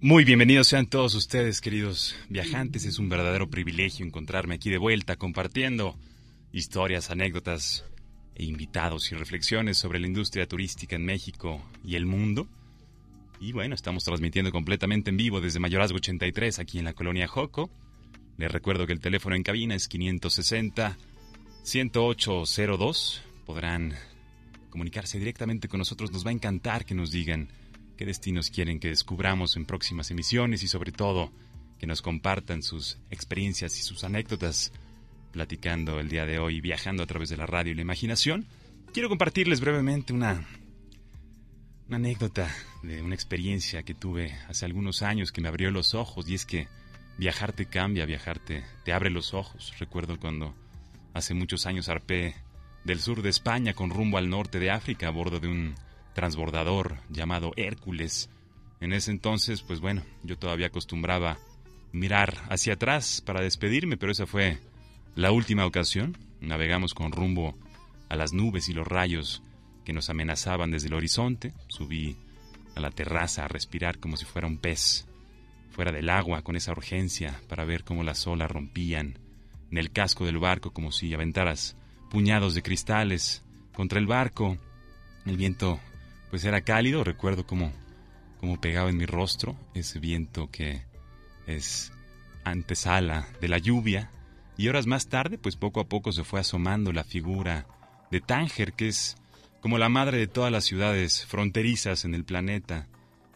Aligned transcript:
Muy 0.00 0.22
bienvenidos 0.22 0.68
sean 0.68 0.86
todos 0.86 1.16
ustedes, 1.16 1.60
queridos 1.60 2.14
viajantes. 2.28 2.84
Es 2.84 3.00
un 3.00 3.08
verdadero 3.08 3.50
privilegio 3.50 4.06
encontrarme 4.06 4.54
aquí 4.54 4.70
de 4.70 4.78
vuelta 4.78 5.16
compartiendo 5.16 5.98
historias, 6.52 7.10
anécdotas 7.10 7.84
e 8.36 8.44
invitados 8.44 9.10
y 9.10 9.16
reflexiones 9.16 9.76
sobre 9.76 9.98
la 9.98 10.06
industria 10.06 10.46
turística 10.46 10.94
en 10.94 11.04
México 11.04 11.60
y 11.84 11.96
el 11.96 12.06
mundo. 12.06 12.46
Y 13.40 13.50
bueno, 13.50 13.74
estamos 13.74 14.04
transmitiendo 14.04 14.52
completamente 14.52 15.10
en 15.10 15.16
vivo 15.16 15.40
desde 15.40 15.58
Mayorazgo 15.58 15.96
83 15.96 16.60
aquí 16.60 16.78
en 16.78 16.84
la 16.84 16.92
colonia 16.92 17.26
Joco. 17.26 17.68
Les 18.36 18.52
recuerdo 18.52 18.86
que 18.86 18.92
el 18.92 19.00
teléfono 19.00 19.34
en 19.34 19.42
cabina 19.42 19.74
es 19.74 19.88
560 19.88 20.96
10802. 21.64 23.22
Podrán 23.44 23.94
comunicarse 24.70 25.18
directamente 25.18 25.66
con 25.66 25.78
nosotros. 25.78 26.12
Nos 26.12 26.24
va 26.24 26.30
a 26.30 26.34
encantar 26.34 26.84
que 26.84 26.94
nos 26.94 27.10
digan 27.10 27.48
qué 27.98 28.06
destinos 28.06 28.50
quieren 28.50 28.78
que 28.78 28.88
descubramos 28.88 29.56
en 29.56 29.66
próximas 29.66 30.10
emisiones 30.12 30.62
y 30.62 30.68
sobre 30.68 30.92
todo 30.92 31.32
que 31.80 31.86
nos 31.86 32.00
compartan 32.00 32.62
sus 32.62 32.96
experiencias 33.10 33.76
y 33.76 33.82
sus 33.82 34.04
anécdotas 34.04 34.72
platicando 35.32 35.98
el 35.98 36.08
día 36.08 36.24
de 36.24 36.38
hoy, 36.38 36.60
viajando 36.60 37.02
a 37.02 37.06
través 37.06 37.28
de 37.28 37.36
la 37.36 37.44
radio 37.44 37.72
y 37.72 37.74
la 37.74 37.82
imaginación. 37.82 38.46
Quiero 38.94 39.08
compartirles 39.08 39.60
brevemente 39.60 40.12
una, 40.12 40.46
una 41.88 41.96
anécdota 41.96 42.48
de 42.84 43.02
una 43.02 43.16
experiencia 43.16 43.82
que 43.82 43.94
tuve 43.94 44.32
hace 44.48 44.64
algunos 44.64 45.02
años 45.02 45.32
que 45.32 45.40
me 45.40 45.48
abrió 45.48 45.72
los 45.72 45.94
ojos 45.94 46.28
y 46.28 46.34
es 46.34 46.46
que 46.46 46.68
viajar 47.18 47.52
te 47.52 47.66
cambia, 47.66 48.06
viajar 48.06 48.38
te, 48.38 48.64
te 48.84 48.92
abre 48.92 49.10
los 49.10 49.34
ojos. 49.34 49.74
Recuerdo 49.80 50.20
cuando 50.20 50.54
hace 51.14 51.34
muchos 51.34 51.66
años 51.66 51.88
arpé 51.88 52.36
del 52.84 53.00
sur 53.00 53.22
de 53.22 53.30
España 53.30 53.74
con 53.74 53.90
rumbo 53.90 54.18
al 54.18 54.30
norte 54.30 54.60
de 54.60 54.70
África 54.70 55.08
a 55.08 55.10
bordo 55.10 55.40
de 55.40 55.48
un 55.48 55.74
transbordador 56.18 56.98
llamado 57.10 57.52
Hércules. 57.54 58.28
En 58.80 58.92
ese 58.92 59.12
entonces, 59.12 59.62
pues 59.62 59.78
bueno, 59.78 60.02
yo 60.24 60.36
todavía 60.36 60.66
acostumbraba 60.66 61.38
mirar 61.92 62.42
hacia 62.50 62.72
atrás 62.72 63.22
para 63.24 63.40
despedirme, 63.40 63.96
pero 63.96 64.10
esa 64.10 64.26
fue 64.26 64.58
la 65.14 65.30
última 65.30 65.64
ocasión. 65.64 66.18
Navegamos 66.40 66.92
con 66.92 67.12
rumbo 67.12 67.56
a 68.08 68.16
las 68.16 68.32
nubes 68.32 68.68
y 68.68 68.72
los 68.72 68.84
rayos 68.84 69.44
que 69.84 69.92
nos 69.92 70.10
amenazaban 70.10 70.72
desde 70.72 70.88
el 70.88 70.94
horizonte. 70.94 71.52
Subí 71.68 72.16
a 72.74 72.80
la 72.80 72.90
terraza 72.90 73.44
a 73.44 73.48
respirar 73.48 74.00
como 74.00 74.16
si 74.16 74.24
fuera 74.24 74.48
un 74.48 74.58
pez 74.58 75.06
fuera 75.70 75.92
del 75.92 76.10
agua 76.10 76.42
con 76.42 76.56
esa 76.56 76.72
urgencia 76.72 77.40
para 77.48 77.64
ver 77.64 77.84
cómo 77.84 78.02
las 78.02 78.26
olas 78.26 78.50
rompían 78.50 79.20
en 79.70 79.78
el 79.78 79.92
casco 79.92 80.26
del 80.26 80.38
barco 80.38 80.72
como 80.72 80.90
si 80.90 81.14
aventaras 81.14 81.76
puñados 82.10 82.56
de 82.56 82.62
cristales 82.64 83.44
contra 83.72 84.00
el 84.00 84.08
barco. 84.08 84.58
El 85.24 85.36
viento 85.36 85.78
pues 86.30 86.44
era 86.44 86.60
cálido, 86.60 87.04
recuerdo 87.04 87.46
cómo, 87.46 87.72
cómo 88.40 88.60
pegaba 88.60 88.90
en 88.90 88.96
mi 88.96 89.06
rostro 89.06 89.56
ese 89.74 89.98
viento 89.98 90.50
que 90.50 90.82
es 91.46 91.92
antesala 92.44 93.28
de 93.40 93.48
la 93.48 93.58
lluvia. 93.58 94.10
Y 94.56 94.68
horas 94.68 94.86
más 94.86 95.08
tarde, 95.08 95.38
pues 95.38 95.56
poco 95.56 95.80
a 95.80 95.88
poco 95.88 96.12
se 96.12 96.24
fue 96.24 96.40
asomando 96.40 96.92
la 96.92 97.04
figura 97.04 97.66
de 98.10 98.20
Tánger, 98.20 98.72
que 98.72 98.88
es 98.88 99.16
como 99.60 99.78
la 99.78 99.88
madre 99.88 100.18
de 100.18 100.26
todas 100.26 100.50
las 100.50 100.64
ciudades 100.64 101.24
fronterizas 101.26 102.04
en 102.04 102.14
el 102.14 102.24
planeta. 102.24 102.88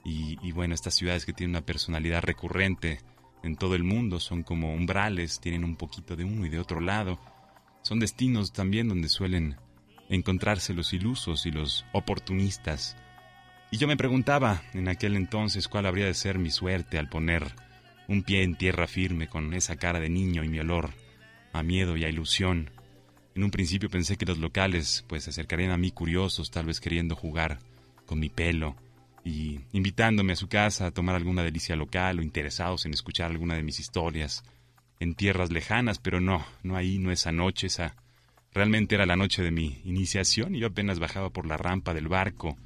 Y, 0.05 0.37
y, 0.43 0.51
bueno, 0.51 0.75
estas 0.75 0.95
ciudades 0.95 1.25
que 1.25 1.33
tienen 1.33 1.55
una 1.57 1.65
personalidad 1.65 2.23
recurrente 2.23 2.99
en 3.45 3.57
todo 3.57 3.77
el 3.77 3.85
mundo 3.85 4.19
son 4.19 4.43
como 4.43 4.75
umbrales, 4.75 5.41
tienen 5.41 5.65
un 5.65 5.77
poquito 5.77 6.17
de 6.17 6.25
uno 6.25 6.45
y 6.45 6.49
de 6.49 6.59
otro 6.59 6.81
lado. 6.81 7.21
Son 7.83 8.01
destinos 8.01 8.53
también 8.53 8.89
donde 8.89 9.09
suelen 9.09 9.57
encontrarse 10.15 10.75
los 10.75 10.93
ilusos 10.93 11.47
y 11.47 11.51
los 11.51 11.87
oportunistas. 11.93 12.97
Y 13.71 13.79
yo 13.79 13.89
me 13.89 13.97
preguntaba 13.97 14.63
en 14.75 14.89
aquel 14.89 15.17
entonces 15.17 15.69
cuál 15.69 15.87
habría 15.87 16.07
de 16.07 16.15
ser 16.15 16.39
mi 16.39 16.51
suerte 16.51 16.99
al 16.99 17.09
poner 17.09 17.53
un 18.09 18.23
pie 18.23 18.43
en 18.43 18.57
tierra 18.57 18.87
firme 18.87 19.29
con 19.29 19.55
esa 19.55 19.77
cara 19.77 20.01
de 20.01 20.11
niño 20.11 20.45
y 20.45 20.49
mi 20.49 20.61
olor 20.61 20.91
a 21.53 21.63
miedo 21.63 21.97
y 21.97 22.05
a 22.05 22.11
ilusión. 22.11 22.71
En 23.35 23.45
un 23.45 23.51
principio 23.51 23.89
pensé 23.89 24.19
que 24.19 24.27
los 24.27 24.39
locales 24.39 25.05
pues 25.09 25.25
se 25.25 25.31
acercarían 25.31 25.71
a 25.71 25.79
mí 25.79 25.91
curiosos, 25.91 26.51
tal 26.51 26.67
vez 26.67 26.81
queriendo 26.81 27.17
jugar 27.17 27.59
con 28.05 28.21
mi 28.21 28.29
pelo 28.29 28.77
y 29.25 29.61
invitándome 29.73 30.35
a 30.35 30.37
su 30.37 30.49
casa 30.49 30.87
a 30.87 30.91
tomar 30.91 31.15
alguna 31.15 31.43
delicia 31.43 31.77
local 31.77 32.19
o 32.19 32.23
interesados 32.23 32.85
en 32.85 32.93
escuchar 32.93 33.31
alguna 33.31 33.55
de 33.55 33.63
mis 33.63 33.81
historias 33.81 34.45
en 35.01 35.15
tierras 35.15 35.51
lejanas, 35.51 35.99
pero 35.99 36.21
no, 36.21 36.45
no 36.63 36.77
ahí, 36.77 36.99
no 36.99 37.11
esa 37.11 37.33
noche, 37.33 37.69
esa 37.69 37.97
Realmente 38.55 38.95
era 38.95 39.07
la 39.07 39.17
noche 39.17 39.43
de 39.43 39.51
mi 39.51 39.81
iniciación 39.85 40.55
y 40.55 40.61
yo 40.61 40.67
apenas 40.67 40.99
bajaba 40.99 41.31
por 41.31 41.47
la 41.47 41.57
rampa 41.57 41.95
del 41.95 42.09
barco, 42.09 42.57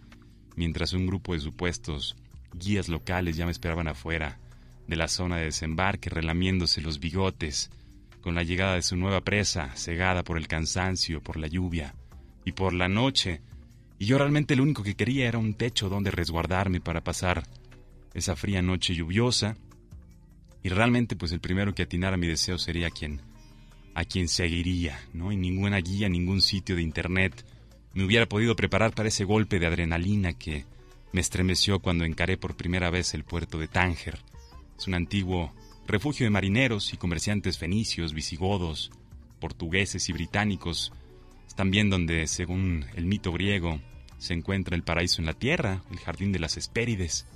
mientras 0.57 0.93
un 0.93 1.07
grupo 1.07 1.35
de 1.35 1.41
supuestos 1.41 2.17
guías 2.53 2.89
locales 2.89 3.37
ya 3.37 3.45
me 3.45 3.53
esperaban 3.53 3.87
afuera 3.87 4.39
de 4.89 4.97
la 4.97 5.09
zona 5.09 5.37
de 5.37 5.45
desembarque, 5.45 6.11
relamiéndose 6.11 6.81
los 6.81 6.99
bigotes, 6.99 7.71
con 8.21 8.35
la 8.35 8.43
llegada 8.43 8.75
de 8.75 8.83
su 8.83 8.97
nueva 8.97 9.21
presa, 9.21 9.71
cegada 9.77 10.25
por 10.25 10.37
el 10.37 10.49
cansancio, 10.49 11.23
por 11.23 11.37
la 11.37 11.47
lluvia 11.47 11.95
y 12.45 12.53
por 12.53 12.73
la 12.73 12.89
noche. 12.89 13.41
Y 13.99 14.07
yo 14.07 14.19
realmente 14.19 14.57
lo 14.57 14.65
único 14.65 14.83
que 14.83 14.97
quería 14.97 15.29
era 15.29 15.39
un 15.39 15.55
techo 15.55 15.89
donde 15.89 16.11
resguardarme 16.11 16.81
para 16.81 17.03
pasar 17.03 17.45
esa 18.15 18.35
fría 18.35 18.63
noche 18.63 18.95
lluviosa. 18.95 19.57
Y 20.63 20.69
realmente 20.69 21.15
pues 21.15 21.31
el 21.31 21.41
primero 21.41 21.75
que 21.75 21.85
atinara 21.85 22.17
mi 22.17 22.27
deseo 22.27 22.59
sería 22.59 22.91
quien 22.91 23.21
a 23.97 24.05
quien 24.05 24.29
seguiría, 24.29 25.01
¿no? 25.15 25.33
Y 25.33 25.37
ninguna 25.37 25.79
guía, 25.79 26.11
ningún 26.11 26.43
sitio 26.43 26.77
de 26.77 26.83
internet 26.83 27.47
me 27.95 28.05
hubiera 28.05 28.27
podido 28.27 28.55
preparar 28.55 28.93
para 28.93 29.09
ese 29.09 29.25
golpe 29.25 29.59
de 29.59 29.67
adrenalina 29.67 30.35
que 30.35 30.67
me 31.13 31.23
estremeció 31.23 31.81
cuando 31.81 32.05
encaré 32.05 32.37
por 32.37 32.57
primera 32.57 32.91
vez 32.91 33.15
el 33.15 33.25
puerto 33.25 33.59
de 33.59 33.69
Tánger. 33.69 34.19
Es 34.79 34.87
un 34.87 34.93
antiguo 34.93 35.55
refugio 35.87 36.27
de 36.27 36.31
marineros 36.31 36.93
y 36.93 36.99
comerciantes 36.99 37.57
fenicios, 37.57 38.13
visigodos, 38.13 38.91
portugueses 39.41 40.11
y 40.11 40.13
británicos. 40.13 40.93
También 41.55 41.89
donde, 41.89 42.27
según 42.27 42.85
el 42.97 43.07
mito 43.07 43.33
griego, 43.33 43.81
se 44.19 44.35
encuentra 44.35 44.77
el 44.77 44.83
paraíso 44.83 45.23
en 45.23 45.27
la 45.27 45.33
tierra, 45.33 45.83
el 45.91 46.01
jardín 46.01 46.33
de 46.33 46.39
las 46.39 46.59
Hespérides. 46.59 47.27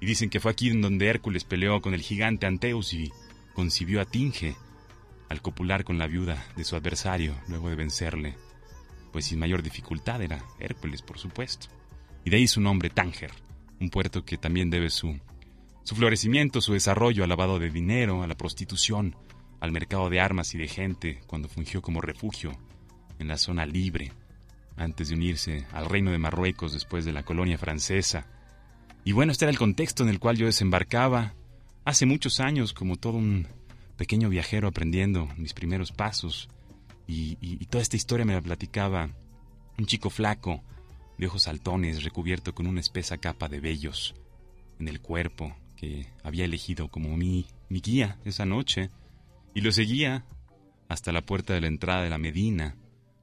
Y 0.00 0.06
dicen 0.06 0.28
que 0.28 0.40
fue 0.40 0.50
aquí 0.50 0.70
donde 0.70 1.06
Hércules 1.06 1.44
peleó 1.44 1.80
con 1.80 1.94
el 1.94 2.02
gigante 2.02 2.46
Anteus 2.46 2.94
y 2.94 3.12
concibió 3.54 4.00
a 4.00 4.06
Tinge, 4.06 4.56
al 5.28 5.42
copular 5.42 5.84
con 5.84 5.98
la 5.98 6.06
viuda 6.06 6.44
de 6.56 6.64
su 6.64 6.76
adversario 6.76 7.34
luego 7.48 7.68
de 7.68 7.76
vencerle, 7.76 8.36
pues 9.12 9.26
sin 9.26 9.38
mayor 9.38 9.62
dificultad 9.62 10.22
era 10.22 10.44
Hércules, 10.58 11.02
por 11.02 11.18
supuesto. 11.18 11.68
Y 12.24 12.30
de 12.30 12.36
ahí 12.36 12.46
su 12.46 12.60
nombre 12.60 12.90
Tánger, 12.90 13.32
un 13.80 13.90
puerto 13.90 14.24
que 14.24 14.38
también 14.38 14.70
debe 14.70 14.90
su, 14.90 15.18
su 15.82 15.94
florecimiento, 15.94 16.60
su 16.60 16.72
desarrollo 16.72 17.22
al 17.22 17.28
lavado 17.28 17.58
de 17.58 17.70
dinero, 17.70 18.22
a 18.22 18.26
la 18.26 18.36
prostitución, 18.36 19.16
al 19.60 19.72
mercado 19.72 20.10
de 20.10 20.20
armas 20.20 20.54
y 20.54 20.58
de 20.58 20.68
gente, 20.68 21.20
cuando 21.26 21.48
fungió 21.48 21.80
como 21.80 22.00
refugio 22.00 22.52
en 23.18 23.28
la 23.28 23.38
zona 23.38 23.66
libre, 23.66 24.12
antes 24.76 25.08
de 25.08 25.14
unirse 25.14 25.66
al 25.72 25.86
reino 25.86 26.10
de 26.10 26.18
Marruecos 26.18 26.72
después 26.72 27.04
de 27.04 27.12
la 27.12 27.22
colonia 27.22 27.58
francesa. 27.58 28.26
Y 29.04 29.12
bueno, 29.12 29.32
este 29.32 29.44
era 29.44 29.52
el 29.52 29.58
contexto 29.58 30.02
en 30.02 30.08
el 30.08 30.18
cual 30.18 30.36
yo 30.36 30.46
desembarcaba 30.46 31.34
hace 31.84 32.06
muchos 32.06 32.40
años 32.40 32.72
como 32.72 32.96
todo 32.96 33.18
un 33.18 33.46
pequeño 33.96 34.28
viajero 34.28 34.68
aprendiendo 34.68 35.28
mis 35.36 35.54
primeros 35.54 35.92
pasos. 35.92 36.48
Y, 37.06 37.36
toda 37.66 37.82
esta 37.82 37.96
historia 37.96 38.24
me 38.24 38.34
la 38.34 38.40
platicaba 38.40 39.10
un 39.78 39.86
chico 39.86 40.10
flaco, 40.10 40.62
de 41.18 41.26
ojos 41.26 41.42
saltones, 41.44 42.02
recubierto 42.02 42.54
con 42.54 42.66
una 42.66 42.80
espesa 42.80 43.18
capa 43.18 43.48
de 43.48 43.60
vellos 43.60 44.14
en 44.80 44.88
el 44.88 45.00
cuerpo, 45.00 45.54
que 45.76 46.06
había 46.22 46.44
elegido 46.44 46.88
como 46.88 47.16
mi, 47.16 47.46
mi 47.68 47.80
guía 47.80 48.18
esa 48.24 48.44
noche, 48.46 48.90
y 49.54 49.60
lo 49.60 49.70
seguía 49.70 50.24
hasta 50.88 51.12
la 51.12 51.22
puerta 51.22 51.54
de 51.54 51.60
la 51.60 51.68
entrada 51.68 52.02
de 52.02 52.10
la 52.10 52.18
Medina, 52.18 52.76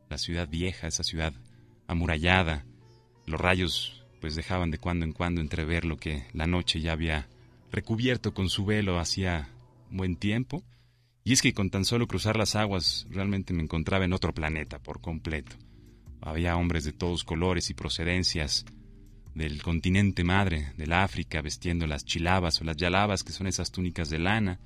la 0.09 0.17
ciudad 0.17 0.47
vieja, 0.47 0.87
esa 0.87 1.03
ciudad 1.03 1.33
amurallada. 1.87 2.65
Los 3.25 3.39
rayos 3.39 4.05
pues 4.19 4.35
dejaban 4.35 4.71
de 4.71 4.77
cuando 4.77 5.05
en 5.05 5.13
cuando 5.13 5.41
entrever 5.41 5.83
lo 5.83 5.97
que 5.97 6.25
la 6.33 6.47
noche 6.47 6.79
ya 6.79 6.93
había 6.93 7.27
recubierto 7.71 8.33
con 8.33 8.49
su 8.49 8.65
velo 8.65 8.99
hacía 8.99 9.49
buen 9.91 10.15
tiempo, 10.15 10.63
y 11.23 11.33
es 11.33 11.41
que 11.41 11.53
con 11.53 11.69
tan 11.69 11.85
solo 11.85 12.07
cruzar 12.07 12.37
las 12.37 12.55
aguas 12.55 13.05
realmente 13.09 13.53
me 13.53 13.63
encontraba 13.63 14.05
en 14.05 14.13
otro 14.13 14.33
planeta 14.33 14.79
por 14.79 15.01
completo. 15.01 15.55
Había 16.21 16.55
hombres 16.55 16.83
de 16.83 16.93
todos 16.93 17.23
colores 17.23 17.69
y 17.69 17.73
procedencias, 17.73 18.65
del 19.35 19.61
continente 19.61 20.23
madre, 20.23 20.73
del 20.77 20.93
África, 20.93 21.41
vestiendo 21.41 21.87
las 21.87 22.05
chilabas 22.05 22.59
o 22.61 22.63
las 22.63 22.77
yalabas, 22.77 23.23
que 23.23 23.31
son 23.31 23.47
esas 23.47 23.71
túnicas 23.71 24.09
de 24.09 24.19
lana 24.19 24.59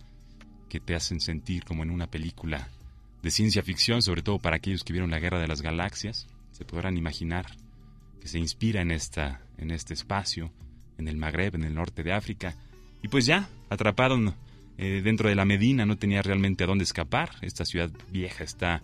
que 0.70 0.80
te 0.80 0.96
hacen 0.96 1.20
sentir 1.22 1.64
como 1.64 1.84
en 1.84 1.92
una 1.92 2.08
película 2.08 2.70
de 3.22 3.32
ciencia 3.32 3.64
ficción, 3.64 4.02
sobre 4.02 4.22
todo 4.22 4.40
para 4.40 4.58
aquellos 4.58 4.84
que 4.84 4.94
vieron 4.94 5.12
la 5.12 5.20
Guerra 5.20 5.40
de 5.40 5.48
las 5.48 5.62
Galaxias. 5.62 6.28
Se 6.52 6.66
podrán 6.66 6.98
imaginar 6.98 7.46
que 8.20 8.28
se 8.28 8.40
inspira 8.40 8.82
en, 8.82 8.92
esta, 8.92 9.42
en 9.58 9.72
este 9.72 9.94
espacio, 9.94 10.52
en 10.98 11.08
el 11.08 11.18
Magreb, 11.18 11.56
en 11.56 11.64
el 11.64 11.76
norte 11.76 12.04
de 12.04 12.14
África. 12.14 12.56
Y 13.04 13.08
pues 13.08 13.26
ya, 13.26 13.48
atrapado 13.70 14.18
eh, 14.78 15.02
dentro 15.04 15.30
de 15.30 15.36
la 15.36 15.46
Medina, 15.46 15.86
no 15.86 15.98
tenía 15.98 16.22
realmente 16.22 16.64
a 16.64 16.68
dónde 16.68 16.84
escapar. 16.84 17.32
Esta 17.42 17.66
ciudad 17.66 17.92
vieja 18.12 18.44
está 18.44 18.82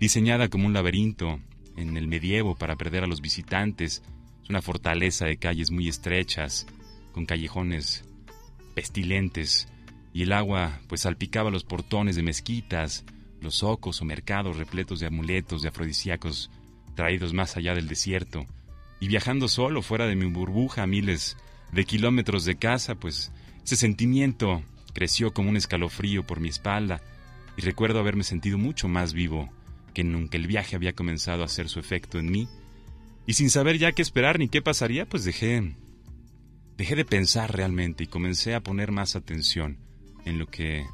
diseñada 0.00 0.48
como 0.48 0.66
un 0.66 0.72
laberinto 0.72 1.40
en 1.76 1.96
el 1.96 2.06
medievo 2.06 2.54
para 2.56 2.76
perder 2.76 3.04
a 3.04 3.08
los 3.08 3.20
visitantes. 3.20 4.02
Es 4.42 4.50
una 4.50 4.62
fortaleza 4.62 5.26
de 5.26 5.36
calles 5.36 5.70
muy 5.70 5.88
estrechas, 5.88 6.66
con 7.12 7.26
callejones 7.26 8.04
pestilentes, 8.74 9.68
y 10.12 10.22
el 10.22 10.32
agua 10.32 10.80
pues 10.88 11.02
salpicaba 11.02 11.50
los 11.50 11.64
portones 11.64 12.16
de 12.16 12.22
mezquitas, 12.22 13.04
los 13.40 13.56
zocos 13.56 14.00
o 14.00 14.04
mercados 14.04 14.56
repletos 14.56 15.00
de 15.00 15.06
amuletos, 15.06 15.62
de 15.62 15.68
afrodisíacos 15.68 16.50
traídos 16.94 17.32
más 17.32 17.56
allá 17.56 17.74
del 17.74 17.88
desierto. 17.88 18.46
Y 19.00 19.08
viajando 19.08 19.48
solo 19.48 19.82
fuera 19.82 20.06
de 20.06 20.14
mi 20.14 20.26
burbuja 20.26 20.82
a 20.84 20.86
miles 20.86 21.36
de 21.72 21.84
kilómetros 21.84 22.44
de 22.44 22.56
casa, 22.56 22.94
pues 22.94 23.32
ese 23.64 23.76
sentimiento 23.76 24.62
creció 24.92 25.32
como 25.32 25.50
un 25.50 25.56
escalofrío 25.56 26.26
por 26.26 26.40
mi 26.40 26.48
espalda 26.48 27.00
y 27.56 27.62
recuerdo 27.62 28.00
haberme 28.00 28.24
sentido 28.24 28.58
mucho 28.58 28.88
más 28.88 29.12
vivo 29.12 29.50
que 29.94 30.04
nunca 30.04 30.36
el 30.36 30.46
viaje 30.46 30.76
había 30.76 30.94
comenzado 30.94 31.42
a 31.42 31.46
hacer 31.46 31.68
su 31.68 31.78
efecto 31.78 32.18
en 32.18 32.30
mí. 32.30 32.48
Y 33.26 33.34
sin 33.34 33.50
saber 33.50 33.78
ya 33.78 33.92
qué 33.92 34.02
esperar 34.02 34.38
ni 34.38 34.48
qué 34.48 34.62
pasaría, 34.62 35.06
pues 35.06 35.24
dejé 35.24 35.76
dejé 36.76 36.96
de 36.96 37.04
pensar 37.04 37.54
realmente 37.54 38.04
y 38.04 38.06
comencé 38.06 38.54
a 38.54 38.62
poner 38.62 38.90
más 38.90 39.14
atención 39.14 39.78
en 40.24 40.38
lo 40.38 40.46
que 40.46 40.86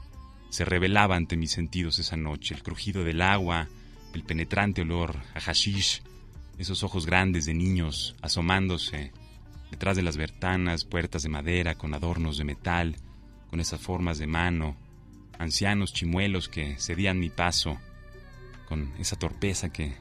se 0.51 0.65
revelaba 0.65 1.17
ante 1.17 1.37
mis 1.37 1.53
sentidos 1.53 1.99
esa 1.99 2.17
noche, 2.17 2.55
el 2.55 2.63
crujido 2.63 3.05
del 3.05 3.23
agua, 3.23 3.69
el 4.15 4.25
penetrante 4.25 4.83
olor 4.83 5.17
a 5.35 5.41
hashish, 5.41 6.03
esos 6.59 6.83
ojos 6.83 7.07
grandes 7.07 7.47
de 7.47 7.55
niños 7.55 8.17
asomándose 8.21 9.13
detrás 9.71 9.97
de 9.97 10.03
las 10.03 10.17
ventanas, 10.17 10.85
puertas 10.85 11.23
de 11.23 11.29
madera 11.29 11.75
con 11.75 11.95
adornos 11.95 12.39
de 12.39 12.45
metal, 12.45 12.97
con 13.51 13.61
esas 13.61 13.81
formas 13.81 14.19
de 14.19 14.27
mano, 14.27 14.77
ancianos 15.39 15.93
chimuelos 15.93 16.49
que 16.49 16.77
cedían 16.79 17.19
mi 17.19 17.31
paso, 17.31 17.79
con 18.69 18.93
esa 18.99 19.17
torpeza 19.17 19.73
que 19.73 19.95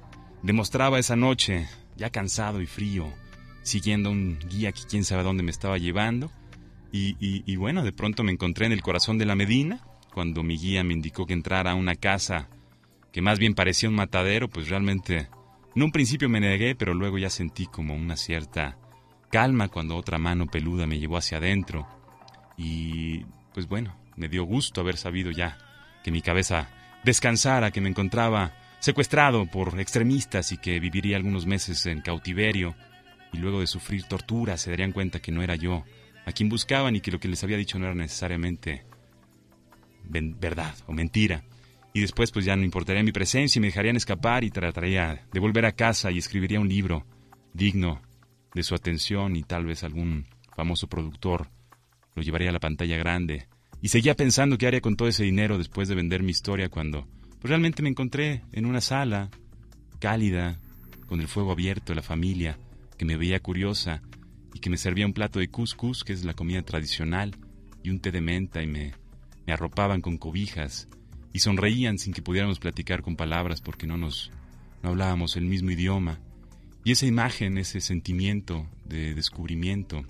demostraba 0.44 1.00
esa 1.00 1.16
noche, 1.16 1.68
ya 1.96 2.10
cansado 2.10 2.62
y 2.62 2.66
frío, 2.66 3.14
siguiendo 3.64 4.12
un 4.12 4.40
guía 4.40 4.72
que 4.72 4.84
quién 4.90 5.04
sabe 5.04 5.24
dónde 5.24 5.44
me 5.44 5.52
estaba 5.52 5.78
llevando, 5.78 6.32
y, 6.92 7.56
bueno, 7.58 7.84
de 7.84 7.94
pronto 7.94 8.24
me 8.24 8.32
encontré 8.32 8.66
en 8.66 8.72
el 8.72 8.82
corazón 8.82 9.20
de 9.20 9.26
la 9.26 9.36
Medina, 9.36 9.86
cuando 10.14 10.42
mi 10.42 10.58
guía 10.58 10.84
me 10.84 10.94
indicó 10.94 11.28
que 11.28 11.34
entrara 11.34 11.72
a 11.72 11.76
una 11.76 11.96
casa 11.96 12.50
que 13.12 13.22
más 13.22 13.38
bien 13.38 13.54
parecía 13.54 13.88
un 13.88 13.96
matadero, 13.96 14.50
pues 14.50 14.68
realmente 14.68 15.28
en 15.76 15.84
un 15.84 15.92
principio 15.92 16.28
me 16.28 16.40
negué, 16.40 16.74
pero 16.74 16.96
luego 16.96 17.20
ya 17.20 17.30
sentí 17.30 17.68
como 17.68 17.94
una 17.94 18.18
cierta 18.18 18.80
calma 19.30 19.68
cuando 19.68 19.96
otra 19.96 20.18
mano 20.18 20.48
peluda 20.48 20.88
me 20.88 20.98
llevó 20.98 21.18
hacia 21.18 21.38
adentro. 21.38 21.88
Y 22.58 23.26
pues 23.58 23.68
bueno, 23.68 23.96
me 24.16 24.30
dio 24.30 24.44
gusto 24.44 24.82
haber 24.82 24.98
sabido 24.98 25.32
ya 25.32 25.58
que 26.04 26.12
mi 26.12 26.22
cabeza 26.22 26.70
descansara, 27.04 27.72
que 27.72 27.82
me 27.82 27.90
encontraba 27.90 28.54
secuestrado 28.78 29.48
por 29.48 29.80
extremistas 29.80 30.52
y 30.52 30.60
que 30.60 30.80
viviría 30.80 31.18
algunos 31.18 31.48
meses 31.48 31.84
en 31.88 32.02
cautiverio 32.02 32.76
y 33.34 33.40
luego 33.40 33.62
de 33.62 33.66
sufrir 33.66 34.04
tortura 34.04 34.58
se 34.58 34.70
darían 34.70 34.92
cuenta 34.92 35.20
que 35.20 35.32
no 35.32 35.42
era 35.42 35.56
yo 35.56 35.84
a 36.28 36.34
quien 36.34 36.50
buscaban 36.50 36.96
y 36.96 37.02
que 37.02 37.10
lo 37.10 37.20
que 37.20 37.30
les 37.30 37.44
había 37.44 37.58
dicho 37.58 37.80
no 37.80 37.86
era 37.86 37.96
necesariamente 37.96 38.86
verdad 40.04 40.76
o 40.86 40.94
mentira. 40.94 41.44
Y 41.94 42.02
después 42.02 42.32
pues 42.32 42.46
ya 42.46 42.56
no 42.56 42.64
importaría 42.64 43.02
mi 43.02 43.12
presencia 43.12 43.58
y 43.58 43.62
me 43.62 43.70
dejarían 43.70 43.96
escapar 43.96 44.44
y 44.44 44.52
trataría 44.52 45.26
de 45.34 45.40
volver 45.40 45.66
a 45.66 45.72
casa 45.72 46.12
y 46.12 46.20
escribiría 46.20 46.60
un 46.60 46.70
libro 46.70 47.08
digno 47.54 48.04
de 48.54 48.62
su 48.62 48.76
atención 48.76 49.36
y 49.36 49.42
tal 49.42 49.66
vez 49.66 49.84
algún 49.84 50.28
famoso 50.56 50.86
productor 50.86 51.57
lo 52.18 52.24
llevaría 52.24 52.50
a 52.50 52.54
la 52.54 52.60
pantalla 52.60 52.98
grande. 52.98 53.48
Y 53.80 53.90
seguía 53.90 54.16
pensando 54.16 54.58
qué 54.58 54.66
haría 54.66 54.82
con 54.82 54.98
todo 54.98 55.08
ese 55.08 55.24
dinero 55.24 55.60
después 55.60 55.88
de 55.88 55.94
vender 55.94 56.24
mi 56.24 56.32
historia 56.32 56.68
cuando 56.68 57.08
pues, 57.40 57.50
realmente 57.50 57.84
me 57.84 57.90
encontré 57.90 58.42
en 58.52 58.66
una 58.66 58.82
sala 58.82 59.30
cálida, 60.00 60.60
con 61.06 61.22
el 61.22 61.28
fuego 61.28 61.52
abierto 61.52 61.94
la 61.94 62.02
familia, 62.02 62.58
que 62.98 63.06
me 63.06 63.18
veía 63.18 63.40
curiosa 63.40 64.02
y 64.54 64.60
que 64.60 64.72
me 64.72 64.78
servía 64.78 65.06
un 65.06 65.14
plato 65.14 65.38
de 65.38 65.50
couscous, 65.50 66.04
que 66.04 66.14
es 66.14 66.26
la 66.26 66.34
comida 66.34 66.64
tradicional, 66.64 67.36
y 67.84 67.92
un 67.92 68.00
té 68.00 68.12
de 68.12 68.20
menta 68.20 68.64
y 68.64 68.68
me, 68.68 68.94
me 69.46 69.54
arropaban 69.54 70.02
con 70.02 70.18
cobijas 70.18 70.88
y 71.34 71.40
sonreían 71.40 72.00
sin 72.00 72.14
que 72.14 72.24
pudiéramos 72.24 72.58
platicar 72.58 73.04
con 73.04 73.16
palabras 73.16 73.62
porque 73.62 73.86
no 73.86 73.96
nos 73.96 74.32
no 74.82 74.90
hablábamos 74.90 75.38
el 75.38 75.46
mismo 75.46 75.70
idioma. 75.70 76.20
Y 76.84 76.94
esa 76.94 77.06
imagen, 77.06 77.60
ese 77.60 77.80
sentimiento 77.80 78.66
de 78.86 79.14
descubrimiento, 79.14 80.04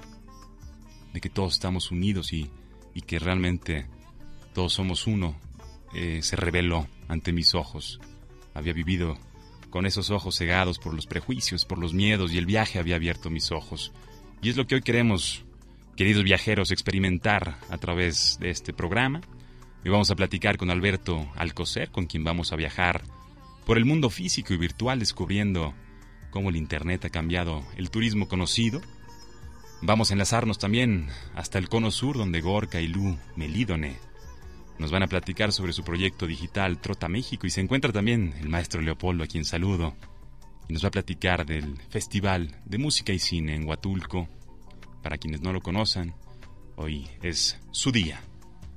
de 1.17 1.21
que 1.21 1.29
todos 1.31 1.53
estamos 1.53 1.89
unidos 1.89 2.31
y, 2.31 2.47
que 3.07 3.17
realmente 3.17 3.87
todos 4.53 4.73
somos 4.73 5.07
uno, 5.07 5.35
eh, 5.95 6.19
se 6.21 6.35
reveló 6.35 6.87
ante 7.07 7.31
mis 7.31 7.55
ojos. 7.55 7.99
Había 8.53 8.73
vivido 8.73 9.17
con 9.71 9.87
esos 9.87 10.11
ojos 10.11 10.37
cegados 10.37 10.77
por 10.77 10.93
los 10.93 11.07
prejuicios, 11.07 11.65
por 11.65 11.79
los 11.79 11.95
miedos, 11.95 12.33
y 12.33 12.37
el 12.37 12.45
viaje 12.45 12.77
había 12.77 12.97
abierto 12.97 13.31
mis 13.31 13.51
ojos. 13.51 13.93
Y 14.43 14.49
es 14.49 14.57
lo 14.57 14.67
que 14.67 14.75
hoy 14.75 14.81
queremos, 14.81 15.43
queridos 15.95 16.23
viajeros, 16.23 16.69
experimentar 16.69 17.57
a 17.69 17.79
través 17.79 18.37
de 18.39 18.51
este 18.51 18.73
programa. 18.73 19.21
Hoy 19.83 19.89
vamos 19.89 20.11
a 20.11 20.15
platicar 20.15 20.57
con 20.57 20.69
Alberto 20.69 21.27
Alcocer, 21.35 21.89
con 21.89 22.05
quien 22.05 22.23
vamos 22.23 22.53
a 22.53 22.57
viajar 22.57 23.03
por 23.65 23.79
el 23.79 23.85
mundo 23.85 24.11
físico 24.11 24.53
y 24.53 24.57
virtual 24.57 24.99
descubriendo 24.99 25.73
cómo 26.29 26.49
el 26.49 26.57
Internet 26.57 27.05
ha 27.05 27.09
cambiado 27.09 27.63
el 27.75 27.89
turismo 27.89 28.27
conocido. 28.27 28.81
Vamos 29.81 30.09
a 30.09 30.13
enlazarnos 30.13 30.57
también 30.57 31.07
hasta 31.35 31.59
el 31.59 31.69
cono 31.69 31.91
sur 31.91 32.17
donde 32.17 32.41
Gorka 32.41 32.81
y 32.81 32.87
Lu 32.87 33.17
Melídone 33.35 33.97
nos 34.79 34.91
van 34.91 35.03
a 35.03 35.07
platicar 35.07 35.51
sobre 35.51 35.73
su 35.73 35.83
proyecto 35.83 36.27
digital 36.27 36.79
Trota 36.79 37.07
México 37.07 37.47
y 37.47 37.49
se 37.49 37.61
encuentra 37.61 37.91
también 37.91 38.33
el 38.39 38.49
maestro 38.49 38.81
Leopoldo 38.81 39.23
a 39.23 39.27
quien 39.27 39.45
saludo 39.45 39.95
y 40.67 40.73
nos 40.73 40.83
va 40.83 40.89
a 40.89 40.91
platicar 40.91 41.45
del 41.45 41.77
Festival 41.89 42.61
de 42.65 42.77
Música 42.77 43.13
y 43.13 43.19
Cine 43.19 43.55
en 43.55 43.67
Huatulco. 43.67 44.27
Para 45.01 45.17
quienes 45.17 45.41
no 45.41 45.53
lo 45.53 45.61
conozcan, 45.61 46.13
hoy 46.75 47.07
es 47.21 47.59
su 47.71 47.91
día. 47.91 48.21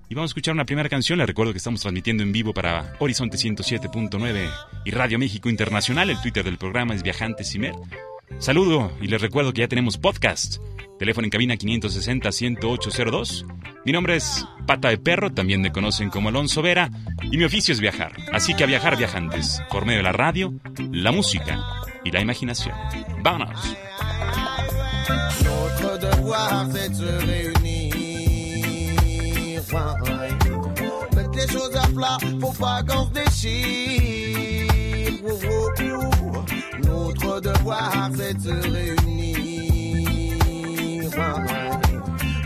Y 0.08 0.14
vamos 0.14 0.30
a 0.30 0.32
escuchar 0.32 0.54
una 0.54 0.64
primera 0.64 0.88
canción. 0.88 1.18
Les 1.18 1.26
recuerdo 1.26 1.52
que 1.52 1.58
estamos 1.58 1.80
transmitiendo 1.80 2.22
en 2.22 2.32
vivo 2.32 2.52
para 2.54 2.94
Horizonte 2.98 3.36
107.9 3.36 4.50
y 4.84 4.90
Radio 4.90 5.18
México 5.18 5.48
Internacional. 5.48 6.10
El 6.10 6.20
Twitter 6.20 6.44
del 6.44 6.58
programa 6.58 6.94
es 6.94 7.02
Viajante 7.02 7.44
Cimer. 7.44 7.74
Saludo 8.38 8.92
y 9.00 9.08
les 9.08 9.20
recuerdo 9.20 9.52
que 9.52 9.60
ya 9.60 9.68
tenemos 9.68 9.98
podcast. 9.98 10.58
Teléfono 10.98 11.24
en 11.24 11.30
cabina 11.30 11.54
560-10802. 11.54 13.46
Mi 13.84 13.92
nombre 13.92 14.16
es 14.16 14.46
Pata 14.66 14.88
de 14.88 14.98
Perro, 14.98 15.30
también 15.32 15.62
me 15.62 15.72
conocen 15.72 16.10
como 16.10 16.28
Alonso 16.28 16.60
Vera, 16.60 16.90
y 17.22 17.38
mi 17.38 17.44
oficio 17.44 17.72
es 17.72 17.80
viajar. 17.80 18.12
Así 18.32 18.54
que 18.54 18.64
a 18.64 18.66
viajar 18.66 18.98
viajantes, 18.98 19.62
por 19.70 19.86
medio 19.86 20.00
de 20.00 20.04
la 20.04 20.12
radio, 20.12 20.52
la 20.92 21.12
música 21.12 21.58
y 22.04 22.10
la 22.10 22.20
imaginación. 22.20 22.74
¡Vámonos! 23.22 23.76
Mettre 31.16 31.46
les 31.46 31.88
plat 31.94 32.18
pas 32.58 32.82
qu'on 32.82 33.10
se. 33.30 34.20
Notre 37.22 37.40
devoir 37.40 38.10
c'est 38.16 38.34
de 38.34 38.40
se 38.40 38.70
réunir. 38.70 39.00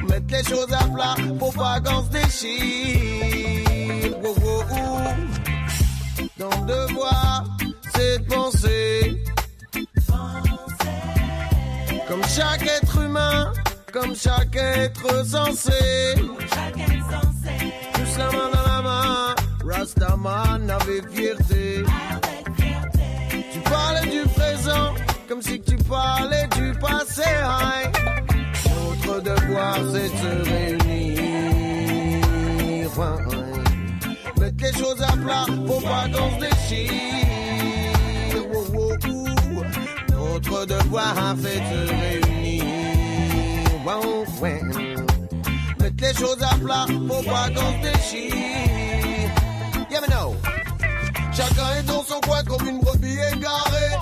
Mettre 0.09 0.27
les 0.31 0.45
choses 0.45 0.73
à 0.73 0.85
plat 0.85 1.15
pour 1.39 1.53
pas 1.55 1.81
qu'on 1.81 2.05
se 2.05 2.11
déchire. 2.11 3.45
Oh, 4.25 4.65
devoir, 6.67 7.45
c'est 7.95 8.19
de 8.19 8.25
penser. 8.25 9.25
Comme 12.09 12.25
chaque 12.25 12.67
être 12.67 13.01
humain, 13.01 13.53
comme 13.93 14.15
chaque 14.15 14.57
être 14.57 15.27
censé. 15.27 16.15
Tous 17.95 18.19
la 18.19 18.27
main 18.27 18.51
dans 18.53 18.67
la 18.67 18.83
main, 18.83 19.35
Rastaman 19.65 20.71
avec 20.71 21.09
fierté. 21.11 21.85
comme 25.35 25.43
si 25.43 25.61
tu 25.63 25.77
parlais 25.89 26.47
du 26.57 26.73
passé. 26.79 27.25
Hein. 27.43 27.91
Notre 29.05 29.21
devoir, 29.21 29.77
c'est 29.93 30.09
de 30.09 30.17
se 30.17 30.31
réunir. 30.49 32.23
Hein. 33.01 33.19
Mettre 34.39 34.63
les 34.63 34.73
choses 34.73 35.03
à 35.03 35.13
plat 35.17 35.47
pour 35.67 35.83
pas 35.83 36.07
qu'on 36.13 36.31
se 36.31 36.41
déchire. 36.41 36.93
Notre 40.13 40.67
devoir, 40.67 41.15
c'est 41.43 41.61
de 41.61 41.67
se 41.67 41.81
réunir. 41.91 42.65
Mettre 45.81 46.01
les 46.01 46.15
choses 46.15 46.43
à 46.43 46.55
plat 46.57 46.87
pour 47.09 47.25
pas 47.25 47.49
qu'on 47.49 47.73
se 47.73 47.81
déchire. 47.83 48.35
Yeah, 49.91 50.01
mais. 50.01 50.15
Chacun 51.33 51.69
est 51.81 51.87
dans 51.89 52.05
son 52.05 52.21
coin 52.21 52.45
comme 52.45 52.69
une 52.69 52.79
brebis 52.79 53.19
égarée. 53.33 53.99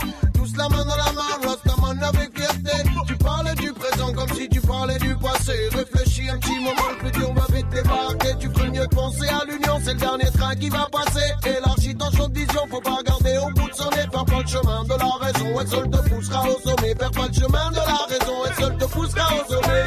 Tous 0.53 0.59
la 0.59 0.69
main 0.69 0.85
dans 0.85 0.97
la 0.97 1.13
main, 1.13 1.49
Rastaman 1.49 2.03
avec 2.03 2.37
fierté. 2.37 2.89
Tu 3.07 3.17
parlais 3.17 3.55
du 3.55 3.73
présent 3.73 4.13
comme 4.13 4.29
si 4.37 4.49
tu 4.49 4.61
parlais 4.61 4.99
du 4.99 5.17
passé. 5.17 5.53
Réfléchis 5.73 6.29
un 6.29 6.39
petit 6.39 6.59
moment, 6.59 6.91
le 7.01 7.07
futur 7.07 7.33
va 7.33 7.47
vite 7.55 7.69
débarquer. 7.71 8.35
Tu 8.39 8.49
ferais 8.51 8.71
mieux 8.71 8.87
de 8.87 8.95
penser 8.95 9.29
à 9.29 9.45
l'union, 9.47 9.79
c'est 9.83 9.95
le 9.95 10.01
dernier 10.01 10.31
train 10.31 10.55
qui 10.57 10.69
va 10.69 10.87
passer. 10.91 11.33
Et 11.47 11.61
l'archi 11.65 11.97
en 12.01 12.11
chaude 12.17 12.37
vision, 12.37 12.67
faut 12.71 12.81
pas 12.81 12.97
regarder 12.97 13.39
au 13.39 13.51
bout 13.51 13.69
de 13.69 13.75
son 13.75 13.91
nez. 13.91 14.07
Perds 14.11 14.25
pas 14.25 14.41
le 14.41 14.47
chemin 14.47 14.85
de 14.85 14.89
la 14.91 15.27
raison, 15.27 15.61
elle 15.61 15.69
seule 15.69 15.91
te 15.91 16.09
poussera 16.09 16.43
au 16.43 16.59
sommet. 16.61 16.95
Perds 16.95 17.11
pas 17.13 17.29
le 17.29 17.35
chemin 17.35 17.71
de 17.71 17.77
la 17.77 17.99
raison, 18.09 18.35
elle 18.47 18.55
seule 18.63 18.77
te 18.77 18.85
poussera 18.85 19.29
au 19.35 19.53
sommet. 19.53 19.85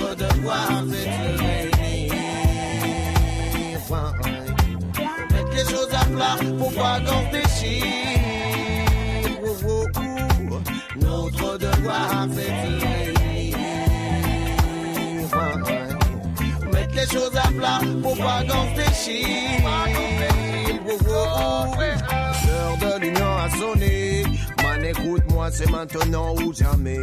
Notre 0.00 0.14
devoir, 0.16 0.68
c'est 0.90 1.04
de 1.04 1.16
réunir. 1.42 2.14
Mettre 5.32 5.50
les 5.52 5.64
choses 5.70 5.92
à 5.92 6.04
plat, 6.06 6.36
faut 6.58 6.70
pas 6.70 7.00
qu'on. 7.00 7.26
Notre 11.26 11.58
devoir, 11.58 12.28
c'est. 12.32 12.52
Mettre 16.72 16.94
les 16.94 17.06
choses 17.06 17.36
à 17.36 17.48
plat, 17.48 17.80
faut 18.00 18.14
pas 18.14 18.44
qu'on. 18.44 18.76
Oh, 20.88 20.96
oh, 21.08 21.64
oh. 21.68 21.82
L'heure 22.46 22.76
de 22.78 23.00
l'union 23.00 23.36
a 23.38 23.50
sonné. 23.50 24.24
Écoute-moi, 24.88 25.50
c'est 25.50 25.70
maintenant 25.70 26.34
ou 26.34 26.52
jamais. 26.52 26.98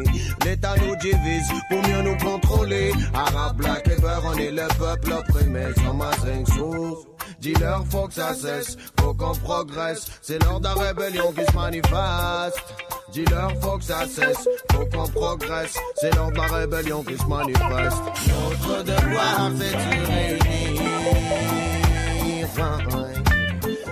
L'État 0.46 0.76
nous 0.78 0.96
divise 0.98 1.48
pour 1.70 1.82
mieux 1.88 2.02
nous 2.02 2.18
contrôler. 2.18 2.92
Arabe, 3.14 3.58
black 3.58 3.88
et 3.88 4.00
beurre, 4.00 4.24
on 4.26 4.38
est 4.38 4.52
le 4.52 4.68
peuple 4.78 5.14
opprimé. 5.14 5.66
Sans 5.84 5.94
ma 5.94 6.12
source. 6.46 7.06
Dis-leur, 7.40 7.86
faut 7.88 8.08
que 8.08 8.14
ça 8.14 8.34
cesse, 8.34 8.78
faut 9.00 9.14
qu'on 9.14 9.36
progresse. 9.36 10.08
C'est 10.22 10.42
l'heure 10.44 10.62
de 10.62 10.66
la 10.66 10.74
rébellion 10.76 11.34
qui 11.34 11.46
se 11.46 11.54
manifeste. 11.54 12.64
Dis-leur, 13.12 13.52
faut 13.62 13.78
que 13.78 13.84
ça 13.84 14.06
cesse, 14.08 14.48
faut 14.72 14.86
qu'on 14.86 15.08
progresse. 15.10 15.78
C'est 15.98 16.16
l'heure 16.16 16.32
de 16.32 16.38
la 16.38 16.48
rébellion 16.48 17.04
qui 17.04 17.18
se 17.18 17.26
manifeste. 17.26 18.02
Notre 18.28 18.84
devoir, 18.84 19.52
c'est 19.58 19.72
de 19.72 19.78
réunir. 20.08 20.44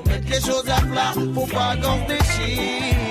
Mettre 0.05 0.29
les 0.29 0.41
choses 0.41 0.69
à 0.69 0.81
plat, 0.81 1.13
faut 1.33 1.47
pas 1.47 1.75
qu'on 1.75 2.07
déchire. 2.07 3.10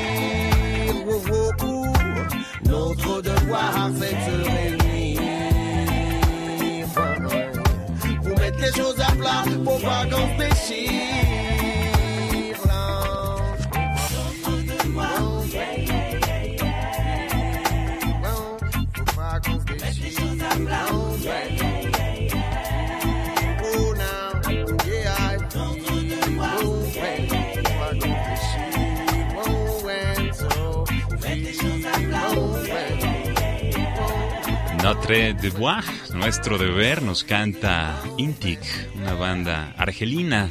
Notre 35.10 35.34
devoir, 35.34 35.84
nuestro 36.14 36.56
deber, 36.56 37.02
nos 37.02 37.24
canta 37.24 38.00
Intic, 38.16 38.60
una 38.94 39.14
banda 39.14 39.74
argelina 39.76 40.48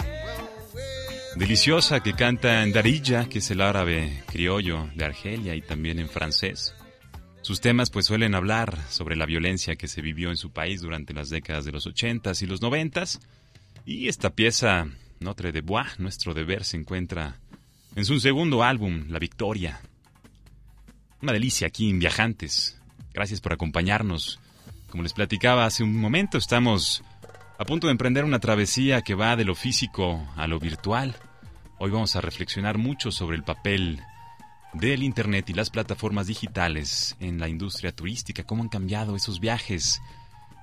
deliciosa 1.37 2.03
que 2.03 2.11
canta 2.11 2.61
en 2.61 2.73
darija, 2.73 3.29
que 3.29 3.39
es 3.39 3.49
el 3.51 3.61
árabe 3.61 4.21
criollo 4.27 4.89
de 4.95 5.05
Argelia 5.05 5.55
y 5.55 5.61
también 5.61 5.97
en 5.97 6.09
francés. 6.09 6.75
Sus 7.41 7.61
temas 7.61 7.89
pues 7.89 8.05
suelen 8.05 8.35
hablar 8.35 8.77
sobre 8.89 9.15
la 9.15 9.25
violencia 9.25 9.77
que 9.77 9.87
se 9.87 10.01
vivió 10.01 10.29
en 10.29 10.35
su 10.35 10.51
país 10.51 10.81
durante 10.81 11.13
las 11.13 11.29
décadas 11.29 11.63
de 11.63 11.71
los 11.71 11.87
80s 11.87 12.41
y 12.41 12.45
los 12.45 12.61
90s. 12.61 13.21
Y 13.85 14.09
esta 14.09 14.31
pieza, 14.31 14.89
Notre 15.21 15.53
Devoir, 15.53 15.97
nuestro 15.99 16.33
deber, 16.33 16.65
se 16.65 16.75
encuentra 16.75 17.39
en 17.95 18.03
su 18.03 18.19
segundo 18.19 18.61
álbum, 18.61 19.05
La 19.07 19.19
Victoria. 19.19 19.79
Una 21.21 21.31
delicia 21.31 21.67
aquí 21.67 21.89
en 21.89 21.99
Viajantes. 21.99 22.77
Gracias 23.13 23.39
por 23.39 23.53
acompañarnos. 23.53 24.37
Como 24.89 25.03
les 25.03 25.13
platicaba 25.13 25.65
hace 25.65 25.83
un 25.83 25.95
momento, 25.95 26.37
estamos 26.37 27.03
a 27.59 27.65
punto 27.65 27.87
de 27.87 27.91
emprender 27.91 28.25
una 28.25 28.39
travesía 28.39 29.01
que 29.01 29.13
va 29.13 29.35
de 29.35 29.45
lo 29.45 29.53
físico 29.53 30.27
a 30.35 30.47
lo 30.47 30.59
virtual. 30.59 31.15
Hoy 31.77 31.91
vamos 31.91 32.15
a 32.15 32.21
reflexionar 32.21 32.79
mucho 32.79 33.11
sobre 33.11 33.37
el 33.37 33.43
papel 33.43 34.01
del 34.73 35.03
Internet 35.03 35.49
y 35.49 35.53
las 35.53 35.69
plataformas 35.69 36.25
digitales 36.25 37.15
en 37.19 37.39
la 37.39 37.47
industria 37.47 37.91
turística, 37.91 38.43
cómo 38.43 38.63
han 38.63 38.69
cambiado 38.69 39.15
esos 39.15 39.39
viajes. 39.39 40.01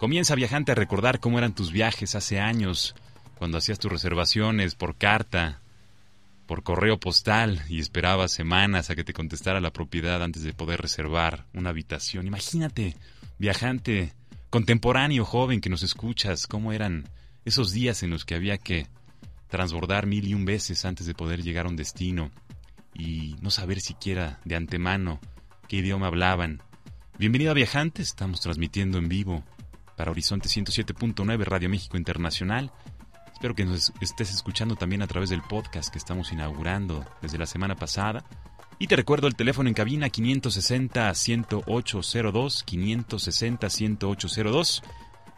Comienza 0.00 0.34
viajante 0.34 0.72
a 0.72 0.76
recordar 0.76 1.20
cómo 1.20 1.38
eran 1.38 1.54
tus 1.54 1.70
viajes 1.70 2.16
hace 2.16 2.40
años, 2.40 2.96
cuando 3.38 3.58
hacías 3.58 3.78
tus 3.78 3.92
reservaciones 3.92 4.74
por 4.74 4.96
carta, 4.96 5.60
por 6.46 6.64
correo 6.64 6.98
postal 6.98 7.62
y 7.68 7.78
esperabas 7.78 8.32
semanas 8.32 8.90
a 8.90 8.96
que 8.96 9.04
te 9.04 9.12
contestara 9.12 9.60
la 9.60 9.72
propiedad 9.72 10.22
antes 10.22 10.42
de 10.42 10.52
poder 10.52 10.80
reservar 10.80 11.44
una 11.52 11.70
habitación. 11.70 12.26
Imagínate, 12.26 12.96
viajante 13.38 14.12
contemporáneo 14.50 15.24
joven 15.24 15.60
que 15.60 15.70
nos 15.70 15.82
escuchas, 15.82 16.46
cómo 16.46 16.72
eran 16.72 17.08
esos 17.44 17.72
días 17.72 18.02
en 18.02 18.10
los 18.10 18.24
que 18.24 18.34
había 18.34 18.58
que 18.58 18.86
transbordar 19.48 20.06
mil 20.06 20.26
y 20.26 20.34
un 20.34 20.44
veces 20.44 20.84
antes 20.84 21.06
de 21.06 21.14
poder 21.14 21.42
llegar 21.42 21.66
a 21.66 21.68
un 21.68 21.76
destino 21.76 22.30
y 22.94 23.36
no 23.40 23.50
saber 23.50 23.80
siquiera 23.80 24.40
de 24.44 24.56
antemano 24.56 25.20
qué 25.68 25.76
idioma 25.76 26.06
hablaban. 26.06 26.62
Bienvenido 27.18 27.50
a 27.50 27.54
Viajantes, 27.54 28.08
estamos 28.08 28.40
transmitiendo 28.40 28.98
en 28.98 29.08
vivo 29.08 29.44
para 29.96 30.10
Horizonte 30.10 30.48
107.9 30.48 31.44
Radio 31.44 31.68
México 31.68 31.96
Internacional. 31.96 32.72
Espero 33.32 33.54
que 33.54 33.64
nos 33.64 33.92
estés 34.00 34.32
escuchando 34.32 34.76
también 34.76 35.02
a 35.02 35.06
través 35.06 35.30
del 35.30 35.42
podcast 35.42 35.90
que 35.90 35.98
estamos 35.98 36.32
inaugurando 36.32 37.04
desde 37.20 37.38
la 37.38 37.46
semana 37.46 37.76
pasada. 37.76 38.24
Y 38.78 38.88
te 38.88 38.96
recuerdo 38.96 39.26
el 39.26 39.36
teléfono 39.36 39.70
en 39.70 39.74
cabina 39.74 40.08
560-10802, 40.08 42.62
560-10802. 42.66 44.82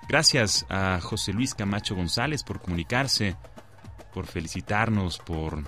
Gracias 0.08 0.66
a 0.68 0.98
José 1.00 1.32
Luis 1.32 1.54
Camacho 1.54 1.94
González 1.94 2.42
por 2.42 2.60
comunicarse, 2.60 3.36
por 4.12 4.26
felicitarnos 4.26 5.18
por 5.18 5.62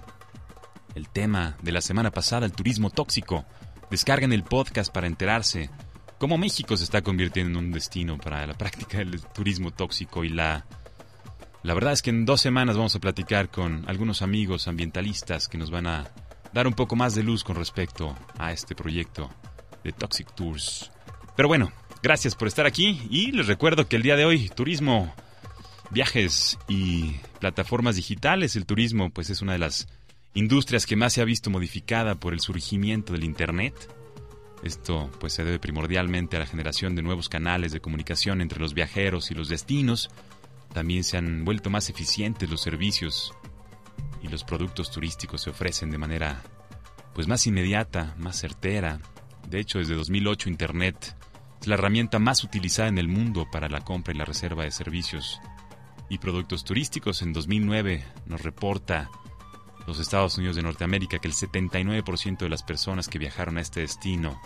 el 0.97 1.09
tema 1.09 1.57
de 1.63 1.71
la 1.71 1.81
semana 1.81 2.11
pasada, 2.11 2.45
el 2.45 2.51
turismo 2.53 2.91
tóxico. 2.91 3.45
Descarguen 3.89 4.33
el 4.33 4.43
podcast 4.43 4.93
para 4.93 5.07
enterarse 5.07 5.71
cómo 6.19 6.39
México 6.39 6.77
se 6.77 6.83
está 6.83 7.03
convirtiendo 7.03 7.57
en 7.57 7.67
un 7.67 7.73
destino 7.73 8.19
para 8.19 8.45
la 8.49 8.55
práctica 8.59 8.99
del 8.99 9.21
turismo 9.21 9.71
tóxico 9.71 10.25
y 10.25 10.31
la... 10.31 10.67
La 11.63 11.75
verdad 11.75 11.93
es 11.93 12.03
que 12.03 12.11
en 12.11 12.25
dos 12.25 12.41
semanas 12.41 12.77
vamos 12.77 12.97
a 12.97 13.01
platicar 13.01 13.49
con 13.51 13.85
algunos 13.87 14.23
amigos 14.23 14.67
ambientalistas 14.67 15.47
que 15.47 15.59
nos 15.59 15.71
van 15.71 15.87
a 15.87 16.11
dar 16.53 16.67
un 16.67 16.75
poco 16.75 16.97
más 16.97 17.15
de 17.15 17.23
luz 17.23 17.45
con 17.45 17.57
respecto 17.57 18.17
a 18.39 18.53
este 18.53 18.75
proyecto 18.75 19.31
de 19.85 19.93
Toxic 19.93 20.33
Tours. 20.35 20.91
Pero 21.37 21.49
bueno, 21.49 21.73
gracias 22.03 22.35
por 22.35 22.49
estar 22.49 22.67
aquí 22.67 23.01
y 23.11 23.33
les 23.33 23.47
recuerdo 23.47 23.89
que 23.89 23.97
el 23.97 24.03
día 24.03 24.17
de 24.17 24.25
hoy 24.25 24.49
turismo, 24.49 25.15
viajes 25.91 26.59
y 26.69 27.17
plataformas 27.39 27.97
digitales, 27.97 28.57
el 28.57 28.67
turismo 28.67 29.11
pues 29.11 29.31
es 29.31 29.43
una 29.43 29.53
de 29.53 29.59
las 29.59 29.89
industrias 30.35 30.87
que 30.87 30.97
más 30.97 31.13
se 31.13 31.23
ha 31.23 31.25
visto 31.25 31.51
modificada 31.51 32.15
por 32.17 32.33
el 32.33 32.41
surgimiento 32.41 33.13
del 33.13 33.25
Internet. 33.25 33.75
Esto 34.63 35.11
pues 35.19 35.33
se 35.33 35.45
debe 35.45 35.59
primordialmente 35.59 36.37
a 36.37 36.41
la 36.41 36.47
generación 36.47 36.95
de 36.95 37.03
nuevos 37.03 37.29
canales 37.29 37.73
de 37.73 37.81
comunicación 37.81 38.41
entre 38.41 38.61
los 38.61 38.75
viajeros 38.75 39.31
y 39.31 39.35
los 39.35 39.49
destinos. 39.49 40.11
También 40.75 41.03
se 41.03 41.17
han 41.17 41.45
vuelto 41.45 41.71
más 41.71 41.89
eficientes 41.89 42.51
los 42.51 42.61
servicios 42.61 43.33
y 44.23 44.29
los 44.29 44.45
productos 44.45 44.91
turísticos 44.91 45.43
se 45.43 45.51
ofrecen 45.51 45.91
de 45.91 45.99
manera 45.99 46.43
pues 47.15 47.27
más 47.27 47.47
inmediata, 47.47 48.15
más 48.19 48.39
certera. 48.39 49.01
De 49.49 49.61
hecho, 49.61 49.79
desde 49.79 49.95
2008 49.95 50.49
Internet 50.49 51.17
es 51.61 51.67
la 51.67 51.75
herramienta 51.75 52.19
más 52.19 52.45
utilizada 52.45 52.89
en 52.89 52.99
el 52.99 53.09
mundo 53.09 53.47
para 53.51 53.69
la 53.69 53.81
compra 53.81 54.15
y 54.15 54.19
la 54.19 54.25
reserva 54.25 54.65
de 54.65 54.71
servicios 54.71 55.41
y 56.09 56.19
productos 56.19 56.65
turísticos. 56.65 57.23
En 57.23 57.33
2009 57.33 58.05
nos 58.27 58.43
reporta 58.43 59.11
los 59.87 59.99
Estados 59.99 60.39
Unidos 60.39 60.57
de 60.57 60.63
Norteamérica 60.63 61.19
que 61.19 61.29
el 61.29 61.35
79% 61.35 62.39
de 62.39 62.49
las 62.49 62.63
personas 62.63 63.09
que 63.09 63.19
viajaron 63.19 63.59
a 63.59 63.61
este 63.61 63.81
destino 63.81 64.41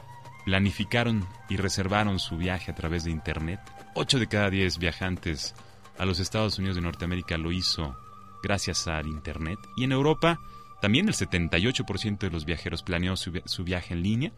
planificaron 0.45 1.27
y 1.49 1.57
reservaron 1.57 2.19
su 2.19 2.37
viaje 2.37 2.71
a 2.71 2.75
través 2.75 3.05
de 3.05 3.11
Internet. 3.11 3.61
8 3.95 4.19
de 4.19 4.27
cada 4.27 4.51
10 4.51 4.79
viajantes 4.79 5.55
a 5.99 6.05
los 6.05 6.21
Estados 6.21 6.59
Unidos 6.59 6.77
de 6.77 6.83
Norteamérica 6.83 7.39
lo 7.39 7.53
hizo 7.53 7.97
gracias 8.45 8.87
al 8.87 9.07
Internet. 9.09 9.59
Y 9.77 9.85
en 9.85 9.93
Europa 9.93 10.39
también 10.81 11.09
el 11.09 11.15
78% 11.15 12.19
de 12.19 12.31
los 12.31 12.45
viajeros 12.45 12.83
planeó 12.83 13.17
su, 13.17 13.65
viaje 13.65 13.95
en 13.95 14.03
línea 14.03 14.33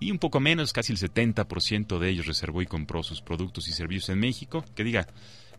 y 0.00 0.10
un 0.10 0.18
poco 0.18 0.40
menos, 0.40 0.72
casi 0.72 0.92
el 0.92 0.98
70% 0.98 1.98
de 1.98 2.08
ellos 2.10 2.26
reservó 2.26 2.60
y 2.60 2.66
compró 2.66 3.02
sus 3.02 3.22
productos 3.22 3.68
y 3.68 3.72
servicios 3.72 4.10
en 4.10 4.18
México. 4.18 4.64
Que 4.74 4.84
diga, 4.84 5.06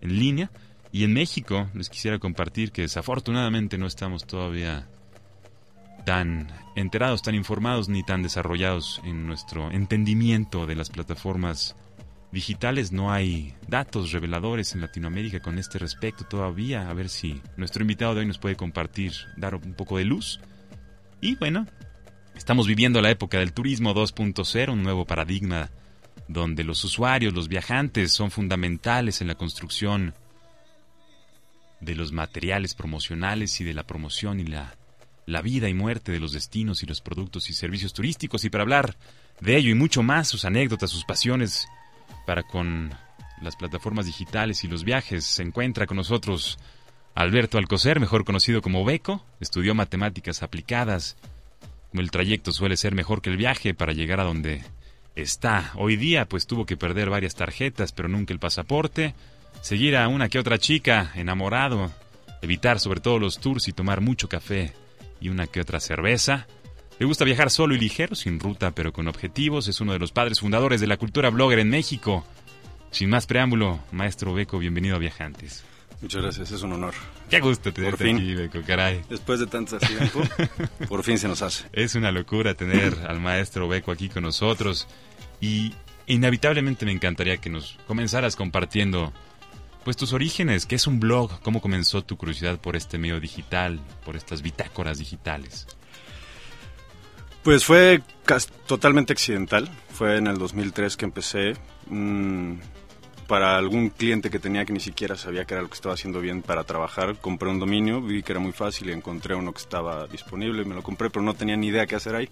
en 0.01 0.20
línea. 0.20 0.51
Y 0.91 1.06
en 1.06 1.13
México 1.13 1.70
les 1.74 1.89
quisiera 1.89 2.20
compartir 2.20 2.72
que 2.72 2.84
desafortunadamente 2.84 3.77
no 3.77 3.88
estamos 3.88 4.25
todavía 4.25 4.88
tan 6.06 6.51
enterados, 6.75 7.22
tan 7.22 7.36
informados 7.36 7.89
ni 7.89 8.03
tan 8.03 8.22
desarrollados 8.22 9.01
en 9.03 9.27
nuestro 9.27 9.72
entendimiento 9.72 10.65
de 10.65 10.75
las 10.75 10.89
plataformas 10.89 11.75
digitales. 12.31 12.91
No 12.91 13.12
hay 13.12 13.53
datos 13.67 14.12
reveladores 14.12 14.74
en 14.74 14.81
Latinoamérica 14.81 15.39
con 15.39 15.57
este 15.57 15.79
respecto 15.79 16.25
todavía. 16.25 16.89
A 16.89 16.93
ver 16.93 17.10
si 17.10 17.41
nuestro 17.55 17.81
invitado 17.84 18.13
de 18.13 18.22
hoy 18.22 18.25
nos 18.25 18.38
puede 18.38 18.55
compartir, 18.55 19.13
dar 19.36 19.55
un 19.55 19.74
poco 19.74 19.98
de 19.98 20.05
luz. 20.05 20.39
Y 21.22 21.36
bueno, 21.36 21.65
estamos 22.36 22.67
viviendo 22.67 23.01
la 23.01 23.12
época 23.12 23.39
del 23.39 23.53
turismo 23.53 23.93
2.0, 23.93 24.72
un 24.72 24.84
nuevo 24.84 25.05
paradigma 25.05 25.69
donde 26.27 26.63
los 26.63 26.84
usuarios, 26.84 27.34
los 27.34 27.48
viajantes 27.48 28.12
son 28.12 28.31
fundamentales 28.31 29.22
en 29.22 29.27
la 29.27 29.36
construcción 29.36 30.13
de 31.79 31.96
los 31.96 32.12
materiales 32.12 32.74
promocionales 32.74 33.62
y 33.62 33.63
de 33.63 33.74
la 33.74 33.84
promoción 33.84 34.39
y 34.39 34.46
la, 34.46 34.75
la 35.25 35.41
vida 35.41 35.69
y 35.69 35.74
muerte 35.74 36.12
de 36.12 36.19
los 36.19 36.34
destinos 36.34 36.84
y 36.84 36.86
los 36.86 37.01
productos 37.01 37.50
y 37.50 37.53
servicios 37.53 37.93
turísticos. 37.93 38.43
Y 38.43 38.50
para 38.50 38.63
hablar 38.63 38.98
de 39.39 39.57
ello 39.57 39.69
y 39.69 39.75
mucho 39.75 40.03
más, 40.03 40.27
sus 40.27 40.43
anécdotas, 40.46 40.89
sus 40.89 41.05
pasiones 41.05 41.67
para 42.27 42.43
con 42.43 42.91
las 43.41 43.55
plataformas 43.55 44.05
digitales 44.05 44.65
y 44.65 44.67
los 44.67 44.84
viajes, 44.84 45.24
se 45.24 45.43
encuentra 45.43 45.88
con 45.88 45.96
nosotros 45.96 46.60
Alberto 47.15 47.57
Alcocer, 47.57 48.01
mejor 48.01 48.25
conocido 48.25 48.62
como 48.62 48.84
Beco, 48.84 49.25
estudió 49.39 49.74
matemáticas 49.74 50.43
aplicadas. 50.43 51.15
Como 51.89 52.01
el 52.01 52.12
trayecto 52.12 52.51
suele 52.51 52.75
ser 52.75 52.93
mejor 52.93 53.22
que 53.22 53.29
el 53.29 53.38
viaje 53.38 53.74
para 53.74 53.93
llegar 53.93 54.19
a 54.19 54.25
donde 54.25 54.62
está. 55.15 55.72
Hoy 55.75 55.96
día 55.96 56.25
pues 56.25 56.48
tuvo 56.48 56.65
que 56.65 56.75
perder 56.75 57.10
varias 57.10 57.34
tarjetas, 57.34 57.93
pero 57.93 58.10
nunca 58.10 58.34
el 58.34 58.39
pasaporte 58.39 59.15
seguir 59.62 59.96
a 59.96 60.10
una 60.10 60.27
que 60.27 60.38
otra 60.38 60.57
chica, 60.57 61.13
enamorado, 61.15 61.91
evitar 62.41 62.81
sobre 62.81 63.00
todo 63.00 63.19
los 63.19 63.39
tours 63.39 63.69
y 63.69 63.72
tomar 63.72 64.01
mucho 64.01 64.27
café 64.27 64.74
y 65.22 65.29
una 65.29 65.48
que 65.48 65.62
otra 65.62 65.79
cerveza. 65.79 66.46
Le 67.00 67.06
gusta 67.06 67.25
viajar 67.25 67.51
solo 67.51 67.75
y 67.75 67.80
ligero, 67.80 68.16
sin 68.16 68.39
ruta, 68.39 68.72
pero 68.72 68.92
con 68.92 69.08
objetivos. 69.08 69.68
Es 69.68 69.82
uno 69.82 69.94
de 69.94 70.00
los 70.00 70.12
padres 70.12 70.39
fundadores 70.39 70.82
de 70.82 70.88
la 70.88 70.98
cultura 70.98 71.30
blogger 71.30 71.60
en 71.60 71.70
México. 71.70 72.25
Sin 72.89 73.12
más 73.12 73.27
preámbulo, 73.27 73.80
maestro 73.92 74.34
Beco, 74.34 74.58
bienvenido 74.58 74.96
a 74.96 75.00
Viajantes. 75.00 75.63
Muchas 76.01 76.24
gracias, 76.24 76.51
es 76.51 76.63
un 76.63 76.74
honor. 76.74 76.96
Qué 77.30 77.39
gusto 77.39 77.72
tenerte 77.72 78.04
fin. 78.04 78.18
aquí, 78.18 78.34
Beco, 78.34 78.62
caray. 78.66 79.01
Después 79.10 79.39
de 79.39 79.46
tanto 79.46 79.77
tiempo, 79.77 80.22
por 80.89 81.04
fin 81.04 81.20
se 81.20 81.27
nos 81.27 81.44
hace. 81.44 81.66
Es 81.72 81.94
una 81.94 82.12
locura 82.12 82.56
tener 82.56 82.98
al 83.08 83.20
maestro 83.20 83.68
Beco 83.68 83.92
aquí 83.92 84.10
con 84.10 84.24
nosotros 84.24 84.88
y 85.39 85.74
inevitablemente 86.08 86.86
me 86.86 86.94
encantaría 86.94 87.38
que 87.38 87.51
nos 87.51 87.77
comenzaras 87.86 88.36
compartiendo 88.36 89.13
pues 89.84 89.98
tus 89.98 90.13
orígenes, 90.13 90.66
¿qué 90.66 90.75
es 90.75 90.88
un 90.88 91.00
blog? 91.00 91.39
¿Cómo 91.42 91.62
comenzó 91.62 92.04
tu 92.04 92.18
curiosidad 92.18 92.60
por 92.60 92.75
este 92.75 92.98
medio 92.98 93.20
digital, 93.20 93.80
por 94.04 94.16
estas 94.16 94.42
bitácoras 94.42 94.98
digitales? 94.98 95.68
Pues 97.48 97.63
fue 97.63 98.01
totalmente 98.66 99.13
accidental. 99.13 99.70
Fue 99.94 100.18
en 100.18 100.27
el 100.27 100.38
2003 100.38 100.98
que 100.98 101.06
empecé 101.06 101.54
mm, 101.89 102.56
para 103.25 103.58
algún 103.58 103.89
cliente 103.89 104.30
que 104.30 104.38
tenía 104.38 104.66
que 104.66 104.74
ni 104.74 104.82
siquiera 104.82 105.16
sabía 105.16 105.46
que 105.46 105.54
era 105.54 105.63
lo 105.63 105.70
que 105.70 105.75
estaba 105.75 105.96
haciendo 105.96 106.20
bien 106.20 106.42
para 106.42 106.66
trabajar. 106.66 107.16
Compré 107.22 107.48
un 107.48 107.58
dominio, 107.58 108.01
vi 108.01 108.22
que 108.22 108.34
era 108.34 108.42
muy 108.42 108.51
fácil 108.51 108.89
y 108.89 108.92
encontré 108.92 109.34
uno 109.34 109.54
que 109.54 109.62
estaba 109.62 110.08
disponible. 110.08 110.66
Me 110.66 110.75
lo 110.75 110.84
compré, 110.84 111.10
pero 111.10 111.24
no 111.24 111.36
tenía 111.36 111.56
ni 111.56 111.68
idea 111.68 111.88
qué 111.88 111.96
hacer 111.96 112.16
ahí. 112.16 112.30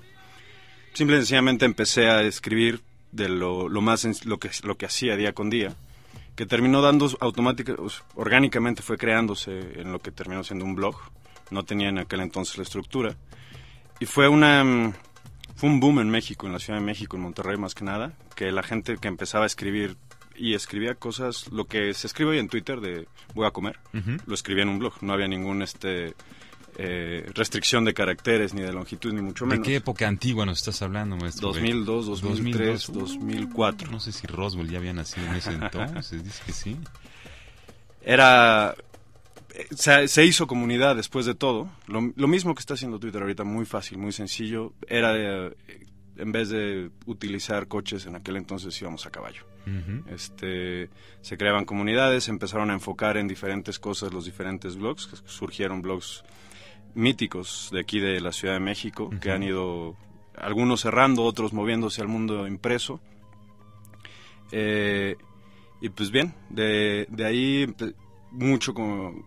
Simple 0.93 1.15
y 1.15 1.19
sencillamente 1.19 1.63
empecé 1.63 2.09
a 2.09 2.21
escribir 2.23 2.81
de 3.13 3.29
lo, 3.29 3.69
lo 3.69 3.79
más 3.79 4.25
lo 4.25 4.37
que 4.37 4.49
lo 4.63 4.75
que 4.75 4.85
hacía 4.85 5.15
día 5.15 5.31
con 5.31 5.49
día 5.49 5.73
que 6.35 6.45
terminó 6.45 6.81
dando 6.81 7.09
automática, 7.21 7.73
orgánicamente 8.15 8.81
fue 8.81 8.97
creándose 8.97 9.79
en 9.79 9.93
lo 9.93 9.99
que 9.99 10.11
terminó 10.11 10.43
siendo 10.43 10.65
un 10.65 10.75
blog. 10.75 10.97
No 11.51 11.63
tenía 11.63 11.87
en 11.87 11.99
aquel 11.99 12.19
entonces 12.19 12.57
la 12.57 12.63
estructura. 12.63 13.15
Y 13.99 14.05
fue 14.05 14.27
una 14.27 14.63
mm, 14.63 14.93
fue 15.65 15.73
un 15.73 15.79
boom 15.79 15.99
en 15.99 16.09
México, 16.09 16.45
en 16.45 16.53
la 16.53 16.59
Ciudad 16.59 16.79
de 16.79 16.85
México, 16.85 17.17
en 17.17 17.23
Monterrey 17.23 17.57
más 17.57 17.73
que 17.73 17.83
nada, 17.83 18.13
que 18.35 18.51
la 18.51 18.61
gente 18.61 18.97
que 18.97 19.07
empezaba 19.07 19.45
a 19.45 19.47
escribir 19.47 19.97
y 20.35 20.53
escribía 20.53 20.93
cosas, 20.93 21.51
lo 21.51 21.65
que 21.65 21.93
se 21.95 22.05
escribe 22.05 22.31
hoy 22.31 22.39
en 22.39 22.49
Twitter 22.49 22.81
de 22.81 23.07
voy 23.33 23.47
a 23.47 23.51
comer, 23.51 23.79
lo 24.27 24.35
escribía 24.35 24.63
en 24.63 24.69
un 24.69 24.79
blog. 24.79 25.01
No 25.01 25.13
había 25.13 25.27
ningún 25.27 25.63
este 25.63 26.13
eh, 26.77 27.25
restricción 27.33 27.83
de 27.83 27.93
caracteres 27.93 28.53
ni 28.53 28.61
de 28.61 28.73
longitud 28.73 29.11
ni 29.11 29.21
mucho 29.21 29.45
¿De 29.45 29.51
menos. 29.51 29.65
qué 29.65 29.77
época 29.77 30.07
antigua 30.07 30.45
nos 30.45 30.59
estás 30.59 30.81
hablando, 30.81 31.15
maestro? 31.17 31.47
Beco? 31.47 31.59
2002, 31.61 32.21
2003, 32.21 32.91
2004. 32.93 33.91
No 33.91 33.99
sé 33.99 34.11
si 34.11 34.27
Roswell 34.27 34.69
ya 34.69 34.77
había 34.77 34.93
nacido 34.93 35.25
en 35.27 35.35
ese 35.35 35.51
entonces, 35.53 36.23
dice 36.23 36.43
que 36.45 36.51
sí. 36.51 36.77
era 38.03 38.75
se, 39.75 40.07
se 40.07 40.25
hizo 40.25 40.47
comunidad 40.47 40.95
después 40.95 41.25
de 41.25 41.35
todo. 41.35 41.69
Lo, 41.87 42.11
lo 42.15 42.27
mismo 42.27 42.53
que 42.55 42.59
está 42.59 42.73
haciendo 42.73 42.99
Twitter 42.99 43.21
ahorita 43.21 43.43
muy 43.43 43.65
fácil 43.65 43.97
muy 43.97 44.11
sencillo. 44.11 44.73
Era 44.87 45.13
eh, 45.15 45.55
en 46.17 46.31
vez 46.31 46.49
de 46.49 46.91
utilizar 47.05 47.67
coches 47.67 48.05
en 48.05 48.15
aquel 48.15 48.37
entonces 48.37 48.79
íbamos 48.81 49.05
a 49.05 49.11
caballo. 49.11 49.43
Este 50.07 50.89
se 51.21 51.37
creaban 51.37 51.65
comunidades 51.65 52.27
empezaron 52.29 52.69
a 52.69 52.73
enfocar 52.73 53.17
en 53.17 53.27
diferentes 53.27 53.79
cosas 53.79 54.13
los 54.13 54.23
diferentes 54.25 54.75
blogs 54.75 55.07
que 55.07 55.15
surgieron 55.25 55.81
blogs 55.81 56.23
míticos 56.93 57.69
de 57.71 57.79
aquí 57.79 57.99
de 57.99 58.21
la 58.21 58.31
Ciudad 58.31 58.53
de 58.53 58.59
México 58.59 59.09
que 59.19 59.31
han 59.31 59.41
ido 59.41 59.95
algunos 60.37 60.81
cerrando 60.81 61.23
otros 61.23 61.51
moviéndose 61.51 62.01
al 62.01 62.07
mundo 62.07 62.47
impreso. 62.47 62.99
Eh, 64.51 65.15
y 65.81 65.89
pues 65.89 66.11
bien, 66.11 66.35
de, 66.49 67.07
de 67.09 67.25
ahí 67.25 67.65
empe- 67.65 67.95
mucho 68.31 68.73
como 68.73 69.25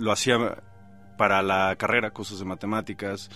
lo 0.00 0.12
hacía 0.12 0.62
para 1.20 1.42
la 1.42 1.76
carrera, 1.76 2.12
cosas 2.12 2.38
de 2.38 2.46
matemáticas. 2.46 3.28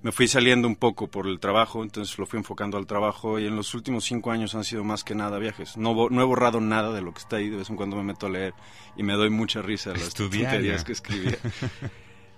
Me 0.00 0.10
fui 0.10 0.26
saliendo 0.26 0.66
un 0.66 0.74
poco 0.74 1.08
por 1.08 1.26
el 1.26 1.38
trabajo, 1.38 1.82
entonces 1.82 2.18
lo 2.18 2.24
fui 2.24 2.38
enfocando 2.38 2.78
al 2.78 2.86
trabajo 2.86 3.38
y 3.38 3.46
en 3.46 3.56
los 3.56 3.74
últimos 3.74 4.04
cinco 4.04 4.30
años 4.30 4.54
han 4.54 4.64
sido 4.64 4.84
más 4.84 5.04
que 5.04 5.14
nada 5.14 5.38
viajes. 5.38 5.76
No, 5.76 6.08
no 6.08 6.22
he 6.22 6.24
borrado 6.24 6.62
nada 6.62 6.92
de 6.92 7.02
lo 7.02 7.12
que 7.12 7.18
está 7.18 7.36
ahí, 7.36 7.50
de 7.50 7.58
vez 7.58 7.68
en 7.68 7.76
cuando 7.76 7.96
me 7.96 8.04
meto 8.04 8.26
a 8.26 8.30
leer 8.30 8.54
y 8.96 9.02
me 9.02 9.12
doy 9.12 9.28
mucha 9.28 9.60
risa 9.60 9.92
de 9.92 9.98
las 9.98 10.14
tonterías 10.14 10.82
que 10.82 10.92
escribía. 10.92 11.36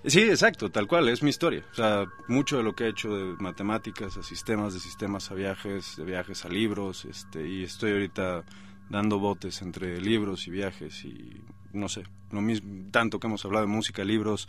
Sí, 0.05 0.21
exacto, 0.21 0.71
tal 0.71 0.87
cual, 0.87 1.09
es 1.09 1.25
mi 1.25 1.31
historia. 1.31 1.65
O 1.73 1.75
sea, 1.75 2.07
mucho 2.29 2.57
de 2.57 2.63
lo 2.63 2.75
que 2.75 2.85
he 2.85 2.89
hecho 2.89 3.15
de 3.15 3.35
matemáticas 3.43 4.17
a 4.17 4.23
sistemas, 4.23 4.73
de 4.73 4.81
sistemas 4.81 5.31
a 5.31 5.35
viajes, 5.35 5.97
de 5.97 6.05
viajes 6.05 6.45
a 6.45 6.49
libros, 6.49 7.05
este, 7.05 7.47
y 7.47 7.65
estoy 7.65 7.93
ahorita 7.93 8.45
dando 8.89 9.19
botes 9.19 9.61
entre 9.61 10.01
libros 10.01 10.47
y 10.47 10.51
viajes 10.53 11.05
y 11.05 11.43
no 11.73 11.89
sé, 11.89 12.05
lo 12.31 12.41
mismo, 12.41 12.91
tanto 12.91 13.21
que 13.21 13.27
hemos 13.27 13.45
hablado 13.45 13.67
de 13.67 13.73
música, 13.73 14.05
libros, 14.05 14.49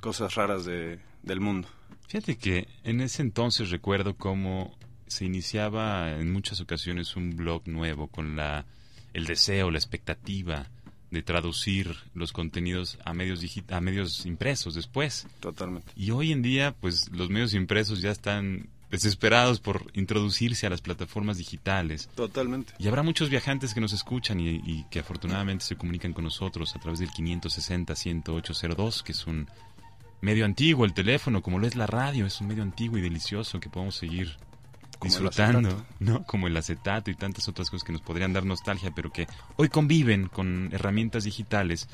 cosas 0.00 0.34
raras 0.34 0.64
de, 0.64 0.98
del 1.22 1.40
mundo. 1.40 1.68
Fíjate 2.08 2.36
que 2.36 2.68
en 2.84 3.00
ese 3.00 3.22
entonces 3.22 3.70
recuerdo 3.70 4.16
cómo 4.16 4.76
se 5.06 5.24
iniciaba 5.24 6.12
en 6.12 6.32
muchas 6.32 6.60
ocasiones 6.60 7.16
un 7.16 7.36
blog 7.36 7.66
nuevo 7.68 8.08
con 8.08 8.36
la 8.36 8.66
el 9.12 9.26
deseo, 9.26 9.70
la 9.70 9.78
expectativa 9.78 10.66
de 11.10 11.22
traducir 11.22 11.96
los 12.14 12.32
contenidos 12.32 12.98
a 13.04 13.14
medios 13.14 13.40
a 13.68 13.80
medios 13.80 14.26
impresos 14.26 14.74
después. 14.74 15.26
Totalmente. 15.40 15.92
Y 15.94 16.10
hoy 16.10 16.32
en 16.32 16.42
día, 16.42 16.74
pues 16.80 17.08
los 17.12 17.30
medios 17.30 17.54
impresos 17.54 18.02
ya 18.02 18.10
están 18.10 18.68
desesperados 18.94 19.60
por 19.60 19.90
introducirse 19.94 20.66
a 20.66 20.70
las 20.70 20.80
plataformas 20.80 21.38
digitales. 21.38 22.08
Totalmente. 22.14 22.74
Y 22.78 22.88
habrá 22.88 23.02
muchos 23.02 23.28
viajantes 23.30 23.74
que 23.74 23.80
nos 23.80 23.92
escuchan 23.92 24.40
y, 24.40 24.60
y 24.64 24.84
que 24.90 25.00
afortunadamente 25.00 25.64
se 25.64 25.76
comunican 25.76 26.12
con 26.12 26.24
nosotros 26.24 26.74
a 26.76 26.80
través 26.80 27.00
del 27.00 27.10
560-10802, 27.10 29.02
que 29.02 29.12
es 29.12 29.26
un 29.26 29.48
medio 30.20 30.44
antiguo, 30.44 30.84
el 30.84 30.94
teléfono, 30.94 31.42
como 31.42 31.58
lo 31.58 31.66
es 31.66 31.76
la 31.76 31.86
radio, 31.86 32.26
es 32.26 32.40
un 32.40 32.48
medio 32.48 32.62
antiguo 32.62 32.98
y 32.98 33.02
delicioso 33.02 33.60
que 33.60 33.68
podemos 33.68 33.94
seguir 33.94 34.36
Como 34.98 35.10
disfrutando. 35.10 35.84
¿no? 36.00 36.24
Como 36.24 36.46
el 36.46 36.56
acetato 36.56 37.10
y 37.10 37.14
tantas 37.14 37.46
otras 37.48 37.68
cosas 37.70 37.84
que 37.84 37.92
nos 37.92 38.00
podrían 38.00 38.32
dar 38.32 38.44
nostalgia, 38.44 38.90
pero 38.94 39.12
que 39.12 39.26
hoy 39.56 39.68
conviven 39.68 40.28
con 40.28 40.70
herramientas 40.72 41.24
digitales 41.24 41.88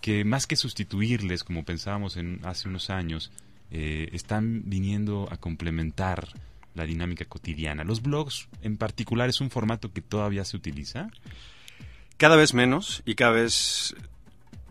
que 0.00 0.24
más 0.24 0.46
que 0.46 0.54
sustituirles, 0.54 1.42
como 1.44 1.64
pensábamos 1.64 2.16
en 2.16 2.40
hace 2.44 2.68
unos 2.68 2.90
años, 2.90 3.32
eh, 3.76 4.08
están 4.12 4.62
viniendo 4.66 5.26
a 5.32 5.36
complementar 5.36 6.28
la 6.74 6.84
dinámica 6.84 7.24
cotidiana. 7.24 7.82
Los 7.82 8.02
blogs, 8.02 8.46
en 8.62 8.76
particular, 8.76 9.28
es 9.28 9.40
un 9.40 9.50
formato 9.50 9.92
que 9.92 10.00
todavía 10.00 10.44
se 10.44 10.56
utiliza. 10.56 11.08
Cada 12.16 12.36
vez 12.36 12.54
menos 12.54 13.02
y 13.04 13.16
cada 13.16 13.32
vez 13.32 13.96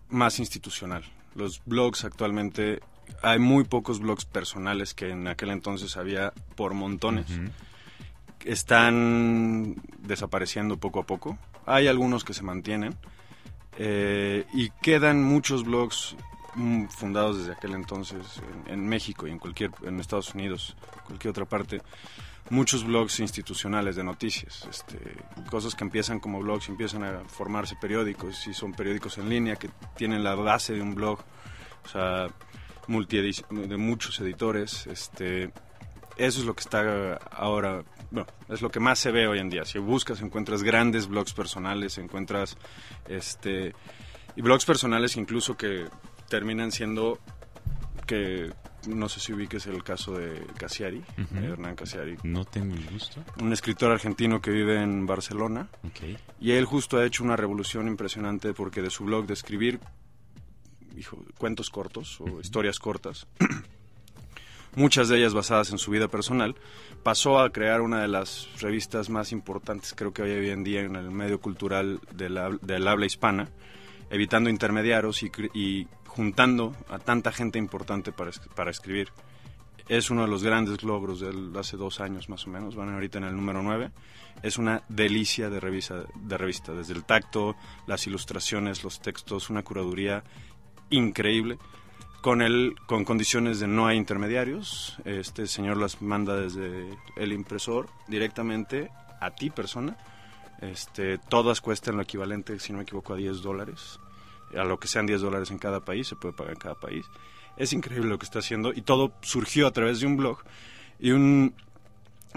más 0.08 0.40
institucional. 0.40 1.04
Los 1.36 1.62
blogs 1.66 2.06
actualmente, 2.06 2.80
hay 3.22 3.40
muy 3.40 3.66
pocos 3.66 4.00
blogs 4.00 4.24
personales 4.24 4.94
que 4.94 5.10
en 5.10 5.28
aquel 5.28 5.50
entonces 5.50 5.98
había 5.98 6.32
por 6.56 6.74
montones. 6.74 7.26
Están 8.46 9.76
desapareciendo 10.00 10.78
poco 10.78 11.02
a 11.02 11.06
poco. 11.06 11.38
Hay 11.66 11.88
algunos 11.88 12.24
que 12.24 12.34
se 12.34 12.44
mantienen. 12.44 12.96
eh, 13.80 14.46
y 14.54 14.70
quedan 14.82 15.24
muchos 15.24 15.66
blogs 15.66 16.16
fundados 16.90 17.40
desde 17.40 17.54
aquel 17.54 17.74
entonces 17.74 18.42
en, 18.68 18.88
México 18.88 19.28
y 19.28 19.32
en 19.32 19.40
cualquier 19.40 19.72
en 19.84 20.00
Estados 20.00 20.34
Unidos, 20.34 20.76
cualquier 21.06 21.32
otra 21.32 21.46
parte, 21.46 21.82
muchos 22.50 22.84
blogs 22.84 23.20
institucionales 23.20 23.96
de 23.96 24.04
noticias, 24.04 24.68
este, 24.70 25.00
cosas 25.50 25.76
que 25.76 25.84
empiezan 25.84 26.20
como 26.20 26.42
blogs 26.42 26.70
empiezan 26.70 27.04
a 27.04 27.22
formarse 27.28 27.76
periódicos, 27.76 28.48
y 28.48 28.54
son 28.54 28.74
periódicos 28.74 29.18
en 29.18 29.30
línea 29.30 29.56
que 29.56 29.70
tienen 29.96 30.24
la 30.24 30.36
base 30.36 30.74
de 30.74 30.82
un 30.82 30.94
blog, 30.94 31.20
o 31.86 31.88
sea, 31.88 32.28
multi 32.88 33.18
de 33.18 33.78
muchos 33.78 34.20
editores, 34.20 34.88
este, 34.88 35.52
eso 36.18 36.40
es 36.40 36.46
lo 36.46 36.54
que 36.54 36.62
está 36.62 37.16
ahora, 37.32 37.84
bueno, 38.12 38.28
es 38.50 38.62
lo 38.62 38.70
que 38.70 38.80
más 38.80 39.00
se 39.00 39.12
ve 39.12 39.28
hoy 39.28 39.40
en 39.40 39.50
día. 39.50 39.66
Si 39.66 39.80
buscas, 39.80 40.22
encuentras 40.22 40.62
grandes 40.62 41.08
blogs 41.08 41.34
personales, 41.34 41.98
encuentras, 41.98 42.58
este, 43.08 43.74
y 44.36 44.42
blogs 44.42 44.66
personales 44.66 45.18
incluso 45.18 45.58
que 45.58 45.88
terminan 46.34 46.72
siendo 46.72 47.20
que 48.08 48.52
no 48.88 49.08
sé 49.08 49.20
si 49.20 49.34
ubiques 49.34 49.68
el 49.68 49.84
caso 49.84 50.18
de 50.18 50.48
Casiari, 50.58 51.04
Hernán 51.36 51.76
Casiari. 51.76 52.18
No 52.24 52.44
tengo 52.44 52.74
el 52.74 52.90
gusto. 52.90 53.24
Un 53.40 53.54
escritor 53.54 53.92
argentino 53.92 54.42
que 54.42 54.50
vive 54.50 54.82
en 54.82 55.06
Barcelona. 55.06 55.70
Y 56.42 56.54
él 56.54 56.66
justo 56.66 56.98
ha 56.98 57.06
hecho 57.06 57.24
una 57.24 57.36
revolución 57.36 57.88
impresionante 57.88 58.52
porque 58.56 58.82
de 58.82 58.90
su 58.90 59.04
blog 59.04 59.28
de 59.28 59.36
escribir 59.36 59.80
cuentos 61.38 61.70
cortos 61.70 62.20
o 62.20 62.42
historias 62.42 62.80
cortas, 62.80 63.28
muchas 64.76 65.10
de 65.10 65.20
ellas 65.20 65.36
basadas 65.36 65.70
en 65.70 65.78
su 65.78 65.92
vida 65.92 66.08
personal, 66.08 66.56
pasó 67.04 67.42
a 67.42 67.52
crear 67.52 67.82
una 67.82 68.02
de 68.02 68.08
las 68.08 68.48
revistas 68.60 69.08
más 69.08 69.32
importantes 69.34 69.94
creo 69.96 70.14
que 70.14 70.24
hoy 70.24 70.50
en 70.50 70.64
día 70.64 70.82
en 70.82 70.96
el 70.96 71.12
medio 71.12 71.40
cultural 71.40 72.00
del, 72.16 72.88
habla 72.88 73.06
hispana, 73.06 73.50
evitando 74.10 74.50
intermediarios 74.50 75.22
y 75.22 75.88
juntando 76.16 76.76
a 76.90 77.00
tanta 77.00 77.32
gente 77.32 77.58
importante 77.58 78.12
para, 78.12 78.32
para 78.56 78.72
escribir. 78.72 79.10
Es 79.90 80.10
uno 80.10 80.22
de 80.22 80.30
los 80.30 80.44
grandes 80.44 80.84
logros 80.84 81.20
de 81.20 81.60
hace 81.60 81.76
dos 81.76 82.00
años 82.00 82.30
más 82.30 82.48
o 82.48 82.50
menos, 82.50 82.76
van 82.76 82.94
ahorita 82.94 83.18
en 83.18 83.26
el 83.26 83.36
número 83.36 83.62
9. 83.62 83.92
Es 84.42 84.58
una 84.58 84.84
delicia 84.88 85.50
de 85.50 85.60
revista, 85.60 86.06
de 86.16 86.38
revista, 86.38 86.72
desde 86.72 86.94
el 86.94 87.04
tacto, 87.04 87.56
las 87.86 88.08
ilustraciones, 88.08 88.84
los 88.84 89.02
textos, 89.02 89.50
una 89.50 89.64
curaduría 89.64 90.24
increíble. 90.90 91.58
Con, 92.22 92.42
el, 92.42 92.76
con 92.86 93.04
condiciones 93.04 93.60
de 93.60 93.68
no 93.68 93.86
hay 93.86 93.98
intermediarios, 93.98 94.96
este 95.04 95.46
señor 95.46 95.76
las 95.76 96.02
manda 96.02 96.38
desde 96.38 96.88
el 97.18 97.34
impresor 97.34 97.90
directamente 98.08 98.90
a 99.20 99.32
ti 99.32 99.50
persona. 99.50 99.98
Este, 100.62 101.18
todas 101.18 101.60
cuestan 101.60 101.98
lo 101.98 102.04
equivalente, 102.04 102.58
si 102.60 102.72
no 102.72 102.78
me 102.78 102.84
equivoco, 102.84 103.14
a 103.14 103.18
10 103.18 103.42
dólares 103.42 104.00
a 104.58 104.64
lo 104.64 104.80
que 104.80 104.88
sean 104.88 105.06
10 105.06 105.22
dólares 105.22 105.52
en 105.52 105.58
cada 105.58 105.80
país, 105.82 106.08
se 106.08 106.16
puede 106.16 106.34
pagar 106.34 106.54
en 106.54 106.60
cada 106.60 106.76
país. 106.76 107.06
Es 107.58 107.74
increíble 107.74 108.10
lo 108.10 108.18
que 108.18 108.26
está 108.26 108.40
haciendo 108.40 108.74
y 108.74 108.82
todo 108.82 109.14
surgió 109.22 109.68
a 109.68 109.72
través 109.72 110.00
de 110.00 110.08
un 110.08 110.18
blog 110.18 110.40
y 111.00 111.12
un 111.12 111.54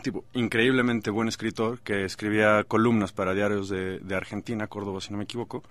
tipo 0.03 0.25
increíblemente 0.35 1.11
buen 1.11 1.29
escritor 1.29 1.81
que 1.81 2.05
escribía 2.05 2.65
columnas 2.65 3.13
para 3.13 3.33
diarios 3.33 3.69
de, 3.69 4.01
Argentina, 4.15 4.67
Córdoba 4.67 5.01
si 5.01 5.11
no 5.11 5.19
me 5.19 5.25
equivoco, 5.25 5.63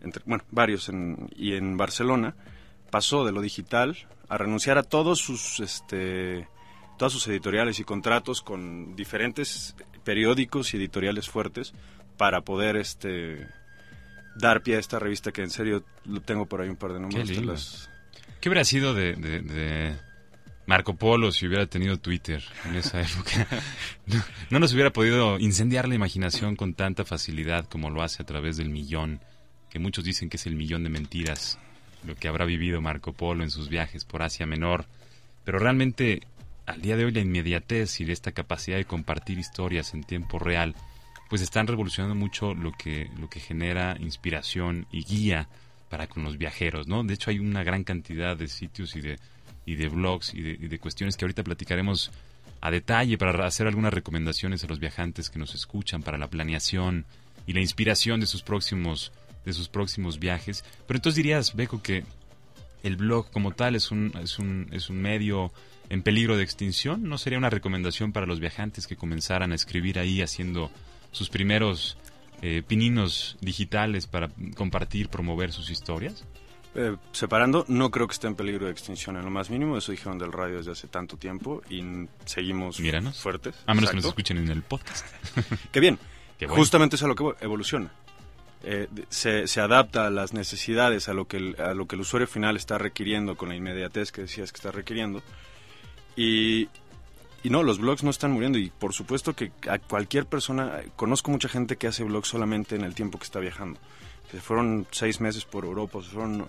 entre, 0.00 0.22
bueno, 0.26 0.44
varios 0.50 0.88
en, 0.88 1.28
y 1.36 1.54
en 1.54 1.76
Barcelona, 1.76 2.34
pasó 2.90 3.24
de 3.24 3.32
lo 3.32 3.40
digital 3.40 3.96
a 4.28 4.38
renunciar 4.38 4.78
a 4.78 4.82
todos 4.82 5.20
sus 5.20 5.60
este 5.60 6.48
todas 6.98 7.12
sus 7.12 7.28
editoriales 7.28 7.78
y 7.78 7.84
contratos 7.84 8.40
con 8.40 8.96
diferentes 8.96 9.76
periódicos 10.02 10.72
y 10.72 10.78
editoriales 10.78 11.28
fuertes 11.28 11.74
para 12.16 12.40
poder 12.40 12.76
este 12.76 13.46
dar 14.38 14.62
pie 14.62 14.76
a 14.76 14.78
esta 14.78 14.98
revista 14.98 15.32
que 15.32 15.42
en 15.42 15.50
serio 15.50 15.84
lo 16.04 16.20
tengo 16.20 16.46
por 16.46 16.60
ahí 16.60 16.68
un 16.68 16.76
par 16.76 16.92
de 16.92 17.00
números. 17.00 17.88
Qué, 18.40 18.48
hubiera 18.48 18.64
sido 18.64 18.94
de, 18.94 19.96
Marco 20.66 20.96
Polo 20.96 21.32
si 21.32 21.46
hubiera 21.46 21.66
tenido 21.66 21.96
Twitter 21.98 22.42
en 22.64 22.76
esa 22.76 23.00
época? 23.00 23.46
no, 24.50 24.58
nos 24.58 24.72
hubiera 24.72 24.92
podido 24.92 25.38
incendiar 25.38 25.88
la 25.88 25.94
imaginación 25.94 26.56
con 26.56 26.74
tanta 26.74 27.04
facilidad 27.04 27.66
como 27.66 27.90
lo 27.90 28.02
hace 28.02 28.22
a 28.22 28.26
través 28.26 28.56
del 28.56 28.68
millón, 28.68 29.20
que 29.70 29.78
muchos 29.78 30.04
dicen 30.04 30.28
que 30.28 30.36
es 30.36 30.46
el 30.46 30.56
millón 30.56 30.84
de 30.84 30.90
mentiras, 30.90 31.58
lo 32.04 32.14
que 32.14 32.28
habrá 32.28 32.44
vivido 32.44 32.80
Marco 32.80 33.12
Polo 33.12 33.42
en 33.42 33.50
sus 33.50 33.68
viajes 33.68 34.04
por 34.04 34.22
Asia 34.22 34.46
Menor. 34.46 34.86
Pero 35.44 35.58
realmente, 35.58 36.22
al 36.66 36.82
día 36.82 36.96
de 36.96 37.04
hoy, 37.04 37.12
la 37.12 37.20
inmediatez 37.20 38.00
y 38.00 38.10
esta 38.10 38.32
capacidad 38.32 38.76
de 38.76 38.84
compartir 38.84 39.38
historias 39.38 39.94
en 39.94 40.02
tiempo 40.02 40.38
real 40.38 40.74
pues 41.28 41.42
están 41.42 41.66
revolucionando 41.66 42.14
mucho 42.14 42.54
lo 42.54 42.72
que, 42.72 43.10
lo 43.18 43.28
que 43.28 43.40
genera 43.40 43.96
inspiración 43.98 44.86
y 44.92 45.04
guía 45.04 45.48
para 45.88 46.06
con 46.06 46.24
los 46.24 46.38
viajeros, 46.38 46.86
¿no? 46.86 47.04
De 47.04 47.14
hecho 47.14 47.30
hay 47.30 47.38
una 47.38 47.62
gran 47.62 47.84
cantidad 47.84 48.36
de 48.36 48.48
sitios 48.48 48.96
y 48.96 49.00
de, 49.00 49.18
y 49.64 49.74
de 49.76 49.88
blogs 49.88 50.34
y 50.34 50.42
de, 50.42 50.78
cuestiones 50.78 51.16
que 51.16 51.24
ahorita 51.24 51.44
platicaremos 51.44 52.10
a 52.60 52.70
detalle 52.70 53.18
para 53.18 53.46
hacer 53.46 53.66
algunas 53.66 53.92
recomendaciones 53.92 54.64
a 54.64 54.66
los 54.66 54.78
viajantes 54.78 55.30
que 55.30 55.38
nos 55.38 55.54
escuchan 55.54 56.02
para 56.02 56.18
la 56.18 56.28
planeación 56.28 57.04
y 57.46 57.52
la 57.52 57.60
inspiración 57.60 58.20
de 58.20 58.26
sus 58.26 58.42
próximos 58.42 59.12
de 59.44 59.52
sus 59.52 59.68
próximos 59.68 60.18
viajes. 60.18 60.64
Pero 60.88 60.98
entonces 60.98 61.16
dirías, 61.16 61.54
Beco, 61.54 61.80
que 61.80 62.02
el 62.82 62.96
blog 62.96 63.30
como 63.30 63.52
tal 63.52 63.76
es 63.76 63.92
un, 63.92 64.12
es 64.20 64.40
un, 64.40 64.68
es 64.72 64.90
un 64.90 65.00
medio 65.00 65.52
en 65.88 66.02
peligro 66.02 66.36
de 66.36 66.42
extinción. 66.42 67.04
¿No 67.04 67.16
sería 67.16 67.38
una 67.38 67.50
recomendación 67.50 68.12
para 68.12 68.26
los 68.26 68.40
viajantes 68.40 68.88
que 68.88 68.96
comenzaran 68.96 69.52
a 69.52 69.54
escribir 69.54 70.00
ahí 70.00 70.20
haciendo 70.20 70.72
sus 71.16 71.30
primeros 71.30 71.96
eh, 72.42 72.62
pininos 72.66 73.38
digitales 73.40 74.06
para 74.06 74.28
compartir, 74.54 75.08
promover 75.08 75.50
sus 75.50 75.70
historias? 75.70 76.26
Eh, 76.74 76.94
separando, 77.12 77.64
no 77.68 77.90
creo 77.90 78.06
que 78.06 78.12
esté 78.12 78.26
en 78.26 78.34
peligro 78.34 78.66
de 78.66 78.72
extinción 78.72 79.16
en 79.16 79.24
lo 79.24 79.30
más 79.30 79.48
mínimo. 79.48 79.78
Eso 79.78 79.92
dijeron 79.92 80.18
del 80.18 80.30
radio 80.30 80.58
desde 80.58 80.72
hace 80.72 80.88
tanto 80.88 81.16
tiempo 81.16 81.62
y 81.70 82.06
seguimos 82.26 82.76
fuertes. 83.14 83.54
A 83.64 83.72
menos 83.72 83.88
que 83.88 83.96
nos 83.96 84.04
escuchen 84.04 84.36
en 84.36 84.50
el 84.50 84.62
podcast. 84.62 85.06
Qué 85.72 85.80
bien. 85.80 85.98
Justamente 86.46 86.96
es 86.96 87.02
a 87.02 87.06
lo 87.06 87.14
que 87.14 87.32
evoluciona. 87.40 87.90
Eh, 88.62 88.88
se, 89.08 89.46
se, 89.46 89.60
adapta 89.62 90.06
a 90.06 90.10
las 90.10 90.34
necesidades, 90.34 91.08
a 91.08 91.14
lo, 91.14 91.26
que 91.26 91.38
el, 91.38 91.56
a 91.58 91.72
lo 91.72 91.86
que 91.86 91.94
el 91.94 92.02
usuario 92.02 92.26
final 92.26 92.56
está 92.56 92.76
requiriendo 92.76 93.36
con 93.38 93.48
la 93.48 93.56
inmediatez 93.56 94.12
que 94.12 94.22
decías 94.22 94.52
que 94.52 94.56
está 94.56 94.70
requiriendo. 94.70 95.22
Y, 96.14 96.68
y 97.46 97.48
no, 97.48 97.62
los 97.62 97.78
blogs 97.78 98.02
no 98.02 98.10
están 98.10 98.32
muriendo 98.32 98.58
y 98.58 98.70
por 98.70 98.92
supuesto 98.92 99.36
que 99.36 99.52
a 99.70 99.78
cualquier 99.78 100.26
persona, 100.26 100.80
conozco 100.96 101.30
mucha 101.30 101.48
gente 101.48 101.76
que 101.76 101.86
hace 101.86 102.02
blogs 102.02 102.26
solamente 102.26 102.74
en 102.74 102.82
el 102.82 102.96
tiempo 102.96 103.18
que 103.18 103.24
está 103.24 103.38
viajando. 103.38 103.78
Se 104.32 104.40
fueron 104.40 104.88
seis 104.90 105.20
meses 105.20 105.44
por 105.44 105.64
Europa, 105.64 106.00
se 106.02 106.10
fueron, 106.10 106.48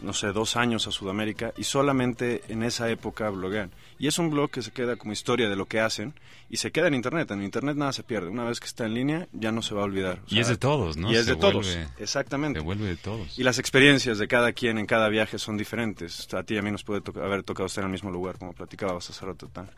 no 0.00 0.12
sé, 0.12 0.32
dos 0.32 0.56
años 0.56 0.86
a 0.86 0.90
Sudamérica 0.90 1.54
y 1.56 1.64
solamente 1.64 2.42
en 2.48 2.62
esa 2.62 2.90
época 2.90 3.30
bloguean. 3.30 3.70
Y 3.98 4.06
es 4.06 4.18
un 4.18 4.28
blog 4.28 4.50
que 4.50 4.60
se 4.60 4.70
queda 4.70 4.96
como 4.96 5.14
historia 5.14 5.48
de 5.48 5.56
lo 5.56 5.64
que 5.64 5.80
hacen 5.80 6.12
y 6.50 6.58
se 6.58 6.72
queda 6.72 6.88
en 6.88 6.94
Internet. 6.94 7.30
En 7.30 7.42
Internet 7.42 7.78
nada 7.78 7.94
se 7.94 8.02
pierde. 8.02 8.28
Una 8.28 8.44
vez 8.44 8.60
que 8.60 8.66
está 8.66 8.84
en 8.84 8.92
línea 8.92 9.28
ya 9.32 9.50
no 9.50 9.62
se 9.62 9.74
va 9.74 9.80
a 9.80 9.84
olvidar. 9.84 10.20
y 10.28 10.40
es 10.40 10.48
de 10.48 10.58
todos, 10.58 10.98
¿no? 10.98 11.10
Y 11.10 11.16
es 11.16 11.24
de 11.24 11.36
todos, 11.36 11.74
exactamente. 11.96 12.60
Se 12.60 12.64
vuelve 12.66 12.84
de 12.84 12.96
todos. 12.96 13.38
Y 13.38 13.44
las 13.44 13.58
experiencias 13.58 14.18
de 14.18 14.28
cada 14.28 14.52
quien 14.52 14.76
en 14.76 14.84
cada 14.84 15.08
viaje 15.08 15.38
son 15.38 15.56
diferentes. 15.56 16.28
A 16.34 16.42
ti 16.42 16.56
y 16.56 16.58
a 16.58 16.62
mí 16.62 16.70
nos 16.70 16.84
puede 16.84 17.00
haber 17.18 17.44
tocado 17.44 17.66
estar 17.66 17.82
en 17.82 17.86
el 17.86 17.92
mismo 17.92 18.10
lugar, 18.10 18.36
como 18.38 18.52
platicabas 18.52 19.08
hace 19.08 19.24
rato. 19.24 19.48
Tan 19.48 19.70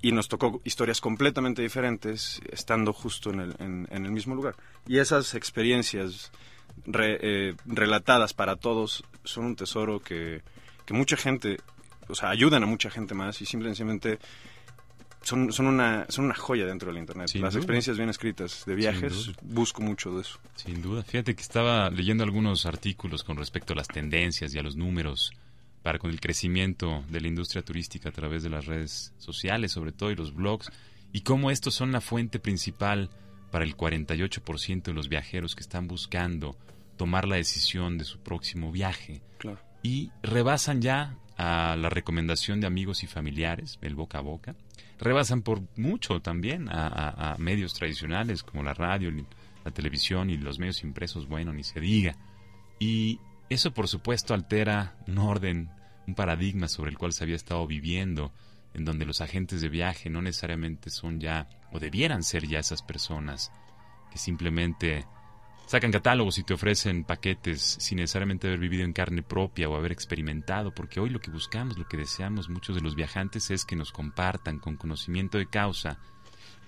y 0.00 0.12
nos 0.12 0.28
tocó 0.28 0.60
historias 0.64 1.00
completamente 1.00 1.62
diferentes 1.62 2.40
estando 2.50 2.92
justo 2.92 3.30
en 3.30 3.40
el, 3.40 3.54
en, 3.58 4.04
el 4.06 4.12
mismo 4.12 4.34
lugar. 4.34 4.54
Y 4.86 4.98
esas 4.98 5.34
experiencias 5.34 6.30
eh, 6.94 7.54
relatadas 7.66 8.34
para 8.34 8.56
todos 8.56 9.04
son 9.24 9.46
un 9.46 9.56
tesoro 9.56 10.00
que, 10.00 10.42
que, 10.86 10.94
mucha 10.94 11.16
gente, 11.16 11.58
o 12.08 12.14
sea, 12.14 12.30
ayudan 12.30 12.62
a 12.62 12.66
mucha 12.66 12.90
gente 12.90 13.14
más 13.14 13.40
y 13.42 13.46
simplemente 13.46 14.18
son, 15.22 15.52
son, 15.52 15.66
una, 15.66 16.06
son 16.08 16.26
una 16.26 16.34
joya 16.34 16.64
dentro 16.64 16.90
del 16.92 16.98
Internet. 16.98 17.34
Las 17.34 17.56
experiencias 17.56 17.96
bien 17.96 18.08
escritas 18.08 18.64
de 18.66 18.74
viajes, 18.74 19.32
busco 19.42 19.82
mucho 19.82 20.14
de 20.14 20.22
eso. 20.22 20.38
Sin 20.54 20.80
duda. 20.80 21.02
Fíjate 21.02 21.34
que 21.34 21.42
estaba 21.42 21.90
leyendo 21.90 22.24
algunos 22.24 22.66
artículos 22.66 23.24
con 23.24 23.36
respecto 23.36 23.72
a 23.72 23.76
las 23.76 23.88
tendencias 23.88 24.54
y 24.54 24.58
a 24.58 24.62
los 24.62 24.76
números 24.76 25.32
para 25.82 25.98
con 25.98 26.10
el 26.10 26.20
crecimiento 26.20 27.04
de 27.08 27.20
la 27.20 27.28
industria 27.28 27.62
turística 27.62 28.08
a 28.08 28.12
través 28.12 28.42
de 28.42 28.50
las 28.50 28.66
redes 28.66 29.12
sociales, 29.18 29.72
sobre 29.72 29.92
todo, 29.92 30.10
y 30.10 30.16
los 30.16 30.34
blogs, 30.34 30.70
y 31.12 31.20
cómo 31.22 31.50
estos 31.50 31.74
son 31.74 31.92
la 31.92 32.00
fuente 32.00 32.38
principal 32.38 33.10
para 33.50 33.64
el 33.64 33.76
48% 33.76 34.82
de 34.82 34.92
los 34.92 35.08
viajeros 35.08 35.54
que 35.54 35.62
están 35.62 35.88
buscando 35.88 36.56
tomar 36.96 37.26
la 37.26 37.36
decisión 37.36 37.96
de 37.96 38.04
su 38.04 38.18
próximo 38.18 38.70
viaje. 38.70 39.22
Y 39.82 40.10
rebasan 40.22 40.82
ya 40.82 41.16
a 41.38 41.76
la 41.76 41.88
recomendación 41.88 42.60
de 42.60 42.66
amigos 42.66 43.04
y 43.04 43.06
familiares, 43.06 43.78
el 43.80 43.94
boca 43.94 44.18
a 44.18 44.22
boca. 44.22 44.56
Rebasan 44.98 45.42
por 45.42 45.62
mucho 45.76 46.20
también 46.20 46.68
a, 46.68 47.32
a 47.34 47.38
medios 47.38 47.72
tradicionales 47.74 48.42
como 48.42 48.64
la 48.64 48.74
radio, 48.74 49.12
la 49.64 49.70
televisión 49.70 50.30
y 50.30 50.36
los 50.36 50.58
medios 50.58 50.82
impresos, 50.82 51.28
bueno, 51.28 51.52
ni 51.52 51.62
se 51.62 51.80
diga. 51.80 52.16
Y 52.80 53.20
eso, 53.48 53.72
por 53.72 53.88
supuesto, 53.88 54.34
altera 54.34 54.96
un 55.06 55.18
orden, 55.18 55.70
un 56.06 56.14
paradigma 56.14 56.68
sobre 56.68 56.90
el 56.90 56.98
cual 56.98 57.12
se 57.12 57.24
había 57.24 57.36
estado 57.36 57.66
viviendo, 57.66 58.32
en 58.74 58.84
donde 58.84 59.06
los 59.06 59.20
agentes 59.20 59.60
de 59.60 59.68
viaje 59.68 60.10
no 60.10 60.22
necesariamente 60.22 60.90
son 60.90 61.20
ya, 61.20 61.48
o 61.72 61.78
debieran 61.78 62.22
ser 62.22 62.46
ya 62.46 62.58
esas 62.58 62.82
personas 62.82 63.50
que 64.10 64.18
simplemente 64.18 65.06
sacan 65.66 65.92
catálogos 65.92 66.38
y 66.38 66.44
te 66.44 66.54
ofrecen 66.54 67.04
paquetes 67.04 67.60
sin 67.78 67.98
necesariamente 67.98 68.46
haber 68.46 68.58
vivido 68.58 68.84
en 68.84 68.94
carne 68.94 69.22
propia 69.22 69.68
o 69.68 69.76
haber 69.76 69.92
experimentado, 69.92 70.72
porque 70.74 71.00
hoy 71.00 71.10
lo 71.10 71.20
que 71.20 71.30
buscamos, 71.30 71.76
lo 71.76 71.86
que 71.86 71.98
deseamos 71.98 72.48
muchos 72.48 72.74
de 72.74 72.82
los 72.82 72.94
viajantes 72.94 73.50
es 73.50 73.64
que 73.64 73.76
nos 73.76 73.92
compartan 73.92 74.58
con 74.58 74.76
conocimiento 74.76 75.36
de 75.36 75.46
causa 75.46 75.98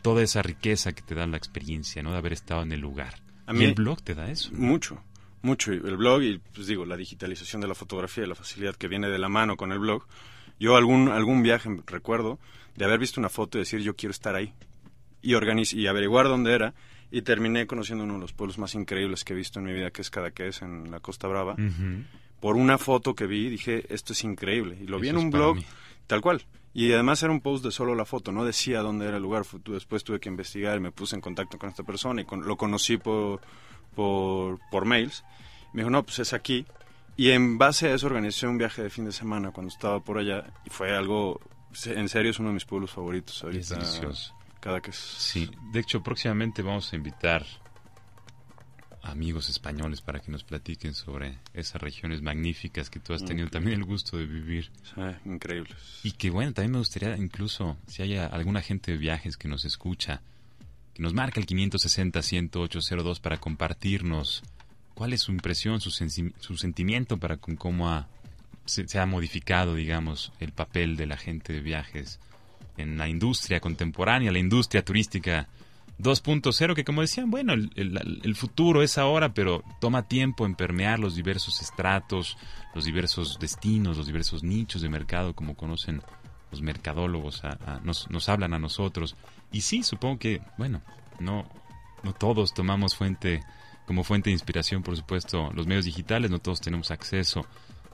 toda 0.02 0.22
esa 0.22 0.42
riqueza 0.42 0.92
que 0.92 1.02
te 1.02 1.14
da 1.14 1.26
la 1.26 1.36
experiencia, 1.36 2.02
¿no? 2.02 2.12
De 2.12 2.18
haber 2.18 2.32
estado 2.34 2.62
en 2.62 2.72
el 2.72 2.80
lugar. 2.80 3.22
A 3.46 3.52
mí, 3.52 3.60
y 3.60 3.64
el 3.64 3.74
blog 3.74 4.02
te 4.02 4.14
da 4.14 4.30
eso. 4.30 4.50
Mucho, 4.52 5.02
mucho. 5.42 5.72
El 5.72 5.96
blog 5.96 6.22
y, 6.22 6.38
pues 6.38 6.66
digo, 6.66 6.84
la 6.84 6.96
digitalización 6.96 7.60
de 7.60 7.68
la 7.68 7.74
fotografía, 7.74 8.26
la 8.26 8.34
facilidad 8.34 8.76
que 8.76 8.88
viene 8.88 9.08
de 9.08 9.18
la 9.18 9.28
mano 9.28 9.56
con 9.56 9.72
el 9.72 9.78
blog. 9.78 10.04
Yo 10.58 10.76
algún, 10.76 11.08
algún 11.08 11.42
viaje 11.42 11.70
recuerdo 11.86 12.38
de 12.76 12.84
haber 12.84 12.98
visto 12.98 13.20
una 13.20 13.28
foto 13.28 13.58
y 13.58 13.62
decir 13.62 13.80
yo 13.80 13.96
quiero 13.96 14.10
estar 14.10 14.34
ahí. 14.34 14.52
Y, 15.22 15.34
y 15.34 15.86
averiguar 15.86 16.26
dónde 16.28 16.52
era. 16.52 16.74
Y 17.10 17.22
terminé 17.22 17.66
conociendo 17.66 18.04
uno 18.04 18.14
de 18.14 18.20
los 18.20 18.32
pueblos 18.32 18.58
más 18.58 18.74
increíbles 18.74 19.24
que 19.24 19.32
he 19.32 19.36
visto 19.36 19.58
en 19.58 19.64
mi 19.64 19.72
vida, 19.72 19.90
que 19.90 20.02
es 20.02 20.10
Cadaqués, 20.10 20.62
en 20.62 20.90
la 20.90 21.00
Costa 21.00 21.26
Brava. 21.26 21.56
Por 22.40 22.56
una 22.56 22.78
foto 22.78 23.14
que 23.14 23.26
vi, 23.26 23.48
dije, 23.50 23.84
esto 23.92 24.12
es 24.12 24.22
increíble. 24.22 24.78
Y 24.80 24.86
lo 24.86 25.00
vi 25.00 25.08
en 25.08 25.16
un 25.16 25.30
blog, 25.30 25.58
tal 26.06 26.20
cual. 26.20 26.44
Y 26.72 26.92
además 26.92 27.22
era 27.22 27.32
un 27.32 27.40
post 27.40 27.64
de 27.64 27.72
solo 27.72 27.96
la 27.96 28.04
foto, 28.04 28.30
no 28.30 28.44
decía 28.44 28.80
dónde 28.80 29.06
era 29.06 29.16
el 29.16 29.22
lugar. 29.22 29.42
Después 29.66 30.04
tuve 30.04 30.20
que 30.20 30.28
investigar 30.28 30.76
y 30.76 30.80
me 30.80 30.92
puse 30.92 31.16
en 31.16 31.20
contacto 31.20 31.58
con 31.58 31.68
esta 31.68 31.82
persona 31.82 32.22
y 32.22 32.26
lo 32.30 32.56
conocí 32.56 32.96
por, 32.96 33.40
por, 33.94 34.58
por 34.70 34.84
mails. 34.84 35.24
Me 35.72 35.82
dijo, 35.82 35.90
no, 35.90 36.02
pues 36.02 36.18
es 36.20 36.32
aquí. 36.32 36.66
Y 37.16 37.30
en 37.30 37.58
base 37.58 37.88
a 37.88 37.94
eso 37.94 38.06
organizé 38.06 38.46
un 38.46 38.58
viaje 38.58 38.82
de 38.82 38.90
fin 38.90 39.04
de 39.04 39.12
semana 39.12 39.50
cuando 39.50 39.72
estaba 39.72 40.00
por 40.00 40.18
allá 40.18 40.46
y 40.64 40.70
fue 40.70 40.96
algo, 40.96 41.40
en 41.84 42.08
serio 42.08 42.30
es 42.30 42.38
uno 42.38 42.48
de 42.48 42.54
mis 42.54 42.64
pueblos 42.64 42.90
favoritos 42.90 43.42
ahorita. 43.44 43.60
Es 43.60 43.68
delicioso. 43.68 44.34
Cada 44.58 44.80
que 44.80 44.92
Sí, 44.92 45.50
de 45.72 45.80
hecho 45.80 46.02
próximamente 46.02 46.62
vamos 46.62 46.92
a 46.92 46.96
invitar 46.96 47.44
amigos 49.02 49.48
españoles 49.48 50.00
para 50.00 50.20
que 50.20 50.30
nos 50.30 50.44
platiquen 50.44 50.94
sobre 50.94 51.38
esas 51.54 51.80
regiones 51.80 52.22
magníficas 52.22 52.90
que 52.90 53.00
tú 53.00 53.12
has 53.12 53.24
tenido 53.24 53.48
también 53.48 53.78
el 53.78 53.84
gusto 53.84 54.16
de 54.16 54.26
vivir. 54.26 54.70
Increíbles. 55.24 56.00
Y 56.02 56.12
que 56.12 56.30
bueno, 56.30 56.52
también 56.52 56.72
me 56.72 56.78
gustaría 56.78 57.16
incluso, 57.16 57.76
si 57.86 58.02
hay 58.02 58.16
alguna 58.16 58.62
gente 58.62 58.92
de 58.92 58.98
viajes 58.98 59.36
que 59.36 59.48
nos 59.48 59.64
escucha, 59.64 60.22
que 60.94 61.02
nos 61.02 61.14
marca 61.14 61.40
el 61.40 61.46
560-10802 61.46 63.20
para 63.20 63.38
compartirnos 63.38 64.42
cuál 64.94 65.12
es 65.12 65.22
su 65.22 65.32
impresión, 65.32 65.80
su, 65.80 65.90
su 65.90 66.56
sentimiento 66.56 67.18
para 67.18 67.36
con 67.36 67.56
cómo 67.56 68.06
se, 68.64 68.86
se 68.88 68.98
ha 68.98 69.06
modificado, 69.06 69.74
digamos, 69.74 70.32
el 70.40 70.52
papel 70.52 70.96
de 70.96 71.06
la 71.06 71.16
gente 71.16 71.52
de 71.52 71.60
viajes 71.60 72.20
en 72.76 72.98
la 72.98 73.08
industria 73.08 73.60
contemporánea, 73.60 74.32
la 74.32 74.38
industria 74.38 74.84
turística 74.84 75.48
2.0, 76.00 76.74
que 76.74 76.84
como 76.84 77.02
decían, 77.02 77.30
bueno, 77.30 77.52
el, 77.52 78.34
futuro 78.34 78.82
es 78.82 78.96
ahora, 78.96 79.34
pero 79.34 79.62
toma 79.80 80.08
tiempo 80.08 80.46
en 80.46 80.54
permear 80.54 80.98
los 80.98 81.14
diversos 81.14 81.60
estratos, 81.60 82.38
los 82.74 82.84
diversos 82.84 83.38
destinos, 83.38 83.96
los 83.98 84.06
diversos 84.06 84.42
nichos 84.42 84.82
de 84.82 84.88
mercado, 84.88 85.34
como 85.34 85.54
conocen 85.54 86.02
los 86.50 86.62
mercadólogos, 86.62 87.42
nos, 87.82 88.28
hablan 88.28 88.54
a 88.54 88.58
nosotros. 88.58 89.16
Y 89.52 89.62
sí, 89.62 89.82
supongo 89.82 90.18
que, 90.18 90.40
bueno, 90.58 90.80
no, 91.18 91.48
no 92.02 92.12
todos 92.12 92.54
tomamos 92.54 92.96
fuente, 92.96 93.42
como 93.86 94.04
fuente 94.04 94.30
de 94.30 94.34
inspiración, 94.34 94.82
por 94.82 94.96
supuesto, 94.96 95.50
los 95.54 95.66
medios 95.66 95.84
digitales, 95.84 96.30
no 96.30 96.38
todos 96.38 96.60
tenemos 96.60 96.90
acceso 96.90 97.46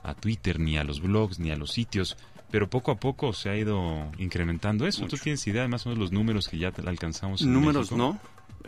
a 0.03 0.13
Twitter, 0.13 0.59
ni 0.59 0.77
a 0.77 0.83
los 0.83 1.01
blogs, 1.01 1.39
ni 1.39 1.51
a 1.51 1.55
los 1.55 1.71
sitios, 1.71 2.17
pero 2.51 2.69
poco 2.69 2.91
a 2.91 2.95
poco 2.95 3.33
se 3.33 3.49
ha 3.49 3.57
ido 3.57 4.09
incrementando 4.17 4.87
eso. 4.87 5.05
¿Tú 5.07 5.17
tienes 5.17 5.45
idea 5.47 5.63
de 5.63 5.67
más 5.67 5.85
o 5.85 5.89
menos 5.89 5.99
los 5.99 6.11
números 6.11 6.47
que 6.47 6.57
ya 6.57 6.71
alcanzamos? 6.85 7.41
En 7.41 7.51
números 7.51 7.91
no, 7.91 8.19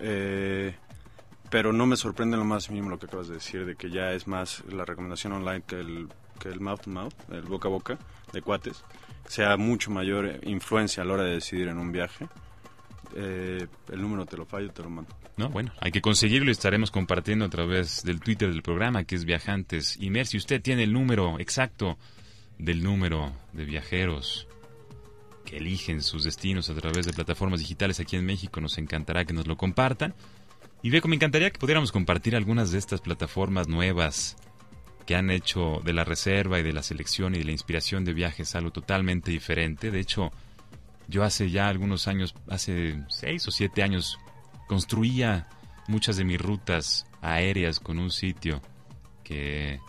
eh, 0.02 0.76
pero 1.50 1.72
no 1.72 1.86
me 1.86 1.96
sorprende 1.96 2.38
lo 2.38 2.46
más 2.46 2.70
mínimo 2.70 2.90
lo 2.90 3.00
que 3.00 3.06
acabas 3.06 3.28
de 3.28 3.36
decir, 3.36 3.66
de 3.66 3.76
que 3.76 3.90
ya 3.90 4.12
es 4.12 4.28
más 4.28 4.64
la 4.70 4.86
recomendación 4.86 5.34
online 5.34 5.64
que 5.66 5.80
el, 5.80 6.10
que 6.40 6.50
el 6.50 6.60
mouth 6.60 6.82
to 6.82 6.90
mouth, 6.90 7.14
el 7.32 7.44
boca 7.44 7.68
a 7.68 7.72
boca 7.72 7.98
de 8.34 8.42
cuates, 8.42 8.84
sea 9.28 9.56
mucho 9.58 9.92
mayor 9.92 10.40
influencia 10.44 11.04
a 11.04 11.06
la 11.06 11.14
hora 11.14 11.24
de 11.24 11.36
decidir 11.36 11.68
en 11.68 11.78
un 11.78 11.92
viaje. 11.92 12.28
Eh, 13.16 13.68
el 13.92 14.02
número 14.02 14.26
te 14.26 14.38
lo 14.38 14.46
fallo, 14.46 14.70
te 14.72 14.84
lo 14.84 14.90
mando. 14.90 15.16
No, 15.38 15.50
bueno, 15.50 15.72
hay 15.80 15.92
que 15.92 16.02
conseguirlo 16.02 16.50
y 16.50 16.52
estaremos 16.52 16.92
compartiendo 16.92 17.46
a 17.46 17.50
través 17.50 18.04
del 18.04 18.20
Twitter 18.20 18.50
del 18.50 18.62
programa 18.62 19.04
que 19.04 19.16
es 19.16 19.26
Viajantes. 19.26 19.98
Y 20.00 20.10
Mer, 20.10 20.28
si 20.28 20.38
usted 20.38 20.62
tiene 20.62 20.84
el 20.84 20.94
número 20.94 21.40
exacto 21.40 21.98
del 22.60 22.84
número 22.84 23.32
de 23.54 23.66
viajeros 23.66 24.48
que 25.46 25.58
eligen 25.58 26.04
sus 26.04 26.26
destinos 26.26 26.70
a 26.70 26.76
través 26.76 27.08
de 27.08 27.14
plataformas 27.14 27.60
digitales 27.60 28.00
aquí 28.00 28.16
en 28.16 28.26
México. 28.26 28.62
Nos 28.62 28.78
encantará 28.78 29.26
que 29.26 29.34
nos 29.34 29.48
lo 29.48 29.58
compartan. 29.58 30.14
Y 30.84 30.92
Beco, 30.92 31.08
me 31.08 31.16
encantaría 31.16 31.50
que 31.50 31.58
pudiéramos 31.58 31.92
compartir 31.92 32.36
algunas 32.36 32.72
de 32.72 32.78
estas 32.78 33.02
plataformas 33.02 33.68
nuevas 33.68 34.38
que 35.06 35.16
han 35.16 35.32
hecho 35.32 35.82
de 35.84 35.94
la 35.94 36.04
reserva 36.04 36.60
y 36.60 36.64
de 36.64 36.72
la 36.72 36.84
selección 36.84 37.34
y 37.34 37.40
de 37.40 37.46
la 37.46 37.52
inspiración 37.52 38.06
de 38.06 38.14
viajes 38.14 38.56
algo 38.56 38.72
totalmente 38.72 39.32
diferente. 39.32 39.90
De 39.90 40.00
hecho, 40.00 40.32
yo 41.10 41.24
hace 41.24 41.50
ya 41.50 41.68
algunos 41.68 42.08
años, 42.08 42.36
hace 42.48 43.04
seis 43.10 43.48
o 43.48 43.52
siete 43.52 43.84
años, 43.84 44.20
construía 44.68 45.48
muchas 45.88 46.18
de 46.18 46.24
mis 46.24 46.40
rutas 46.40 47.06
aéreas 47.22 47.80
con 47.80 47.98
un 48.00 48.12
sitio 48.12 48.62
que 49.24 49.80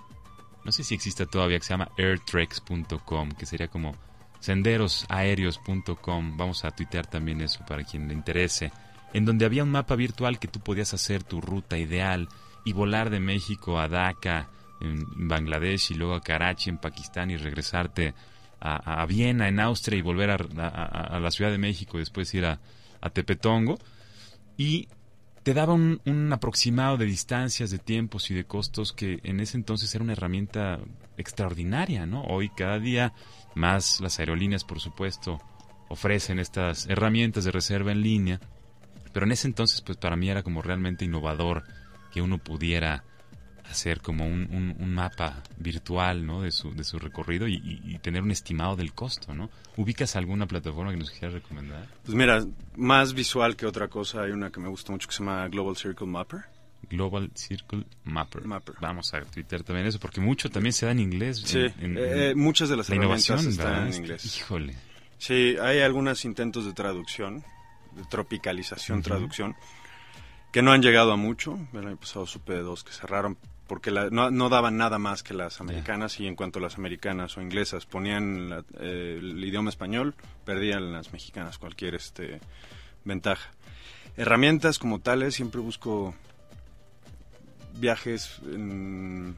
no 0.64 0.72
sé 0.72 0.84
si 0.84 0.94
existe 0.94 1.26
todavía, 1.26 1.58
que 1.58 1.64
se 1.64 1.74
llama 1.74 1.90
airtreks.com, 1.96 3.30
que 3.32 3.46
sería 3.46 3.68
como 3.68 3.94
senderosaéreos.com. 4.40 6.36
Vamos 6.36 6.64
a 6.64 6.70
tuitear 6.70 7.06
también 7.06 7.40
eso 7.40 7.64
para 7.66 7.84
quien 7.84 8.08
le 8.08 8.14
interese. 8.14 8.72
En 9.12 9.24
donde 9.24 9.44
había 9.44 9.64
un 9.64 9.70
mapa 9.70 9.96
virtual 9.96 10.38
que 10.38 10.48
tú 10.48 10.60
podías 10.60 10.94
hacer 10.94 11.22
tu 11.22 11.40
ruta 11.40 11.78
ideal 11.78 12.28
y 12.64 12.72
volar 12.72 13.10
de 13.10 13.20
México 13.20 13.78
a 13.78 13.88
Dhaka, 13.88 14.50
en 14.80 15.28
Bangladesh, 15.28 15.92
y 15.92 15.94
luego 15.94 16.14
a 16.14 16.20
Karachi, 16.20 16.70
en 16.70 16.78
Pakistán, 16.78 17.30
y 17.30 17.36
regresarte 17.36 18.14
a, 18.60 19.04
Viena, 19.06 19.48
en 19.48 19.58
Austria, 19.60 19.98
y 19.98 20.02
volver 20.02 20.30
a, 20.30 21.18
la 21.18 21.30
Ciudad 21.30 21.50
de 21.50 21.58
México, 21.58 21.96
y 21.96 22.00
después 22.00 22.32
ir 22.34 22.44
a, 22.44 22.60
a 23.00 23.10
Tepetongo. 23.10 23.78
Y 24.56 24.88
te 25.42 25.54
daba 25.54 25.72
un, 25.72 26.30
aproximado 26.32 26.96
de 26.96 27.06
distancias, 27.06 27.70
de 27.70 27.78
tiempos 27.78 28.30
y 28.30 28.34
de 28.34 28.44
costos 28.44 28.92
que 28.92 29.20
en 29.22 29.40
ese 29.40 29.56
entonces 29.56 29.94
era 29.94 30.04
una 30.04 30.12
herramienta 30.12 30.80
extraordinaria, 31.16 32.06
¿no? 32.06 32.22
Hoy 32.24 32.50
cada 32.50 32.78
día 32.78 33.14
más 33.54 34.00
las 34.00 34.18
aerolíneas, 34.18 34.64
por 34.64 34.80
supuesto, 34.80 35.40
ofrecen 35.88 36.38
estas 36.38 36.86
herramientas 36.86 37.44
de 37.44 37.52
reserva 37.52 37.92
en 37.92 38.02
línea, 38.02 38.40
pero 39.12 39.26
en 39.26 39.32
ese 39.32 39.48
entonces, 39.48 39.80
pues 39.80 39.96
para 39.98 40.16
mí 40.16 40.28
era 40.28 40.42
como 40.42 40.62
realmente 40.62 41.04
innovador 41.04 41.64
que 42.12 42.22
uno 42.22 42.38
pudiera 42.38 43.04
hacer 43.70 44.00
como 44.00 44.26
un, 44.26 44.76
un, 44.78 44.94
mapa 44.94 45.42
virtual 45.58 46.26
¿no? 46.26 46.42
de, 46.42 46.50
su, 46.50 46.74
de 46.74 46.84
su 46.84 46.98
recorrido 46.98 47.46
y, 47.48 47.98
tener 48.02 48.22
un 48.22 48.30
estimado 48.30 48.76
del 48.76 48.92
costo, 48.92 49.34
¿no? 49.34 49.50
¿Ubicas 49.76 50.16
alguna 50.16 50.46
plataforma 50.46 50.90
que 50.90 50.96
nos 50.96 51.10
quieras 51.10 51.34
recomendar? 51.34 51.86
Pues 52.04 52.14
mira, 52.14 52.44
más 52.76 53.14
visual 53.14 53.56
que 53.56 53.66
otra 53.66 53.88
cosa, 53.88 54.22
hay 54.22 54.32
una 54.32 54.50
que 54.50 54.60
me 54.60 54.68
gusta 54.68 54.92
mucho 54.92 55.08
que 55.08 55.14
se 55.14 55.20
llama 55.20 55.46
Global 55.48 55.76
Circle 55.76 56.06
Mapper. 56.06 56.40
Global 56.88 57.30
Circle 57.34 57.84
Mapper. 58.04 58.42
Vamos 58.80 59.14
a 59.14 59.20
Twitter 59.22 59.62
también 59.62 59.86
eso, 59.86 59.98
porque 59.98 60.20
mucho 60.20 60.50
también 60.50 60.72
se 60.72 60.86
da 60.86 60.92
en 60.92 61.00
inglés. 61.00 61.42
Sí, 61.44 61.66
eh, 61.78 62.32
muchas 62.34 62.68
de 62.68 62.76
las 62.76 62.88
la 62.88 62.96
herramientas 62.96 63.44
están 63.44 63.88
en 63.88 63.94
inglés. 63.94 64.38
Híjole. 64.38 64.74
Sí, 65.18 65.56
hay 65.60 65.80
algunos 65.80 66.24
intentos 66.24 66.64
de 66.64 66.72
traducción, 66.72 67.44
de 67.92 68.04
tropicalización, 68.08 69.02
traducción, 69.02 69.54
que 70.50 70.62
no 70.62 70.72
han 70.72 70.82
llegado 70.82 71.12
a 71.12 71.16
mucho. 71.16 71.58
El 71.72 71.86
año 71.86 71.96
pasado 71.96 72.26
supe 72.26 72.54
de 72.54 72.62
dos 72.62 72.82
que 72.84 72.92
cerraron 72.92 73.36
porque 73.70 73.92
no, 73.92 74.48
daban 74.48 74.78
nada 74.78 74.98
más 74.98 75.22
que 75.22 75.32
las 75.32 75.60
americanas 75.60 76.18
y 76.18 76.26
en 76.26 76.34
cuanto 76.34 76.58
a 76.58 76.62
las 76.62 76.76
americanas 76.76 77.36
o 77.36 77.40
inglesas 77.40 77.86
ponían 77.86 78.64
eh, 78.80 79.18
el 79.20 79.44
idioma 79.44 79.70
español, 79.70 80.16
perdían 80.44 80.90
las 80.90 81.12
mexicanas 81.12 81.56
cualquier 81.56 81.94
este 81.94 82.40
ventaja. 83.04 83.48
Herramientas 84.16 84.80
como 84.80 84.98
tales, 84.98 85.36
siempre 85.36 85.60
busco 85.60 86.16
viajes 87.76 88.40
en 88.44 89.36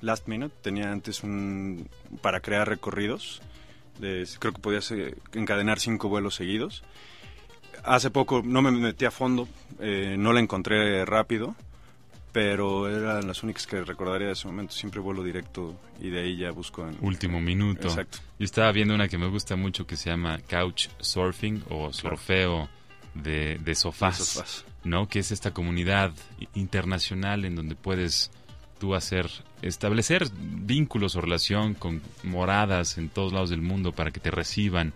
last 0.00 0.28
minute. 0.28 0.54
Tenía 0.62 0.92
antes 0.92 1.24
un 1.24 1.88
para 2.22 2.38
crear 2.38 2.68
recorridos. 2.68 3.42
creo 3.98 4.52
que 4.52 4.60
podías 4.60 4.94
encadenar 5.32 5.80
cinco 5.80 6.08
vuelos 6.08 6.36
seguidos. 6.36 6.84
Hace 7.82 8.10
poco 8.10 8.42
no 8.44 8.62
me 8.62 8.70
metí 8.70 9.06
a 9.06 9.10
fondo, 9.10 9.48
eh, 9.80 10.14
no 10.16 10.32
la 10.32 10.38
encontré 10.38 11.04
rápido 11.04 11.56
pero 12.32 12.88
eran 12.88 13.26
las 13.26 13.42
únicas 13.42 13.66
que 13.66 13.82
recordaría 13.82 14.28
de 14.28 14.34
ese 14.34 14.46
momento. 14.46 14.72
Siempre 14.72 15.00
vuelo 15.00 15.22
directo 15.22 15.78
y 16.00 16.10
de 16.10 16.20
ahí 16.20 16.36
ya 16.36 16.50
busco 16.50 16.86
en... 16.86 16.96
Último 17.00 17.40
minuto. 17.40 17.88
Exacto. 17.88 18.18
Yo 18.38 18.44
estaba 18.44 18.70
viendo 18.72 18.94
una 18.94 19.08
que 19.08 19.18
me 19.18 19.28
gusta 19.28 19.56
mucho 19.56 19.86
que 19.86 19.96
se 19.96 20.10
llama 20.10 20.38
Couch 20.48 20.88
Surfing 21.00 21.64
o 21.70 21.92
surfeo 21.92 22.68
de, 23.14 23.58
de, 23.58 23.74
sofás, 23.74 24.64
¿no? 24.84 25.08
Que 25.08 25.18
es 25.18 25.32
esta 25.32 25.52
comunidad 25.52 26.12
internacional 26.54 27.44
en 27.44 27.56
donde 27.56 27.74
puedes 27.74 28.30
tú 28.78 28.94
hacer, 28.94 29.28
establecer 29.62 30.28
vínculos 30.32 31.16
o 31.16 31.20
relación 31.20 31.74
con 31.74 32.00
moradas 32.22 32.96
en 32.96 33.08
todos 33.08 33.32
lados 33.32 33.50
del 33.50 33.60
mundo 33.60 33.92
para 33.92 34.10
que 34.10 34.20
te 34.20 34.30
reciban 34.30 34.92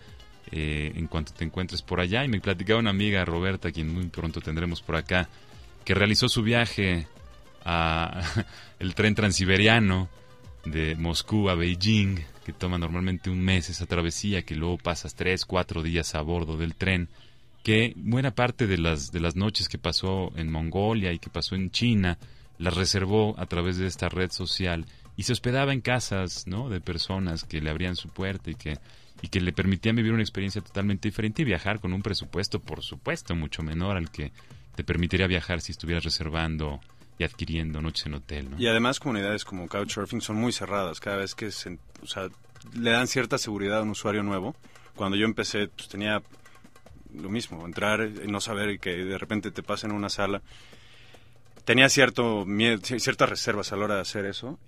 eh, 0.53 0.93
en 0.95 1.09
cuanto 1.09 1.33
te 1.33 1.45
encuentres 1.45 1.83
por 1.83 2.01
allá. 2.01 2.25
Y 2.25 2.29
me 2.29 2.41
platicaba 2.41 2.79
una 2.79 2.91
amiga, 2.91 3.25
Roberta, 3.25 3.73
quien 3.73 3.93
muy 3.93 4.07
pronto 4.07 4.41
tendremos 4.41 4.83
por 4.83 4.97
acá, 4.97 5.29
que 5.85 5.95
realizó 5.95 6.29
su 6.29 6.43
viaje 6.43 7.07
a 7.65 8.23
el 8.79 8.95
tren 8.95 9.15
transiberiano 9.15 10.09
de 10.65 10.95
Moscú 10.97 11.49
a 11.49 11.55
Beijing, 11.55 12.19
que 12.45 12.53
toma 12.53 12.79
normalmente 12.79 13.31
un 13.31 13.41
mes 13.41 13.71
esa 13.71 13.87
travesía, 13.87 14.43
que 14.43 14.55
luego 14.55 14.79
pasas 14.79 15.15
tres, 15.15 15.45
cuatro 15.45 15.83
días 15.83 16.15
a 16.15 16.21
bordo 16.21 16.57
del 16.57 16.75
tren 16.75 17.09
que 17.65 17.95
buena 17.97 18.31
parte 18.31 18.67
de 18.67 18.77
las, 18.77 19.11
de 19.11 19.21
las 19.21 19.37
noches 19.37 19.69
que 19.69 19.79
pasó 19.79 20.31
en 20.37 20.53
Mongolia 20.53 21.13
y 21.13 21.19
que 21.19 21.31
pasó 21.31 21.57
en 21.57 21.71
China, 21.71 22.19
las 22.59 22.75
reservó 22.75 23.35
a 23.39 23.47
través 23.47 23.79
de 23.79 23.87
esta 23.87 24.11
red 24.11 24.31
social 24.31 24.85
y 25.17 25.23
se 25.23 25.33
hospedaba 25.33 25.73
en 25.73 25.81
casas 25.81 26.47
¿no? 26.47 26.69
de 26.69 26.83
personas 26.83 27.43
que 27.45 27.63
le 27.63 27.71
abrían 27.71 27.97
su 27.97 28.11
puerta 28.11 28.51
y 28.51 28.55
que, 28.55 28.79
y 29.23 29.29
que 29.29 29.41
le 29.41 29.55
permitían 29.55 29.97
vivir 29.97 30.13
una 30.13 30.23
experiencia 30.23 30.61
totalmente 30.61 31.09
diferente 31.09 31.41
y 31.41 31.47
viajar 31.47 31.81
con 31.81 31.95
un 31.95 32.03
presupuesto, 32.03 32.61
por 32.61 32.83
supuesto, 32.83 33.35
mucho 33.35 33.63
menor 33.63 33.97
al 33.97 34.11
que 34.11 34.31
te 34.77 34.85
permitiría 34.85 35.27
viajar 35.27 35.63
si 35.63 35.73
estuvieras 35.73 36.05
reservando 36.05 36.81
y 37.19 37.25
adquiriendo 37.25 37.81
noches 37.81 38.07
en 38.07 38.15
hotel. 38.15 38.51
¿no? 38.51 38.59
Y 38.59 38.67
además 38.67 38.99
comunidades 38.99 39.45
como 39.45 39.69
Couchsurfing 39.69 40.21
son 40.21 40.37
muy 40.37 40.53
cerradas. 40.53 41.01
Cada 41.01 41.17
vez 41.17 41.35
que 41.35 41.51
se, 41.51 41.79
o 42.03 42.07
sea, 42.07 42.29
le 42.75 42.91
dan 42.91 43.07
cierta 43.07 43.39
seguridad 43.39 43.79
a 43.79 43.83
un 43.83 43.91
usuario 43.91 44.23
nuevo. 44.23 44.57
Cuando 44.97 45.17
yo 45.17 45.25
empecé, 45.25 45.69
pues 45.69 45.89
tenía 45.89 46.23
lo 47.15 47.29
mismo, 47.29 47.65
entrar 47.65 48.11
y 48.25 48.27
no 48.27 48.41
saber 48.41 48.79
que 48.81 48.91
de 49.05 49.19
repente 49.19 49.51
te 49.51 49.63
pasen 49.63 49.91
en 49.91 49.97
una 49.97 50.09
sala. 50.09 50.43
Tenía 51.65 51.89
cierto 51.89 52.45
miedo, 52.45 52.79
ciertas 52.83 53.29
reservas 53.29 53.73
a 53.73 53.77
la 53.77 53.85
hora 53.85 53.95
de 53.97 54.01
hacer 54.03 54.27
eso. 54.27 54.59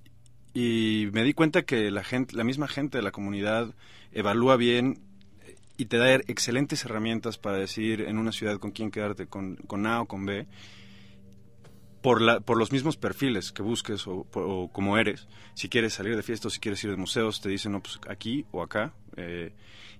Y 0.54 1.08
me 1.12 1.24
di 1.24 1.34
cuenta 1.34 1.62
que 1.62 1.90
la, 1.90 2.02
gente, 2.02 2.34
la 2.34 2.44
misma 2.44 2.68
gente 2.68 2.98
de 2.98 3.02
la 3.02 3.10
comunidad 3.10 3.74
evalúa 4.12 4.56
bien 4.56 5.00
y 5.76 5.86
te 5.86 5.98
da 5.98 6.14
excelentes 6.14 6.84
herramientas 6.84 7.36
para 7.36 7.58
decir 7.58 8.00
en 8.00 8.16
una 8.16 8.32
ciudad 8.32 8.58
con 8.58 8.70
quién 8.70 8.90
quedarte, 8.90 9.26
con, 9.26 9.56
con 9.56 9.86
A 9.86 10.00
o 10.00 10.06
con 10.06 10.24
B 10.24 10.46
por, 12.06 12.22
la, 12.22 12.38
por 12.38 12.56
los 12.56 12.70
mismos 12.70 12.96
perfiles 12.96 13.50
que 13.50 13.62
busques 13.62 14.06
o, 14.06 14.70
como 14.72 14.96
eres. 14.96 15.26
Si 15.54 15.68
quieres 15.68 15.94
salir 15.94 16.14
de 16.14 16.22
fiestas, 16.22 16.52
si 16.52 16.60
quieres 16.60 16.84
ir 16.84 16.92
de 16.92 16.96
museos, 16.96 17.40
te 17.40 17.48
dicen, 17.48 17.80
pues 17.80 17.98
aquí 18.08 18.46
o 18.52 18.62
acá. 18.62 18.94
Eh, 19.16 19.52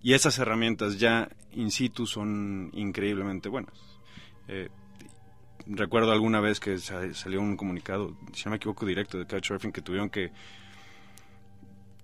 y 0.05 0.13
esas 0.13 0.39
herramientas 0.39 1.01
ya 1.01 1.29
in 1.51 1.73
situ 1.73 2.07
son 2.07 2.71
increíblemente 2.75 3.49
buenas. 3.49 3.75
Eh, 4.47 4.69
recuerdo 5.67 6.13
alguna 6.13 6.39
vez 6.39 6.61
que 6.61 6.79
salió 6.79 7.41
un 7.41 7.57
comunicado, 7.57 8.17
si 8.33 8.45
no 8.45 8.53
me 8.53 8.59
equivoco, 8.59 8.87
directo 8.87 9.19
de 9.19 9.27
Couchsurfing, 9.27 9.73
que 9.73 9.83
tuvieron 9.83 10.09
que 10.09 10.31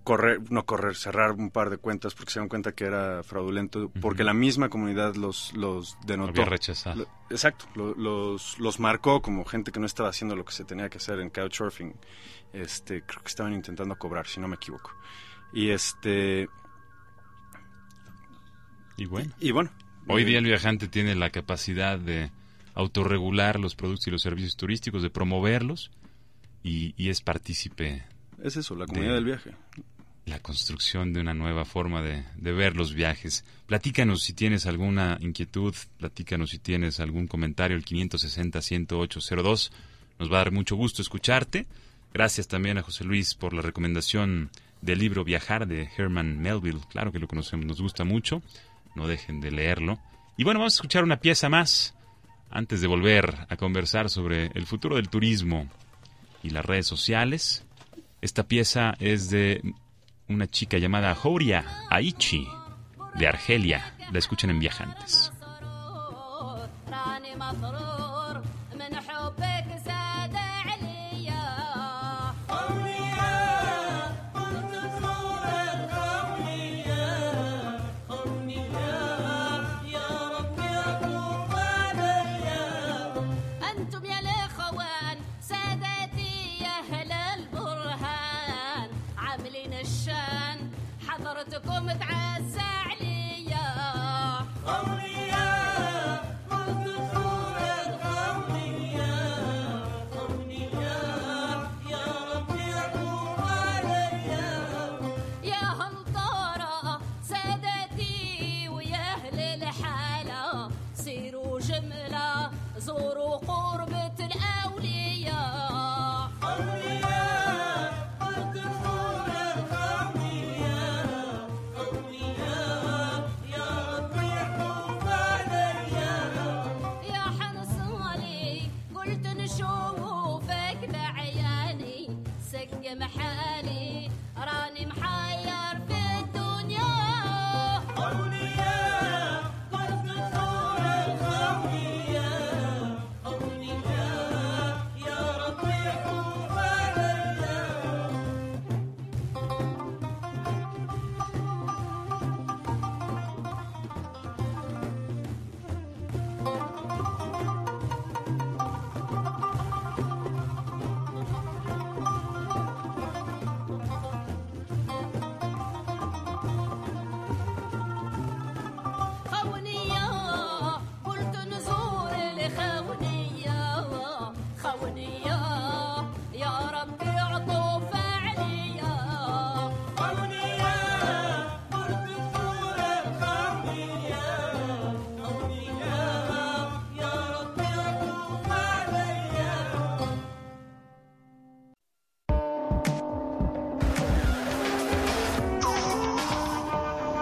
correr, 0.02 0.50
no 0.50 0.64
correr, 0.64 0.96
cerrar 0.96 1.32
un 1.32 1.50
par 1.50 1.70
de 1.70 1.78
cuentas 1.78 2.14
porque 2.14 2.32
se 2.32 2.38
dieron 2.38 2.48
cuenta 2.48 2.72
que 2.72 2.84
era 2.84 3.22
fraudulento, 3.22 3.90
porque 4.00 4.24
la 4.24 4.34
misma 4.34 4.68
comunidad 4.68 5.14
los, 5.14 5.52
los 5.54 5.96
denotó. 6.04 6.30
Había 6.30 6.44
rechazado. 6.44 7.06
exacto, 7.30 7.66
los, 7.96 8.58
los 8.58 8.80
marcó 8.80 9.22
como 9.22 9.44
gente 9.44 9.72
que 9.72 9.80
no 9.80 9.86
estaba 9.86 10.08
haciendo 10.08 10.36
lo 10.36 10.44
que 10.44 10.52
se 10.52 10.64
tenía 10.64 10.88
que 10.88 10.98
hacer 10.98 11.20
en 11.20 11.30
Couchsurfing. 11.30 11.94
Este, 12.52 13.02
creo 13.02 13.22
que 13.22 13.28
estaban 13.28 13.54
intentando 13.54 13.96
cobrar, 13.96 14.26
si 14.26 14.40
no 14.40 14.48
me 14.48 14.56
equivoco. 14.56 14.92
Y 15.52 15.70
este... 15.70 16.48
Y 18.96 19.06
bueno. 19.06 19.32
Y, 19.40 19.52
bueno. 19.52 19.70
Hoy 20.06 20.24
día 20.24 20.38
el 20.38 20.44
viajante 20.44 20.86
tiene 20.86 21.14
la 21.14 21.30
capacidad 21.30 21.98
de 21.98 22.30
autorregular 22.74 23.58
los 23.58 23.74
productos 23.74 24.06
y 24.06 24.10
los 24.10 24.22
servicios 24.22 24.56
turísticos, 24.56 25.02
de 25.02 25.10
promoverlos 25.10 25.90
y, 26.62 26.94
y 26.96 27.08
es 27.08 27.22
partícipe 27.22 28.04
es 28.42 28.56
eso, 28.56 28.74
la 28.74 28.86
comunidad 28.86 29.14
del 29.14 29.24
viaje. 29.24 29.54
La 30.24 30.38
construcción 30.38 31.12
de 31.12 31.20
una 31.20 31.34
nueva 31.34 31.64
forma 31.64 32.00
de, 32.00 32.24
ver 32.36 32.76
los 32.76 32.94
viajes. 32.94 33.44
Platícanos 33.66 34.22
si 34.22 34.32
tienes 34.32 34.66
alguna 34.66 35.18
inquietud, 35.20 35.74
platícanos 35.98 36.50
si 36.50 36.58
tienes 36.58 37.00
algún 37.00 37.26
comentario, 37.26 37.76
el 37.76 37.84
560-10802. 37.84 39.70
Nos 40.20 40.30
va 40.30 40.36
a 40.36 40.44
dar 40.44 40.52
mucho 40.52 40.76
gusto 40.76 41.02
escucharte. 41.02 41.66
Gracias 42.14 42.46
también 42.46 42.78
a 42.78 42.82
José 42.82 43.04
Luis 43.04 43.34
por 43.34 43.52
la 43.52 43.62
recomendación 43.62 44.50
del 44.80 45.00
libro 45.00 45.24
Viajar 45.24 45.66
de 45.66 45.88
Herman 45.96 46.38
Melville. 46.40 46.80
Claro 46.90 47.10
que 47.10 47.18
lo 47.18 47.26
conocemos, 47.26 47.66
nos 47.66 47.80
gusta 47.80 48.04
mucho. 48.04 48.42
No 48.94 49.08
dejen 49.08 49.40
de 49.40 49.50
leerlo. 49.50 49.98
Y 50.36 50.44
bueno, 50.44 50.60
vamos 50.60 50.74
a 50.74 50.78
escuchar 50.78 51.02
una 51.02 51.20
pieza 51.20 51.48
más 51.48 51.94
antes 52.50 52.80
de 52.80 52.86
volver 52.86 53.46
a 53.48 53.56
conversar 53.56 54.08
sobre 54.10 54.46
el 54.54 54.66
futuro 54.66 54.96
del 54.96 55.08
turismo 55.08 55.68
y 56.42 56.50
las 56.50 56.64
redes 56.64 56.86
sociales. 56.86 57.64
Esta 58.20 58.44
pieza 58.44 58.94
es 59.00 59.30
de 59.30 59.62
una 60.34 60.48
chica 60.48 60.78
llamada 60.78 61.16
Horia 61.22 61.64
Aichi 61.90 62.46
de 63.14 63.26
Argelia. 63.26 63.94
La 64.10 64.18
escuchan 64.18 64.50
en 64.50 64.60
Viajantes. 64.60 65.32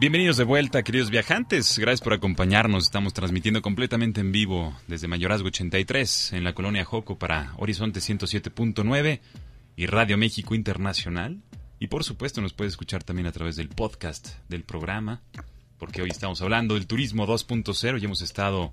Bienvenidos 0.00 0.36
de 0.36 0.44
vuelta, 0.44 0.84
queridos 0.84 1.10
viajantes. 1.10 1.76
Gracias 1.76 2.02
por 2.02 2.12
acompañarnos. 2.12 2.84
Estamos 2.84 3.14
transmitiendo 3.14 3.62
completamente 3.62 4.20
en 4.20 4.30
vivo 4.30 4.72
desde 4.86 5.08
Mayorazgo 5.08 5.48
83 5.48 6.34
en 6.34 6.44
la 6.44 6.54
colonia 6.54 6.84
Joco 6.84 7.18
para 7.18 7.52
Horizonte 7.56 7.98
107.9. 7.98 9.18
y 9.74 9.86
Radio 9.86 10.16
México 10.16 10.54
Internacional. 10.54 11.42
Y 11.80 11.88
por 11.88 12.04
supuesto 12.04 12.40
nos 12.40 12.52
puede 12.52 12.68
escuchar 12.68 13.02
también 13.02 13.26
a 13.26 13.32
través 13.32 13.56
del 13.56 13.70
podcast 13.70 14.38
del 14.48 14.62
programa, 14.62 15.20
porque 15.78 16.00
hoy 16.00 16.10
estamos 16.10 16.40
hablando 16.42 16.74
del 16.74 16.86
turismo 16.86 17.26
2.0 17.26 18.00
y 18.00 18.04
hemos 18.04 18.22
estado 18.22 18.72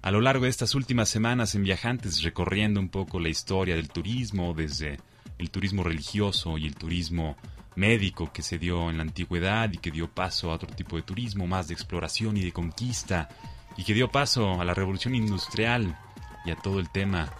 a 0.00 0.12
lo 0.12 0.20
largo 0.20 0.44
de 0.44 0.50
estas 0.50 0.76
últimas 0.76 1.08
semanas 1.08 1.56
en 1.56 1.64
Viajantes 1.64 2.22
recorriendo 2.22 2.78
un 2.78 2.88
poco 2.88 3.18
la 3.18 3.30
historia 3.30 3.74
del 3.74 3.88
turismo, 3.88 4.54
desde 4.54 5.00
el 5.38 5.50
turismo 5.50 5.82
religioso 5.82 6.56
y 6.56 6.68
el 6.68 6.76
turismo 6.76 7.36
médico 7.76 8.32
que 8.32 8.42
se 8.42 8.58
dio 8.58 8.90
en 8.90 8.98
la 8.98 9.02
antigüedad 9.02 9.70
y 9.72 9.78
que 9.78 9.90
dio 9.90 10.08
paso 10.10 10.50
a 10.50 10.54
otro 10.54 10.68
tipo 10.74 10.96
de 10.96 11.02
turismo, 11.02 11.46
más 11.46 11.68
de 11.68 11.74
exploración 11.74 12.36
y 12.36 12.44
de 12.44 12.52
conquista, 12.52 13.28
y 13.76 13.84
que 13.84 13.94
dio 13.94 14.10
paso 14.10 14.60
a 14.60 14.64
la 14.64 14.74
revolución 14.74 15.14
industrial 15.14 15.98
y 16.44 16.50
a 16.50 16.56
todo 16.56 16.80
el 16.80 16.90
tema 16.90 17.32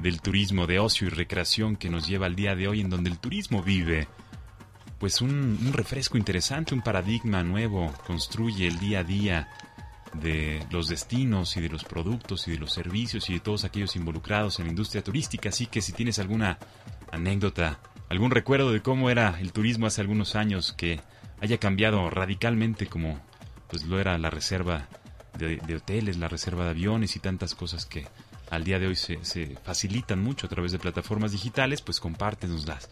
del 0.00 0.20
turismo 0.20 0.66
de 0.66 0.78
ocio 0.78 1.06
y 1.06 1.10
recreación 1.10 1.76
que 1.76 1.90
nos 1.90 2.06
lleva 2.06 2.26
al 2.26 2.36
día 2.36 2.54
de 2.54 2.68
hoy 2.68 2.80
en 2.80 2.90
donde 2.90 3.10
el 3.10 3.18
turismo 3.18 3.62
vive 3.62 4.08
pues 4.98 5.20
un, 5.20 5.72
refresco 5.72 6.18
interesante, 6.18 6.74
un 6.74 6.82
paradigma 6.82 7.42
nuevo, 7.44 7.92
construye 8.06 8.66
el 8.66 8.78
día 8.78 9.00
a 9.00 9.04
día 9.04 9.48
de 10.14 10.64
los 10.70 10.88
destinos 10.88 11.56
y 11.56 11.60
de 11.60 11.68
los 11.68 11.84
productos 11.84 12.48
y 12.48 12.52
de 12.52 12.58
los 12.58 12.72
servicios 12.72 13.30
y 13.30 13.34
de 13.34 13.40
todos 13.40 13.64
aquellos 13.64 13.94
involucrados 13.94 14.58
en 14.58 14.66
la 14.66 14.70
industria 14.70 15.04
turística. 15.04 15.50
Así 15.50 15.66
que 15.66 15.82
si 15.82 15.92
tienes 15.92 16.18
alguna 16.18 16.58
anécdota, 17.12 17.78
algún 18.08 18.30
recuerdo 18.30 18.72
de 18.72 18.82
cómo 18.82 19.10
era 19.10 19.38
el 19.40 19.52
turismo 19.52 19.86
hace 19.86 20.00
algunos 20.00 20.36
años 20.36 20.72
que 20.72 21.00
haya 21.40 21.58
cambiado 21.58 22.08
radicalmente 22.10 22.86
como 22.86 23.20
pues 23.68 23.84
lo 23.84 24.00
era 24.00 24.16
la 24.18 24.30
reserva 24.30 24.88
de, 25.36 25.60
hoteles, 25.76 26.16
la 26.16 26.28
reserva 26.28 26.64
de 26.64 26.70
aviones 26.70 27.14
y 27.16 27.20
tantas 27.20 27.54
cosas 27.54 27.86
que 27.86 28.06
al 28.50 28.64
día 28.64 28.78
de 28.78 28.88
hoy 28.88 28.96
se, 28.96 29.24
se 29.24 29.56
facilitan 29.62 30.22
mucho 30.22 30.46
a 30.46 30.48
través 30.48 30.72
de 30.72 30.78
plataformas 30.78 31.32
digitales, 31.32 31.82
pues 31.82 32.00
compártenoslas 32.00 32.88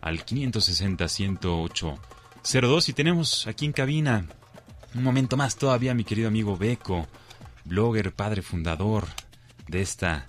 al 0.00 0.24
560-108-02 0.24 2.88
y 2.88 2.92
tenemos 2.92 3.46
aquí 3.46 3.66
en 3.66 3.72
cabina 3.72 4.26
un 4.94 5.02
momento 5.02 5.36
más 5.36 5.56
todavía 5.56 5.94
mi 5.94 6.04
querido 6.04 6.28
amigo 6.28 6.56
Beco, 6.56 7.08
blogger, 7.64 8.12
padre 8.12 8.42
fundador 8.42 9.06
de 9.68 9.82
esta 9.82 10.26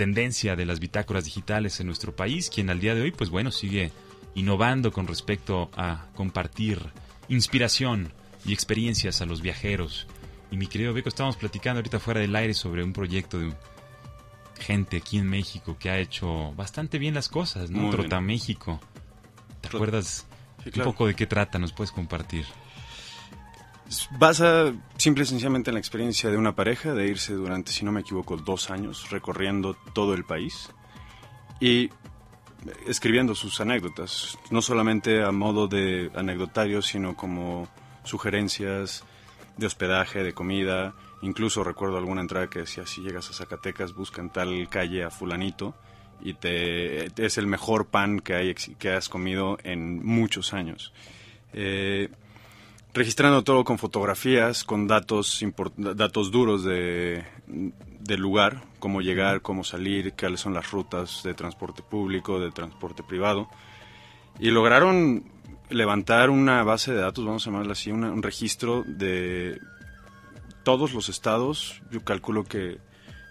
tendencia 0.00 0.56
de 0.56 0.64
las 0.64 0.80
bitácoras 0.80 1.26
digitales 1.26 1.78
en 1.78 1.86
nuestro 1.86 2.16
país, 2.16 2.48
quien 2.48 2.70
al 2.70 2.80
día 2.80 2.94
de 2.94 3.02
hoy 3.02 3.10
pues 3.10 3.28
bueno 3.28 3.52
sigue 3.52 3.92
innovando 4.34 4.92
con 4.92 5.06
respecto 5.06 5.70
a 5.76 6.06
compartir 6.14 6.80
inspiración 7.28 8.10
y 8.46 8.54
experiencias 8.54 9.20
a 9.20 9.26
los 9.26 9.42
viajeros. 9.42 10.06
Y 10.50 10.56
mi 10.56 10.68
querido 10.68 10.94
Beco, 10.94 11.10
estamos 11.10 11.36
platicando 11.36 11.80
ahorita 11.80 11.98
fuera 11.98 12.20
del 12.20 12.34
aire 12.34 12.54
sobre 12.54 12.82
un 12.82 12.94
proyecto 12.94 13.40
de 13.40 13.52
gente 14.58 14.96
aquí 14.96 15.18
en 15.18 15.28
México 15.28 15.76
que 15.78 15.90
ha 15.90 15.98
hecho 15.98 16.54
bastante 16.54 16.98
bien 16.98 17.12
las 17.12 17.28
cosas, 17.28 17.68
¿no? 17.70 17.90
Trota 17.90 18.22
México. 18.22 18.80
¿Te 19.60 19.68
acuerdas 19.68 20.26
sí, 20.64 20.70
claro. 20.70 20.88
un 20.88 20.94
poco 20.94 21.08
de 21.08 21.14
qué 21.14 21.26
trata? 21.26 21.58
¿Nos 21.58 21.74
puedes 21.74 21.92
compartir? 21.92 22.46
Basa 24.18 24.72
simple 24.96 25.24
y 25.24 25.26
sencillamente 25.26 25.70
en 25.70 25.74
la 25.74 25.80
experiencia 25.80 26.30
de 26.30 26.36
una 26.36 26.54
pareja 26.54 26.94
de 26.94 27.08
irse 27.08 27.32
durante, 27.32 27.72
si 27.72 27.84
no 27.84 27.90
me 27.90 28.00
equivoco, 28.00 28.36
dos 28.36 28.70
años 28.70 29.10
recorriendo 29.10 29.76
todo 29.92 30.14
el 30.14 30.24
país 30.24 30.70
y 31.60 31.90
escribiendo 32.86 33.34
sus 33.34 33.60
anécdotas, 33.60 34.38
no 34.50 34.62
solamente 34.62 35.22
a 35.22 35.32
modo 35.32 35.66
de 35.66 36.10
anecdotario, 36.14 36.82
sino 36.82 37.16
como 37.16 37.68
sugerencias 38.04 39.04
de 39.56 39.66
hospedaje, 39.66 40.22
de 40.22 40.34
comida. 40.34 40.94
Incluso 41.22 41.64
recuerdo 41.64 41.98
alguna 41.98 42.20
entrada 42.20 42.48
que 42.48 42.60
decía, 42.60 42.86
si 42.86 43.00
llegas 43.02 43.28
a 43.30 43.32
Zacatecas, 43.32 43.92
busca 43.92 44.20
en 44.20 44.30
tal 44.30 44.68
calle 44.68 45.02
a 45.02 45.10
fulanito 45.10 45.74
y 46.22 46.34
te, 46.34 47.06
es 47.24 47.38
el 47.38 47.46
mejor 47.46 47.86
pan 47.86 48.20
que, 48.20 48.34
hay, 48.34 48.54
que 48.54 48.90
has 48.90 49.08
comido 49.08 49.58
en 49.64 50.04
muchos 50.04 50.54
años. 50.54 50.92
Eh, 51.52 52.08
registrando 52.92 53.44
todo 53.44 53.64
con 53.64 53.78
fotografías, 53.78 54.64
con 54.64 54.86
datos, 54.86 55.44
datos 55.76 56.30
duros 56.30 56.64
de, 56.64 57.24
del 57.46 58.20
lugar, 58.20 58.62
cómo 58.78 59.00
llegar, 59.00 59.42
cómo 59.42 59.64
salir, 59.64 60.14
cuáles 60.18 60.40
son 60.40 60.54
las 60.54 60.70
rutas 60.70 61.22
de 61.22 61.34
transporte 61.34 61.82
público, 61.82 62.40
de 62.40 62.50
transporte 62.50 63.02
privado. 63.02 63.48
Y 64.38 64.50
lograron 64.50 65.24
levantar 65.68 66.30
una 66.30 66.64
base 66.64 66.92
de 66.92 67.00
datos, 67.00 67.24
vamos 67.24 67.46
a 67.46 67.50
llamarla 67.50 67.72
así, 67.72 67.90
una, 67.90 68.10
un 68.10 68.22
registro 68.22 68.82
de 68.86 69.60
todos 70.64 70.92
los 70.92 71.08
estados. 71.08 71.80
Yo 71.90 72.02
calculo 72.04 72.44
que, 72.44 72.78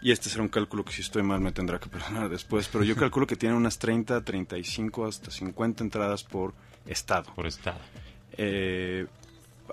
y 0.01 0.11
este 0.11 0.29
será 0.29 0.43
un 0.43 0.49
cálculo 0.49 0.85
que 0.85 0.93
si 0.93 1.01
estoy 1.01 1.23
mal 1.23 1.41
me 1.41 1.51
tendrá 1.51 1.79
que 1.79 1.89
perdonar 1.89 2.29
después, 2.29 2.69
pero 2.71 2.83
yo 2.83 2.95
calculo 2.95 3.27
que 3.27 3.35
tienen 3.35 3.57
unas 3.57 3.77
30, 3.79 4.23
35, 4.23 5.05
hasta 5.05 5.31
50 5.31 5.83
entradas 5.83 6.23
por 6.23 6.53
estado. 6.85 7.33
Por 7.35 7.47
estado. 7.47 7.79
Eh, 8.37 9.05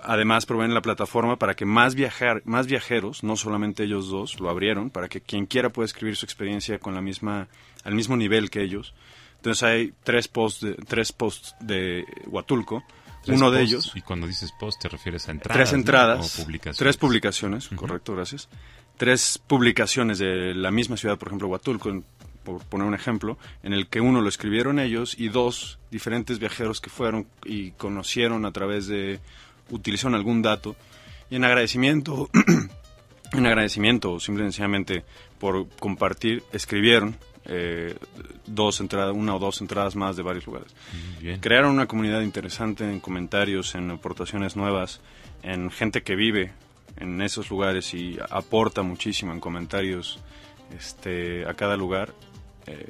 además 0.03 0.45
proveen 0.45 0.73
la 0.73 0.81
plataforma 0.81 1.37
para 1.37 1.55
que 1.55 1.65
más, 1.65 1.95
viajar, 1.95 2.41
más 2.45 2.67
viajeros, 2.67 3.23
no 3.23 3.35
solamente 3.35 3.83
ellos 3.83 4.09
dos, 4.09 4.39
lo 4.39 4.49
abrieron, 4.49 4.89
para 4.89 5.07
que 5.09 5.21
quien 5.21 5.45
quiera 5.45 5.69
pueda 5.69 5.85
escribir 5.85 6.15
su 6.15 6.25
experiencia 6.25 6.79
con 6.79 6.93
la 6.95 7.01
misma, 7.01 7.47
al 7.83 7.95
mismo 7.95 8.15
nivel 8.17 8.49
que 8.49 8.61
ellos. 8.61 8.93
Entonces 9.37 9.63
hay 9.63 9.93
tres 10.03 10.27
posts 10.27 10.61
de, 10.61 10.73
tres 10.75 11.11
posts 11.11 11.55
de 11.59 12.05
Huatulco, 12.25 12.83
tres 13.23 13.37
uno 13.37 13.47
posts, 13.47 13.57
de 13.57 13.63
ellos. 13.63 13.91
Y 13.95 14.01
cuando 14.01 14.27
dices 14.27 14.51
post 14.59 14.81
te 14.81 14.89
refieres 14.89 15.27
a 15.27 15.31
entradas. 15.31 15.57
Tres 15.57 15.73
entradas. 15.73 16.17
¿no? 16.19 16.41
O 16.41 16.45
publicaciones. 16.45 16.77
Tres 16.77 16.97
publicaciones, 16.97 17.71
Uh 17.71 17.75
-huh. 17.75 17.77
correcto, 17.77 18.15
gracias. 18.15 18.49
Tres 18.97 19.39
publicaciones 19.45 20.17
de 20.17 20.55
la 20.55 20.71
misma 20.71 20.97
ciudad, 20.97 21.17
por 21.19 21.27
ejemplo, 21.27 21.47
Huatulco, 21.49 22.03
por 22.43 22.63
poner 22.63 22.87
un 22.87 22.95
ejemplo, 22.95 23.37
en 23.61 23.73
el 23.73 23.87
que 23.87 23.99
uno 24.01 24.21
lo 24.21 24.29
escribieron 24.29 24.79
ellos 24.79 25.15
y 25.19 25.27
dos 25.29 25.77
diferentes 25.91 26.39
viajeros 26.39 26.79
que 26.81 26.89
fueron 26.89 27.27
y 27.45 27.71
conocieron 27.71 28.45
a 28.45 28.51
través 28.51 28.87
de 28.87 29.19
utilizaron 29.69 30.15
algún 30.15 30.41
dato 30.41 30.75
y 31.29 31.35
en 31.35 31.43
agradecimiento 31.43 32.29
en 33.33 33.45
agradecimiento 33.45 34.13
o 34.13 34.19
simple 34.19 34.43
y 34.43 34.47
sencillamente 34.47 35.03
por 35.39 35.67
compartir 35.79 36.43
escribieron 36.53 37.17
eh, 37.45 37.95
dos 38.45 38.79
entradas 38.79 39.15
una 39.15 39.35
o 39.35 39.39
dos 39.39 39.61
entradas 39.61 39.95
más 39.95 40.15
de 40.15 40.23
varios 40.23 40.45
lugares 40.45 40.73
Bien. 41.21 41.39
crearon 41.39 41.71
una 41.71 41.87
comunidad 41.87 42.21
interesante 42.21 42.83
en 42.89 42.99
comentarios 42.99 43.75
en 43.75 43.91
aportaciones 43.91 44.55
nuevas 44.55 45.01
en 45.43 45.71
gente 45.71 46.03
que 46.03 46.15
vive 46.15 46.51
en 46.97 47.21
esos 47.21 47.49
lugares 47.49 47.93
y 47.93 48.17
aporta 48.29 48.81
muchísimo 48.81 49.33
en 49.33 49.39
comentarios 49.39 50.19
este 50.77 51.45
a 51.47 51.53
cada 51.53 51.77
lugar 51.77 52.13
eh, 52.65 52.85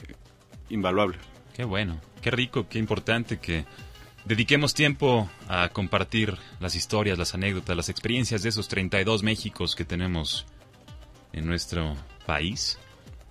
invaluable 0.70 1.18
qué 1.54 1.64
bueno 1.64 2.00
qué 2.22 2.32
rico 2.32 2.68
qué 2.68 2.80
importante 2.80 3.38
que 3.38 3.66
Dediquemos 4.28 4.74
tiempo 4.74 5.30
a 5.48 5.70
compartir 5.70 6.36
las 6.60 6.76
historias, 6.76 7.18
las 7.18 7.34
anécdotas, 7.34 7.78
las 7.78 7.88
experiencias 7.88 8.44
de 8.44 8.50
esos 8.50 8.68
32 8.68 9.24
Méxicos 9.24 9.74
que 9.74 9.86
tenemos 9.86 10.46
en 11.32 11.46
nuestro 11.46 11.96
país 12.26 12.78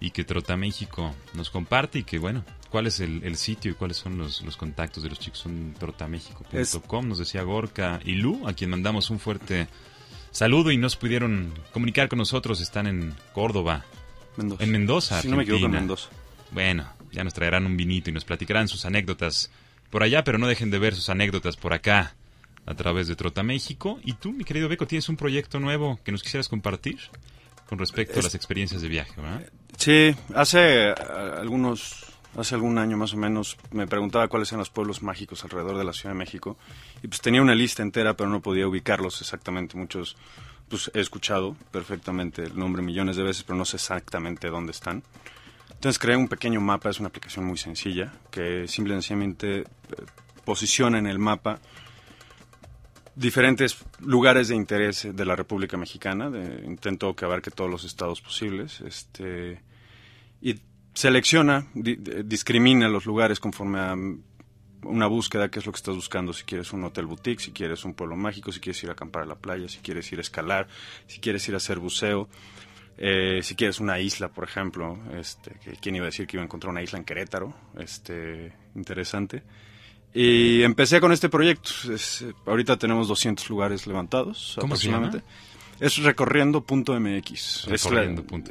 y 0.01 0.11
que 0.11 0.25
Trota 0.25 0.57
México 0.57 1.15
nos 1.35 1.51
comparte 1.51 1.99
y 1.99 2.05
que, 2.05 2.19
bueno, 2.19 2.47
cuál 2.71 2.87
es 2.87 3.01
el, 3.01 3.23
el 3.25 3.37
sitio 3.37 3.73
y 3.73 3.75
cuáles 3.75 3.99
son 3.99 4.17
los, 4.17 4.41
los, 4.41 4.57
contactos 4.57 5.03
de 5.03 5.11
los 5.11 5.19
chicos. 5.19 5.41
Son 5.41 5.75
trotamexico.com, 5.79 7.07
nos 7.07 7.19
decía 7.19 7.43
Gorka 7.43 8.01
y 8.03 8.15
Lu, 8.15 8.49
a 8.49 8.55
quien 8.55 8.71
mandamos 8.71 9.11
un 9.11 9.19
fuerte 9.19 9.69
saludo 10.31 10.71
y 10.71 10.79
nos 10.79 10.97
pudieron 10.97 11.53
comunicar 11.75 12.09
con 12.09 12.21
nosotros. 12.21 12.63
Están 12.63 12.87
en 12.87 13.15
Córdoba, 13.35 13.85
Mendoza. 14.39 14.65
en 14.65 14.71
Mendoza, 14.71 15.21
si 15.21 15.29
no 15.29 15.37
me 15.37 15.43
equivoco, 15.43 15.67
en 15.67 15.73
Mendoza. 15.73 16.09
Bueno, 16.53 16.89
ya 17.13 17.23
nos 17.23 17.35
traerán 17.35 17.67
un 17.67 17.77
vinito 17.77 18.09
y 18.09 18.15
nos 18.15 18.25
platicarán 18.25 18.67
sus 18.67 18.87
anécdotas 18.87 19.51
por 19.91 20.03
allá, 20.03 20.25
pero 20.25 20.39
no 20.39 20.47
dejen 20.47 20.71
de 20.71 20.79
ver 20.79 20.95
sus 20.95 21.09
anécdotas 21.09 21.57
por 21.57 21.73
acá 21.73 22.15
a 22.67 22.75
través 22.75 23.09
de 23.09 23.17
Trota 23.17 23.43
México. 23.43 24.01
Y 24.05 24.15
tú, 24.15 24.33
mi 24.33 24.45
querido 24.45 24.69
Beco, 24.69 24.87
tienes 24.87 25.09
un 25.09 25.17
proyecto 25.17 25.61
nuevo 25.61 25.99
que 26.05 26.13
nos 26.13 26.23
quisieras 26.23 26.49
compartir 26.49 26.99
con 27.69 27.79
respecto 27.79 28.15
es, 28.15 28.21
a 28.21 28.23
las 28.25 28.35
experiencias 28.35 28.83
de 28.83 28.89
viaje, 28.89 29.21
¿verdad? 29.21 29.43
Sí, 29.77 30.15
hace 30.35 30.93
uh, 30.93 31.41
algunos, 31.41 32.05
hace 32.37 32.55
algún 32.55 32.79
año 32.79 32.97
más 32.97 33.15
o 33.15 33.17
menos, 33.17 33.57
me 33.73 33.87
preguntaba 33.87 34.29
cuáles 34.29 34.51
eran 34.51 34.61
los 34.61 34.71
pueblos 34.71 35.03
mágicos 35.03 35.43
alrededor 35.45 35.77
de 35.79 35.85
la 35.85 35.93
Ciudad 35.93 36.15
de 36.15 36.19
México. 36.19 36.57
Y 37.03 37.09
pues 37.09 37.21
tenía 37.21 37.43
una 37.43 37.55
lista 37.55 37.83
entera, 37.83 38.17
pero 38.17 38.29
no 38.31 38.41
podía 38.41 38.69
ubicarlos 38.69 39.21
exactamente. 39.21 39.77
Muchos, 39.77 40.17
pues 40.69 40.91
he 40.95 41.01
escuchado 41.01 41.57
perfectamente 41.71 42.45
el 42.45 42.59
nombre 42.59 42.83
millones 42.83 43.17
de 43.17 43.23
veces, 43.23 43.45
pero 43.45 43.57
no 43.57 43.65
sé 43.65 43.77
exactamente 43.77 44.49
dónde 44.49 44.73
están. 44.73 45.03
Entonces 45.77 45.99
creé 45.99 46.17
un 46.17 46.29
pequeño 46.29 46.61
mapa, 46.61 46.91
es 46.91 46.99
una 46.99 47.09
aplicación 47.09 47.45
muy 47.45 47.59
sencilla, 47.59 48.13
que 48.31 48.67
simplemente 48.67 49.61
eh, 49.61 49.65
posiciona 50.45 50.99
en 50.99 51.07
el 51.07 51.19
mapa 51.19 51.61
diferentes 53.17 53.79
lugares 54.01 54.49
de 54.49 54.55
interés 54.55 55.09
de 55.11 55.25
la 55.25 55.35
República 55.35 55.77
Mexicana, 55.77 56.31
de, 56.31 56.67
intento 56.67 57.17
que 57.17 57.25
abarque 57.25 57.51
todos 57.51 57.71
los 57.71 57.85
estados 57.85 58.21
posibles, 58.21 58.83
este, 58.83 59.63
y 60.43 60.61
selecciona, 60.95 61.67
di, 61.75 61.97
discrimina 62.25 62.89
los 62.89 63.07
lugares 63.07 63.41
conforme 63.41 63.81
a 63.81 63.97
una 64.83 65.07
búsqueda, 65.07 65.51
qué 65.51 65.59
es 65.59 65.67
lo 65.67 65.73
que 65.73 65.79
estás 65.79 65.95
buscando, 65.95 66.33
si 66.33 66.45
quieres 66.45 66.73
un 66.73 66.85
hotel 66.85 67.07
boutique, 67.07 67.41
si 67.41 67.53
quieres 67.53 67.85
un 67.85 67.95
pueblo 67.95 68.17
mágico, 68.17 68.53
si 68.53 68.61
quieres 68.61 68.83
ir 68.83 68.91
a 68.91 68.93
acampar 68.93 69.23
a 69.23 69.27
la 69.27 69.35
playa, 69.37 69.69
si 69.69 69.79
quieres 69.79 70.11
ir 70.13 70.19
a 70.19 70.23
escalar, 70.23 70.69
si 71.07 71.19
quieres 71.19 71.49
ir 71.49 71.55
a 71.55 71.57
hacer 71.57 71.79
buceo. 71.79 72.29
Eh, 72.99 73.41
si 73.43 73.55
quieres 73.55 73.79
una 73.81 73.99
isla, 73.99 74.29
por 74.29 74.45
ejemplo, 74.45 74.99
este, 75.15 75.53
quién 75.81 75.97
iba 75.97 76.05
a 76.05 76.07
decir 76.07 76.27
que 76.27 76.37
iba 76.37 76.43
a 76.43 76.47
encontrar 76.47 76.71
una 76.71 76.83
isla 76.83 76.99
en 76.99 77.05
Querétaro, 77.05 77.55
este, 77.79 78.53
interesante. 78.75 79.43
Y 80.15 80.63
empecé 80.63 80.99
con 81.01 81.13
este 81.13 81.29
proyecto. 81.29 81.71
Es, 81.93 82.23
eh, 82.23 82.33
ahorita 82.47 82.79
tenemos 82.79 83.07
200 83.09 83.51
lugares 83.51 83.87
levantados 83.87 84.57
¿Cómo 84.59 84.75
se 84.77 84.89
aproximadamente. 84.89 85.23
Es 85.79 85.99
recorriendo.mx. 85.99 87.67
Es 87.69 87.91
la- 87.91 88.03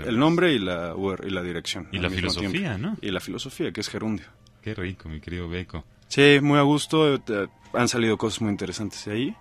el 0.06 0.20
nombre 0.20 0.54
y 0.54 0.60
la, 0.60 0.94
y 1.26 1.30
la 1.32 1.42
dirección. 1.42 1.88
Y 1.92 1.98
la 1.98 2.10
filosofía. 2.10 2.78
¿no? 2.78 2.98
Y 3.02 3.10
la 3.10 3.20
filosofía, 3.20 3.72
que 3.72 3.82
es 3.82 3.90
gerundio. 3.90 4.26
Qué 4.62 4.74
rico, 4.76 5.10
mi 5.10 5.20
querido 5.20 5.48
Beco. 5.50 5.84
Sí, 6.08 6.38
muy 6.42 6.60
a 6.60 6.62
gusto. 6.62 7.16
eh, 7.16 7.48
Han 7.74 7.88
salido 7.88 8.18
cosas 8.18 8.42
muy 8.42 8.52
interesantes 8.52 9.04
de 9.06 9.12
ahí. 9.12 9.36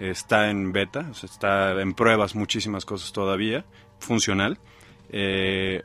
Está 0.00 0.50
en 0.50 0.72
beta, 0.72 1.10
está 1.22 1.80
en 1.80 1.92
pruebas 1.92 2.34
muchísimas 2.34 2.84
cosas 2.86 3.12
todavía. 3.12 3.64
Funcional. 3.98 4.58
Eh, 5.10 5.82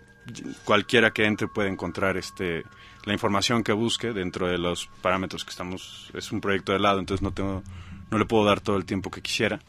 cualquiera 0.64 1.12
que 1.12 1.26
entre 1.26 1.48
puede 1.48 1.70
encontrar 1.70 2.16
este 2.18 2.64
la 3.06 3.14
información 3.14 3.64
que 3.64 3.74
busque 3.74 4.14
dentro 4.14 4.48
de 4.48 4.58
los 4.58 4.88
parámetros 5.02 5.44
que 5.44 5.52
estamos. 5.52 6.10
Es 6.16 6.32
un 6.32 6.42
proyecto 6.42 6.72
de 6.72 6.80
lado, 6.80 7.00
entonces 7.00 7.22
no 7.22 7.32
tengo, 7.32 7.62
no 8.10 8.18
le 8.18 8.26
puedo 8.26 8.46
dar 8.46 8.62
todo 8.62 8.78
el 8.78 8.86
tiempo 8.86 9.12
que 9.12 9.22
quisiera. 9.22 9.60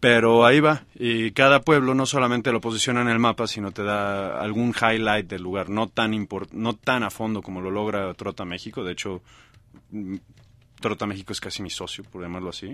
Pero 0.00 0.44
ahí 0.44 0.58
va. 0.58 0.82
Y 0.96 1.30
cada 1.30 1.60
pueblo 1.60 1.94
no 1.94 2.06
solamente 2.06 2.50
lo 2.50 2.60
posiciona 2.60 3.02
en 3.02 3.08
el 3.08 3.20
mapa, 3.20 3.46
sino 3.46 3.70
te 3.70 3.84
da 3.84 4.40
algún 4.40 4.70
highlight 4.74 5.28
del 5.28 5.42
lugar, 5.42 5.68
no 5.68 5.88
tan 5.88 6.12
import- 6.14 6.50
no 6.52 6.74
tan 6.74 7.04
a 7.04 7.10
fondo 7.10 7.42
como 7.42 7.60
lo 7.60 7.70
logra 7.70 8.12
Trota 8.14 8.44
México. 8.44 8.82
De 8.82 8.92
hecho, 8.92 9.22
mm, 9.90 10.16
Trota 10.80 11.06
México 11.06 11.32
es 11.32 11.40
casi 11.40 11.62
mi 11.62 11.70
socio, 11.70 12.02
por 12.02 12.20
llamarlo 12.22 12.48
así. 12.50 12.66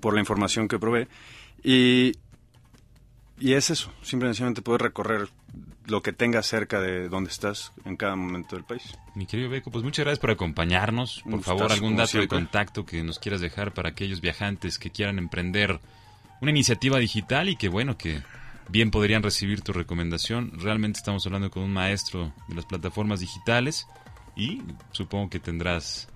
Por 0.00 0.14
la 0.14 0.20
información 0.20 0.68
que 0.68 0.78
provee. 0.78 1.08
Y, 1.62 2.12
y 3.38 3.52
es 3.54 3.70
eso, 3.70 3.92
simplemente 4.02 4.62
puedes 4.62 4.80
recorrer 4.80 5.28
lo 5.86 6.02
que 6.02 6.12
tengas 6.12 6.46
cerca 6.46 6.80
de 6.80 7.08
donde 7.08 7.30
estás 7.30 7.72
en 7.84 7.96
cada 7.96 8.14
momento 8.16 8.56
del 8.56 8.64
país. 8.64 8.82
Mi 9.14 9.26
querido 9.26 9.50
Beco, 9.50 9.70
pues 9.70 9.84
muchas 9.84 10.04
gracias 10.04 10.20
por 10.20 10.30
acompañarnos. 10.30 11.22
Por 11.24 11.34
Un 11.34 11.42
favor, 11.42 11.62
gustazo, 11.62 11.74
algún 11.84 11.96
dato 11.96 12.18
de 12.18 12.28
contacto 12.28 12.86
que 12.86 13.02
nos 13.02 13.18
quieras 13.18 13.40
dejar 13.40 13.74
para 13.74 13.90
aquellos 13.90 14.20
viajantes 14.20 14.78
que 14.78 14.90
quieran 14.90 15.18
emprender 15.18 15.80
una 16.40 16.50
iniciativa 16.50 16.98
digital 16.98 17.48
y 17.48 17.56
que, 17.56 17.68
bueno, 17.68 17.98
que 17.98 18.22
bien 18.68 18.90
podrían 18.90 19.22
recibir 19.22 19.62
tu 19.62 19.72
recomendación. 19.72 20.52
Realmente 20.58 20.98
estamos 20.98 21.26
hablando 21.26 21.50
con 21.50 21.64
un 21.64 21.72
maestro 21.72 22.32
de 22.48 22.54
las 22.54 22.66
plataformas 22.66 23.20
digitales 23.20 23.86
y 24.36 24.62
supongo 24.92 25.28
que 25.28 25.40
tendrás 25.40 26.08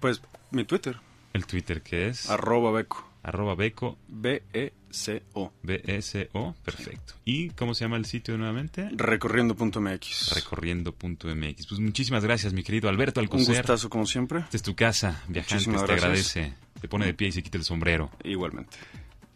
Pues 0.00 0.20
mi 0.50 0.64
Twitter, 0.64 0.98
el 1.32 1.46
Twitter 1.46 1.80
que 1.82 2.08
es 2.08 2.28
arroba 2.28 2.72
beco, 2.72 3.08
arroba 3.22 3.54
beco, 3.54 3.98
B-E-C-O, 4.08 5.52
B-S-O, 5.62 6.54
perfecto. 6.64 7.14
¿Y 7.24 7.50
cómo 7.50 7.74
se 7.74 7.84
llama 7.84 7.96
el 7.96 8.04
sitio 8.04 8.36
nuevamente? 8.36 8.88
recorriendo.mx. 8.92 10.32
Recorriendo.mx. 10.34 11.66
Pues 11.66 11.80
muchísimas 11.80 12.24
gracias, 12.24 12.52
mi 12.52 12.62
querido 12.62 12.88
Alberto 12.88 13.20
Un 13.20 13.26
Alcocer. 13.26 13.56
gustazo 13.58 13.88
como 13.90 14.06
siempre, 14.06 14.40
Esta 14.40 14.56
es 14.56 14.62
tu 14.62 14.74
casa, 14.74 15.22
viajantes, 15.28 15.66
Muchísimas 15.68 15.80
te 15.82 15.86
gracias. 15.86 16.04
agradece. 16.36 16.54
Te 16.80 16.88
pone 16.88 17.06
de 17.06 17.14
pie 17.14 17.28
y 17.28 17.32
se 17.32 17.42
quita 17.42 17.58
el 17.58 17.64
sombrero. 17.64 18.10
igualmente. 18.24 18.76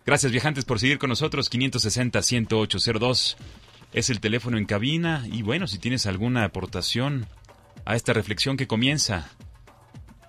Gracias, 0.05 0.30
viajantes, 0.32 0.64
por 0.64 0.78
seguir 0.80 0.99
con 0.99 1.09
nosotros. 1.11 1.51
560-10802 1.51 3.37
es 3.93 4.11
el 4.11 4.20
teléfono 4.20 4.59
en 4.59 4.64
cabina. 4.66 5.24
Y 5.30 5.43
bueno, 5.43 5.66
si 5.66 5.78
tienes 5.78 6.07
alguna 6.07 6.45
aportación 6.45 7.26
a 7.84 7.97
esta 7.97 8.12
reflexión 8.12 8.57
que 8.57 8.66
comienza 8.66 9.30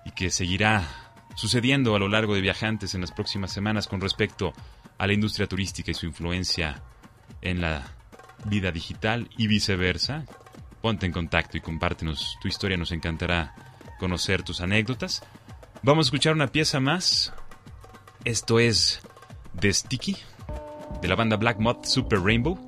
y 0.04 0.10
que 0.12 0.30
seguirá 0.30 1.07
sucediendo 1.38 1.94
a 1.94 2.00
lo 2.00 2.08
largo 2.08 2.34
de 2.34 2.40
viajantes 2.40 2.96
en 2.96 3.00
las 3.00 3.12
próximas 3.12 3.52
semanas 3.52 3.86
con 3.86 4.00
respecto 4.00 4.52
a 4.98 5.06
la 5.06 5.12
industria 5.12 5.46
turística 5.46 5.92
y 5.92 5.94
su 5.94 6.04
influencia 6.04 6.82
en 7.42 7.60
la 7.60 7.94
vida 8.46 8.72
digital 8.72 9.30
y 9.36 9.46
viceversa, 9.46 10.24
ponte 10.82 11.06
en 11.06 11.12
contacto 11.12 11.56
y 11.56 11.60
compártenos 11.60 12.36
tu 12.42 12.48
historia. 12.48 12.76
Nos 12.76 12.90
encantará 12.90 13.54
conocer 14.00 14.42
tus 14.42 14.60
anécdotas. 14.60 15.22
Vamos 15.84 16.06
a 16.06 16.08
escuchar 16.08 16.34
una 16.34 16.48
pieza 16.48 16.80
más. 16.80 17.32
Esto 18.24 18.58
es 18.58 19.00
The 19.60 19.72
Sticky, 19.72 20.16
de 21.00 21.06
la 21.06 21.14
banda 21.14 21.36
Black 21.36 21.60
Moth 21.60 21.84
Super 21.84 22.20
Rainbow, 22.20 22.58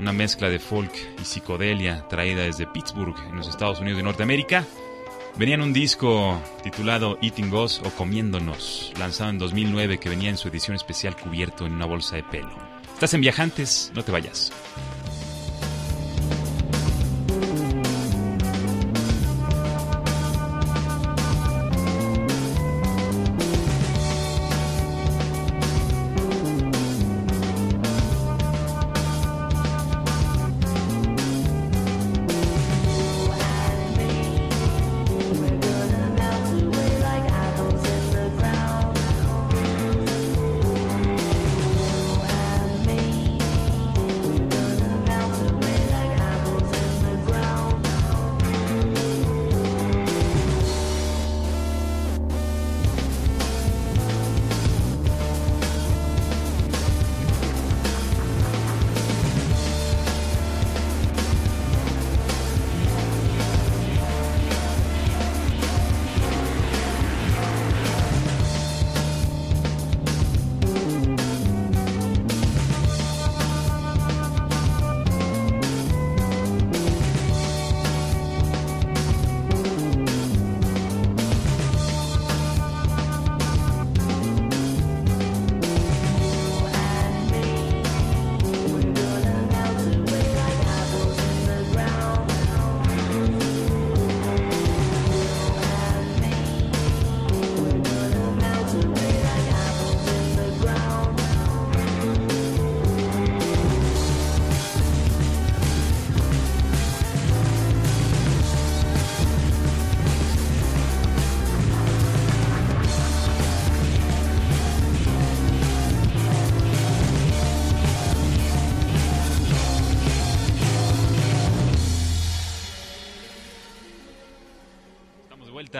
una 0.00 0.12
mezcla 0.12 0.48
de 0.48 0.58
folk 0.58 0.92
y 1.20 1.24
psicodelia 1.24 2.08
traída 2.08 2.42
desde 2.42 2.66
Pittsburgh, 2.66 3.16
en 3.30 3.36
los 3.36 3.46
Estados 3.46 3.78
Unidos 3.78 3.98
de 3.98 4.02
Norteamérica. 4.02 4.66
Venía 5.38 5.54
en 5.54 5.62
un 5.62 5.72
disco 5.72 6.42
titulado 6.64 7.16
Eating 7.22 7.54
Us 7.54 7.80
o 7.84 7.90
Comiéndonos, 7.90 8.92
lanzado 8.98 9.30
en 9.30 9.38
2009 9.38 9.98
que 9.98 10.08
venía 10.08 10.30
en 10.30 10.36
su 10.36 10.48
edición 10.48 10.74
especial 10.74 11.16
cubierto 11.16 11.64
en 11.64 11.74
una 11.74 11.86
bolsa 11.86 12.16
de 12.16 12.24
pelo. 12.24 12.50
Estás 12.92 13.14
en 13.14 13.20
Viajantes, 13.20 13.92
no 13.94 14.02
te 14.02 14.10
vayas. 14.10 14.52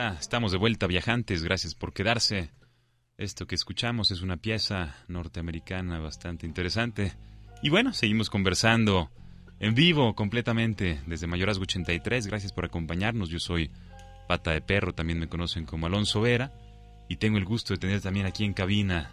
Estamos 0.06 0.52
de 0.52 0.58
vuelta, 0.58 0.86
viajantes. 0.86 1.42
Gracias 1.42 1.74
por 1.74 1.92
quedarse. 1.92 2.50
Esto 3.16 3.46
que 3.46 3.56
escuchamos 3.56 4.10
es 4.10 4.22
una 4.22 4.36
pieza 4.36 4.94
norteamericana 5.08 5.98
bastante 5.98 6.46
interesante. 6.46 7.14
Y 7.62 7.70
bueno, 7.70 7.92
seguimos 7.92 8.30
conversando 8.30 9.10
en 9.58 9.74
vivo 9.74 10.14
completamente 10.14 11.00
desde 11.06 11.26
Mayorazgo 11.26 11.62
83. 11.62 12.28
Gracias 12.28 12.52
por 12.52 12.64
acompañarnos. 12.64 13.28
Yo 13.28 13.40
soy 13.40 13.70
Pata 14.28 14.52
de 14.52 14.60
Perro, 14.60 14.94
también 14.94 15.18
me 15.18 15.28
conocen 15.28 15.66
como 15.66 15.86
Alonso 15.86 16.20
Vera. 16.20 16.52
Y 17.08 17.16
tengo 17.16 17.38
el 17.38 17.44
gusto 17.44 17.74
de 17.74 17.78
tener 17.78 18.00
también 18.00 18.26
aquí 18.26 18.44
en 18.44 18.54
cabina 18.54 19.10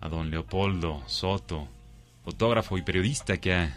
a 0.00 0.08
don 0.08 0.30
Leopoldo 0.30 1.02
Soto, 1.06 1.68
fotógrafo 2.24 2.76
y 2.76 2.82
periodista 2.82 3.38
que 3.38 3.54
ha, 3.54 3.76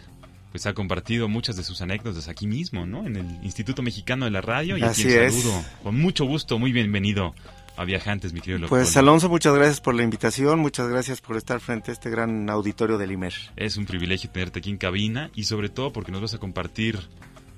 pues, 0.54 0.66
ha 0.66 0.72
compartido 0.72 1.28
muchas 1.28 1.56
de 1.56 1.64
sus 1.64 1.82
anécdotas 1.82 2.28
aquí 2.28 2.46
mismo, 2.46 2.86
¿no? 2.86 3.08
En 3.08 3.16
el 3.16 3.26
Instituto 3.42 3.82
Mexicano 3.82 4.24
de 4.24 4.30
la 4.30 4.40
Radio. 4.40 4.78
Y 4.78 4.82
Así 4.82 5.08
es. 5.08 5.34
saludo 5.34 5.64
con 5.82 6.00
mucho 6.00 6.26
gusto. 6.26 6.60
Muy 6.60 6.70
bienvenido, 6.70 7.34
a 7.76 7.84
viajantes, 7.84 8.32
mi 8.32 8.40
querido 8.40 8.68
Pues 8.68 8.96
Alonso, 8.96 9.28
muchas 9.28 9.52
gracias 9.52 9.80
por 9.80 9.96
la 9.96 10.04
invitación, 10.04 10.60
muchas 10.60 10.86
gracias 10.86 11.20
por 11.20 11.36
estar 11.36 11.58
frente 11.58 11.90
a 11.90 11.94
este 11.94 12.08
gran 12.08 12.48
auditorio 12.48 12.98
del 12.98 13.10
IMER. 13.10 13.34
Es 13.56 13.76
un 13.76 13.84
privilegio 13.84 14.30
tenerte 14.30 14.60
aquí 14.60 14.70
en 14.70 14.78
cabina 14.78 15.28
y 15.34 15.42
sobre 15.42 15.70
todo 15.70 15.92
porque 15.92 16.12
nos 16.12 16.20
vas 16.20 16.34
a 16.34 16.38
compartir 16.38 17.00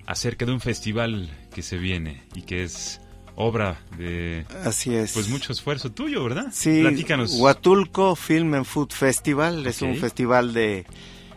acerca 0.07 0.47
de 0.47 0.53
un 0.53 0.61
festival 0.61 1.29
que 1.55 1.61
se 1.61 1.77
viene 1.77 2.23
y 2.35 2.45
que 2.45 2.63
es 2.63 3.03
obra 3.35 3.79
de 3.99 4.47
Así 4.65 4.95
es. 4.95 5.13
pues 5.13 5.29
mucho 5.29 5.53
esfuerzo 5.53 5.93
tuyo, 5.93 6.25
¿verdad? 6.25 6.47
Sí, 6.51 6.81
Platícanos. 6.81 7.35
Huatulco 7.35 8.17
Film 8.17 8.55
and 8.55 8.65
Food 8.65 8.93
Festival 8.93 9.67
es 9.67 9.83
un 9.83 9.97
festival 9.97 10.55
de 10.55 10.87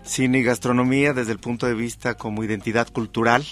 cine 0.04 0.40
y 0.40 0.44
gastronomía 0.44 1.14
desde 1.14 1.32
el 1.32 1.40
punto 1.40 1.66
de 1.68 1.74
vista 1.74 2.16
como 2.16 2.44
identidad 2.44 2.88
cultural. 2.90 3.46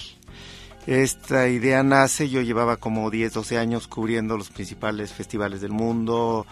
Esta 0.86 1.50
idea 1.50 1.84
nace, 1.84 2.30
yo 2.30 2.42
llevaba 2.42 2.78
como 2.78 3.12
10, 3.12 3.34
12 3.34 3.58
años 3.58 3.88
cubriendo 3.88 4.38
los 4.38 4.50
principales 4.50 5.12
festivales 5.12 5.60
del 5.60 5.72
mundo, 5.72 6.46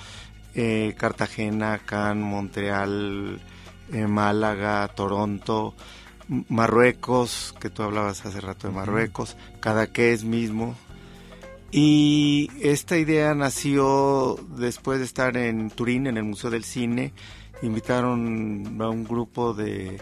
eh, 0.54 0.94
Cartagena, 0.98 1.80
Cannes, 1.86 2.26
Montreal, 2.26 3.40
eh, 3.94 4.08
Málaga, 4.08 4.88
Toronto, 4.90 5.74
Marruecos, 6.28 7.54
que 7.60 7.70
tú 7.70 7.84
hablabas 7.84 8.26
hace 8.26 8.42
rato 8.42 8.68
de 8.68 8.74
Marruecos, 8.74 9.38
Cadaqués 9.60 10.24
mismo. 10.24 10.76
Y 11.72 12.50
esta 12.62 12.98
idea 12.98 13.36
nació 13.36 14.38
después 14.58 15.00
de 15.00 15.06
estar 15.06 15.36
en 15.38 15.70
Turín, 15.70 16.08
en 16.08 16.18
el 16.18 16.24
Museo 16.24 16.50
del 16.50 16.64
Cine. 16.64 17.14
Invitaron 17.62 18.78
a 18.82 18.90
un 18.90 19.04
grupo 19.06 19.54
de 19.54 20.00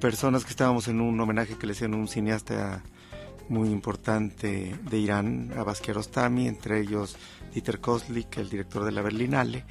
personas 0.00 0.44
que 0.44 0.50
estábamos 0.50 0.88
en 0.88 1.00
un 1.00 1.18
homenaje 1.20 1.56
que 1.58 1.66
le 1.66 1.72
hicieron 1.72 1.94
a 1.96 1.98
un 1.98 2.08
cineasta 2.08 2.82
muy 3.48 3.68
importante 3.68 4.74
de 4.82 4.98
Irán, 4.98 5.52
Abbas 5.56 5.80
Kiarostami, 5.80 6.46
entre 6.48 6.80
ellos 6.80 7.16
Dieter 7.52 7.80
Koslik, 7.80 8.38
el 8.38 8.48
director 8.48 8.84
de 8.84 8.92
la 8.92 9.02
Berlinale, 9.02 9.64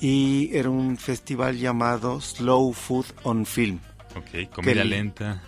y 0.00 0.50
era 0.52 0.70
un 0.70 0.96
festival 0.96 1.58
llamado 1.58 2.20
Slow 2.20 2.72
Food 2.72 3.06
on 3.24 3.44
Film. 3.44 3.80
Ok, 4.16 4.50
comida 4.54 4.74
que- 4.74 4.84
lenta 4.84 5.42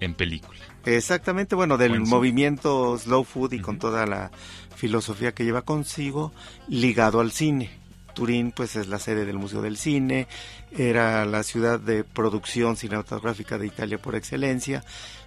en 0.00 0.14
película. 0.14 0.58
Exactamente, 0.84 1.54
bueno, 1.54 1.76
del 1.76 1.90
Buen 1.90 2.08
movimiento 2.08 2.96
Slow 2.98 3.24
Food 3.24 3.52
y 3.54 3.60
con 3.60 3.78
toda 3.78 4.06
la 4.06 4.30
filosofía 4.76 5.32
que 5.34 5.44
lleva 5.44 5.62
consigo, 5.62 6.32
ligado 6.68 7.20
al 7.20 7.32
cine. 7.32 7.70
Turín, 8.16 8.50
pues, 8.50 8.76
es 8.76 8.88
la 8.88 8.98
sede 8.98 9.26
del 9.26 9.36
Museo 9.36 9.60
del 9.60 9.76
Cine, 9.76 10.26
era 10.76 11.26
la 11.26 11.42
ciudad 11.42 11.78
de 11.78 12.02
producción 12.02 12.74
cinematográfica 12.74 13.58
de 13.58 13.66
Italia 13.66 13.98
por 13.98 14.16
excelencia, 14.16 14.82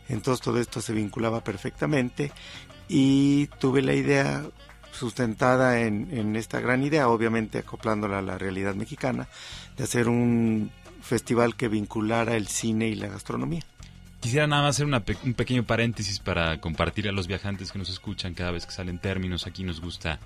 entonces 0.09 0.43
todo 0.43 0.59
esto 0.59 0.81
se 0.81 0.91
vinculaba 0.93 1.43
perfectamente 1.43 2.31
y 2.87 3.45
tuve 3.59 3.83
la 3.83 3.93
idea 3.93 4.43
sustentada 4.91 5.81
en, 5.81 6.35
esta 6.35 6.59
gran 6.59 6.83
idea, 6.83 7.09
obviamente 7.09 7.59
acoplándola 7.59 8.17
a 8.17 8.21
la 8.23 8.39
realidad 8.39 8.73
mexicana, 8.73 9.27
de 9.77 9.83
hacer 9.83 10.09
un 10.09 10.71
festival 11.01 11.55
que 11.55 11.67
vinculara 11.67 12.35
el 12.35 12.47
cine 12.47 12.87
y 12.87 12.95
la 12.95 13.07
gastronomía. 13.07 13.61
Quisiera 14.19 14.47
nada 14.47 14.63
más 14.63 14.75
hacer 14.75 14.87
una 14.87 15.03
un 15.23 15.35
pequeño 15.35 15.63
paréntesis 15.63 16.19
para 16.19 16.59
compartir 16.59 17.07
a 17.07 17.11
los 17.11 17.27
viajantes 17.27 17.71
que 17.71 17.77
nos 17.77 17.89
escuchan 17.89 18.33
cada 18.33 18.49
vez 18.49 18.65
que 18.65 18.71
salen 18.71 18.97
términos. 18.99 19.45
Aquí 19.45 19.63
nos 19.63 19.79
gusta 19.79 20.19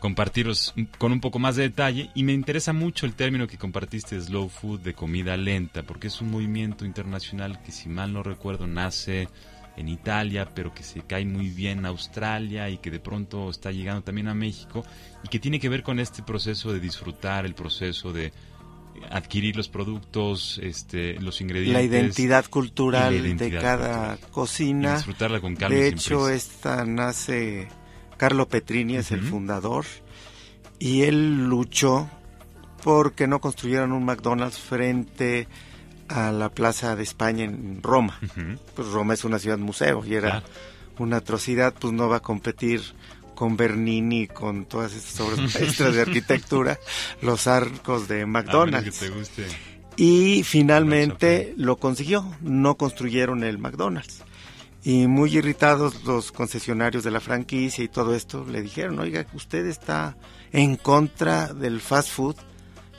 compartirlos 0.00 0.74
un- 0.76 0.86
con 0.98 1.12
un 1.12 1.20
poco 1.20 1.38
más 1.38 1.56
de 1.56 1.64
detalle 1.64 2.10
y 2.14 2.24
me 2.24 2.32
interesa 2.32 2.72
mucho 2.72 3.06
el 3.06 3.14
término 3.14 3.46
que 3.46 3.58
compartiste 3.58 4.16
de 4.16 4.22
slow 4.22 4.48
food, 4.48 4.80
de 4.80 4.94
comida 4.94 5.36
lenta, 5.36 5.82
porque 5.84 6.08
es 6.08 6.20
un 6.20 6.30
movimiento 6.30 6.84
internacional 6.84 7.62
que 7.62 7.70
si 7.70 7.88
mal 7.88 8.12
no 8.12 8.22
recuerdo 8.22 8.66
nace 8.66 9.28
en 9.76 9.88
Italia, 9.88 10.48
pero 10.54 10.74
que 10.74 10.82
se 10.82 11.00
cae 11.02 11.24
muy 11.24 11.48
bien 11.50 11.78
en 11.80 11.86
Australia 11.86 12.68
y 12.68 12.78
que 12.78 12.90
de 12.90 12.98
pronto 13.00 13.48
está 13.50 13.70
llegando 13.70 14.02
también 14.02 14.28
a 14.28 14.34
México 14.34 14.84
y 15.22 15.28
que 15.28 15.38
tiene 15.38 15.60
que 15.60 15.68
ver 15.68 15.82
con 15.82 16.00
este 16.00 16.22
proceso 16.22 16.72
de 16.72 16.80
disfrutar, 16.80 17.46
el 17.46 17.54
proceso 17.54 18.12
de 18.12 18.32
adquirir 19.10 19.56
los 19.56 19.68
productos, 19.68 20.60
este, 20.62 21.14
los 21.20 21.40
ingredientes. 21.40 21.72
la 21.74 21.82
identidad 21.82 22.44
cultural 22.46 23.14
y 23.14 23.20
la 23.20 23.26
identidad 23.28 23.50
de 23.60 23.60
cada 23.66 23.88
cultural. 23.88 24.18
y 24.22 24.32
cocina. 24.32 24.94
disfrutarla 24.96 25.40
con 25.40 25.56
calma 25.56 25.76
De 25.76 25.88
hecho, 25.88 26.28
esta 26.28 26.84
nace, 26.84 27.68
Carlo 28.20 28.48
Petrini 28.48 28.96
es 28.96 29.12
el 29.12 29.22
fundador, 29.22 29.86
y 30.78 31.04
él 31.04 31.46
luchó 31.48 32.06
porque 32.84 33.26
no 33.26 33.40
construyeran 33.40 33.92
un 33.92 34.04
McDonald's 34.04 34.58
frente 34.58 35.48
a 36.06 36.30
la 36.30 36.50
Plaza 36.50 36.96
de 36.96 37.02
España 37.02 37.44
en 37.44 37.82
Roma. 37.82 38.20
Pues 38.76 38.88
Roma 38.88 39.14
es 39.14 39.24
una 39.24 39.38
ciudad 39.38 39.56
museo 39.56 40.04
y 40.04 40.16
era 40.16 40.30
Claro. 40.32 40.46
una 40.98 41.16
atrocidad, 41.16 41.72
pues 41.72 41.94
no 41.94 42.10
va 42.10 42.16
a 42.16 42.20
competir 42.20 42.82
con 43.34 43.56
Bernini, 43.56 44.26
con 44.26 44.66
todas 44.66 44.92
estas 44.92 45.18
obras 45.20 45.38
maestras 45.54 45.94
de 45.94 46.02
arquitectura, 46.02 46.78
los 47.22 47.46
arcos 47.46 48.06
de 48.06 48.20
A 48.20 48.26
menos 48.26 48.44
McDonald's. 48.44 49.02
Y 49.96 50.42
finalmente 50.42 51.54
lo 51.56 51.78
consiguió, 51.78 52.30
no 52.42 52.74
construyeron 52.76 53.44
el 53.44 53.56
McDonald's. 53.56 54.24
Y 54.82 55.06
muy 55.06 55.36
irritados 55.36 56.04
los 56.04 56.32
concesionarios 56.32 57.04
de 57.04 57.10
la 57.10 57.20
franquicia 57.20 57.84
y 57.84 57.88
todo 57.88 58.14
esto, 58.14 58.46
le 58.48 58.62
dijeron, 58.62 58.98
oiga, 58.98 59.26
usted 59.34 59.66
está 59.66 60.16
en 60.52 60.76
contra 60.76 61.52
del 61.52 61.80
fast 61.80 62.10
food. 62.10 62.36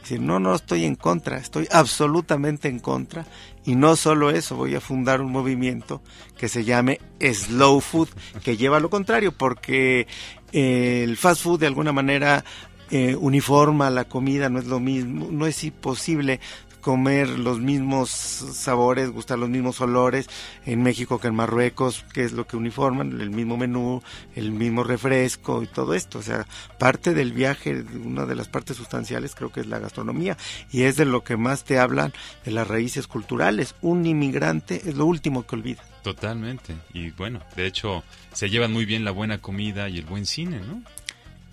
Dice, 0.02 0.20
no, 0.20 0.40
no 0.40 0.56
estoy 0.56 0.86
en 0.86 0.96
contra, 0.96 1.38
estoy 1.38 1.68
absolutamente 1.72 2.68
en 2.68 2.80
contra. 2.80 3.26
Y 3.66 3.76
no 3.76 3.96
solo 3.96 4.30
eso, 4.32 4.56
voy 4.56 4.76
a 4.76 4.82
fundar 4.82 5.22
un 5.22 5.32
movimiento 5.32 6.02
que 6.38 6.50
se 6.50 6.64
llame 6.64 7.00
Slow 7.20 7.80
Food, 7.82 8.10
que 8.44 8.58
lleva 8.58 8.78
a 8.78 8.80
lo 8.80 8.90
contrario, 8.90 9.32
porque 9.32 10.08
eh, 10.52 11.02
el 11.04 11.18
fast 11.18 11.44
food 11.44 11.60
de 11.60 11.68
alguna 11.68 11.94
manera 11.94 12.44
eh, 12.90 13.16
uniforma 13.16 13.90
la 13.90 14.06
comida, 14.06 14.50
no 14.50 14.60
es 14.60 14.66
lo 14.66 14.80
mismo, 14.80 15.30
no 15.32 15.46
es 15.46 15.64
imposible 15.64 16.40
comer 16.82 17.30
los 17.30 17.60
mismos 17.60 18.10
sabores, 18.10 19.12
gustar 19.12 19.40
los 19.40 19.50
mismos 19.50 19.80
olores 19.82 20.28
en 20.66 20.84
México 20.84 21.20
que 21.20 21.28
en 21.28 21.36
Marruecos, 21.36 22.06
que 22.14 22.24
es 22.24 22.34
lo 22.34 22.48
que 22.48 22.58
uniforman, 22.58 23.22
el 23.22 23.30
mismo 23.30 23.58
menú, 23.58 24.02
el 24.36 24.52
mismo 24.52 24.84
refresco 24.84 25.64
y 25.64 25.68
todo 25.68 25.94
esto. 25.94 26.20
O 26.20 26.22
sea, 26.22 26.46
parte 26.78 27.14
del 27.14 27.32
viaje, 27.32 27.84
una 28.04 28.26
de 28.26 28.36
las 28.36 28.48
partes 28.48 28.78
sustanciales 28.78 29.36
creo 29.36 29.52
que 29.52 29.62
es 29.62 29.68
la 29.68 29.80
gastronomía 29.80 30.38
y 30.72 30.84
es 30.84 30.98
de 30.98 31.06
lo 31.06 31.24
que 31.24 31.38
más 31.38 31.64
te 31.64 31.80
hablan 31.80 32.14
de 32.44 32.52
las 32.52 32.68
raíces 32.68 33.08
culturales. 33.08 33.76
Un 33.82 34.06
inmigrante 34.06 34.82
es 34.86 34.96
lo 34.96 35.06
último 35.06 35.46
que 35.46 35.56
olvida. 35.56 35.84
Totalmente. 36.04 36.76
Y 36.94 37.12
bueno, 37.12 37.42
de 37.56 37.68
hecho, 37.68 38.04
se 38.34 38.50
llevan 38.50 38.74
muy 38.74 38.86
bien 38.86 39.06
la 39.06 39.12
buena 39.12 39.38
comida 39.40 39.88
y 39.88 40.00
el 40.00 40.06
buen 40.06 40.26
cine, 40.26 40.60
¿no? 40.60 40.82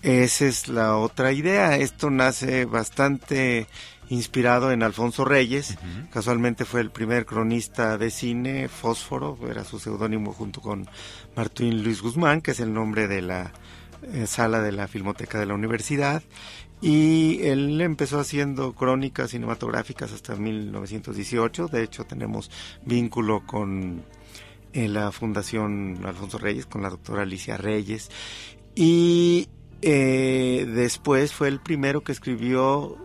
Esa 0.01 0.45
es 0.45 0.67
la 0.69 0.95
otra 0.95 1.33
idea. 1.33 1.75
Esto 1.75 2.09
nace 2.09 2.65
bastante 2.65 3.67
inspirado 4.09 4.71
en 4.71 4.83
Alfonso 4.83 5.23
Reyes. 5.23 5.77
Casualmente 6.11 6.65
fue 6.65 6.81
el 6.81 6.91
primer 6.91 7.25
cronista 7.25 7.97
de 7.97 8.09
cine, 8.09 8.67
Fósforo, 8.67 9.37
era 9.49 9.63
su 9.63 9.79
seudónimo 9.79 10.33
junto 10.33 10.61
con 10.61 10.87
Martín 11.35 11.83
Luis 11.83 12.01
Guzmán, 12.01 12.41
que 12.41 12.51
es 12.51 12.59
el 12.59 12.73
nombre 12.73 13.07
de 13.07 13.21
la 13.21 13.53
eh, 14.13 14.27
sala 14.27 14.61
de 14.61 14.71
la 14.71 14.87
Filmoteca 14.87 15.39
de 15.39 15.45
la 15.45 15.53
Universidad. 15.53 16.23
Y 16.81 17.41
él 17.43 17.79
empezó 17.81 18.19
haciendo 18.19 18.73
crónicas 18.73 19.31
cinematográficas 19.31 20.13
hasta 20.13 20.35
1918. 20.35 21.67
De 21.67 21.83
hecho, 21.83 22.05
tenemos 22.05 22.49
vínculo 22.85 23.45
con 23.45 24.03
eh, 24.71 24.87
la 24.87 25.11
Fundación 25.11 25.99
Alfonso 26.05 26.37
Reyes, 26.37 26.65
con 26.65 26.81
la 26.81 26.89
doctora 26.89 27.23
Alicia 27.23 27.57
Reyes. 27.57 28.09
Y 28.75 29.49
eh, 29.81 30.65
después 30.73 31.33
fue 31.33 31.49
el 31.49 31.59
primero 31.59 32.01
que 32.01 32.13
escribió 32.13 32.97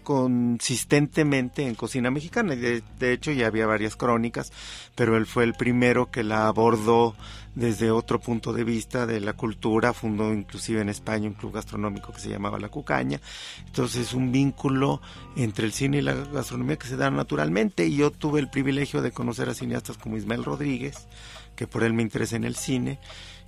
consistentemente 0.00 1.66
en 1.66 1.74
cocina 1.74 2.10
mexicana. 2.10 2.54
De, 2.56 2.82
de 2.98 3.12
hecho, 3.12 3.32
ya 3.32 3.46
había 3.46 3.66
varias 3.66 3.96
crónicas, 3.96 4.52
pero 4.94 5.16
él 5.16 5.26
fue 5.26 5.44
el 5.44 5.54
primero 5.54 6.10
que 6.10 6.24
la 6.24 6.48
abordó 6.48 7.14
desde 7.54 7.90
otro 7.90 8.20
punto 8.20 8.52
de 8.52 8.64
vista 8.64 9.06
de 9.06 9.20
la 9.20 9.32
cultura. 9.32 9.92
Fundó 9.92 10.32
inclusive 10.32 10.80
en 10.80 10.88
España 10.88 11.28
un 11.28 11.34
club 11.34 11.52
gastronómico 11.52 12.12
que 12.12 12.20
se 12.20 12.30
llamaba 12.30 12.58
La 12.58 12.68
Cucaña. 12.68 13.20
Entonces, 13.66 14.14
un 14.14 14.32
vínculo 14.32 15.00
entre 15.36 15.66
el 15.66 15.72
cine 15.72 15.98
y 15.98 16.02
la 16.02 16.14
gastronomía 16.14 16.76
que 16.76 16.86
se 16.86 16.96
da 16.96 17.10
naturalmente. 17.10 17.86
Y 17.86 17.96
yo 17.96 18.10
tuve 18.10 18.40
el 18.40 18.48
privilegio 18.48 19.02
de 19.02 19.12
conocer 19.12 19.48
a 19.48 19.54
cineastas 19.54 19.98
como 19.98 20.16
Ismael 20.16 20.44
Rodríguez, 20.44 21.08
que 21.56 21.66
por 21.66 21.82
él 21.82 21.92
me 21.92 22.02
interesé 22.02 22.36
en 22.36 22.44
el 22.44 22.56
cine. 22.56 22.98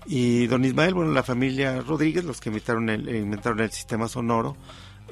Y 0.07 0.46
don 0.46 0.64
Ismael, 0.64 0.94
bueno, 0.94 1.12
la 1.12 1.22
familia 1.22 1.80
Rodríguez, 1.80 2.24
los 2.24 2.40
que 2.40 2.48
inventaron 2.48 2.90
el, 2.90 3.09
inventaron 3.14 3.61
el 3.61 3.70
sistema 3.70 4.09
sonoro 4.09 4.57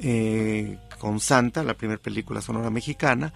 eh, 0.01 0.79
con 0.99 1.21
Santa, 1.21 1.63
la 1.63 1.75
primera 1.75 2.01
película 2.01 2.41
sonora 2.41 2.71
mexicana, 2.71 3.33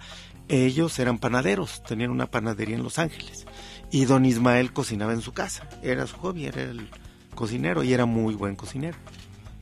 ellos 0.47 0.99
eran 0.99 1.17
panaderos, 1.17 1.83
tenían 1.83 2.11
una 2.11 2.27
panadería 2.27 2.75
en 2.75 2.83
Los 2.83 2.99
Ángeles. 2.99 3.45
Y 3.91 4.05
don 4.05 4.25
Ismael 4.25 4.73
cocinaba 4.73 5.13
en 5.13 5.21
su 5.21 5.31
casa, 5.31 5.67
era 5.81 6.05
su 6.07 6.17
hobby, 6.17 6.45
era 6.45 6.61
el 6.61 6.89
cocinero 7.33 7.83
y 7.83 7.93
era 7.93 8.05
muy 8.05 8.35
buen 8.35 8.55
cocinero. 8.55 8.97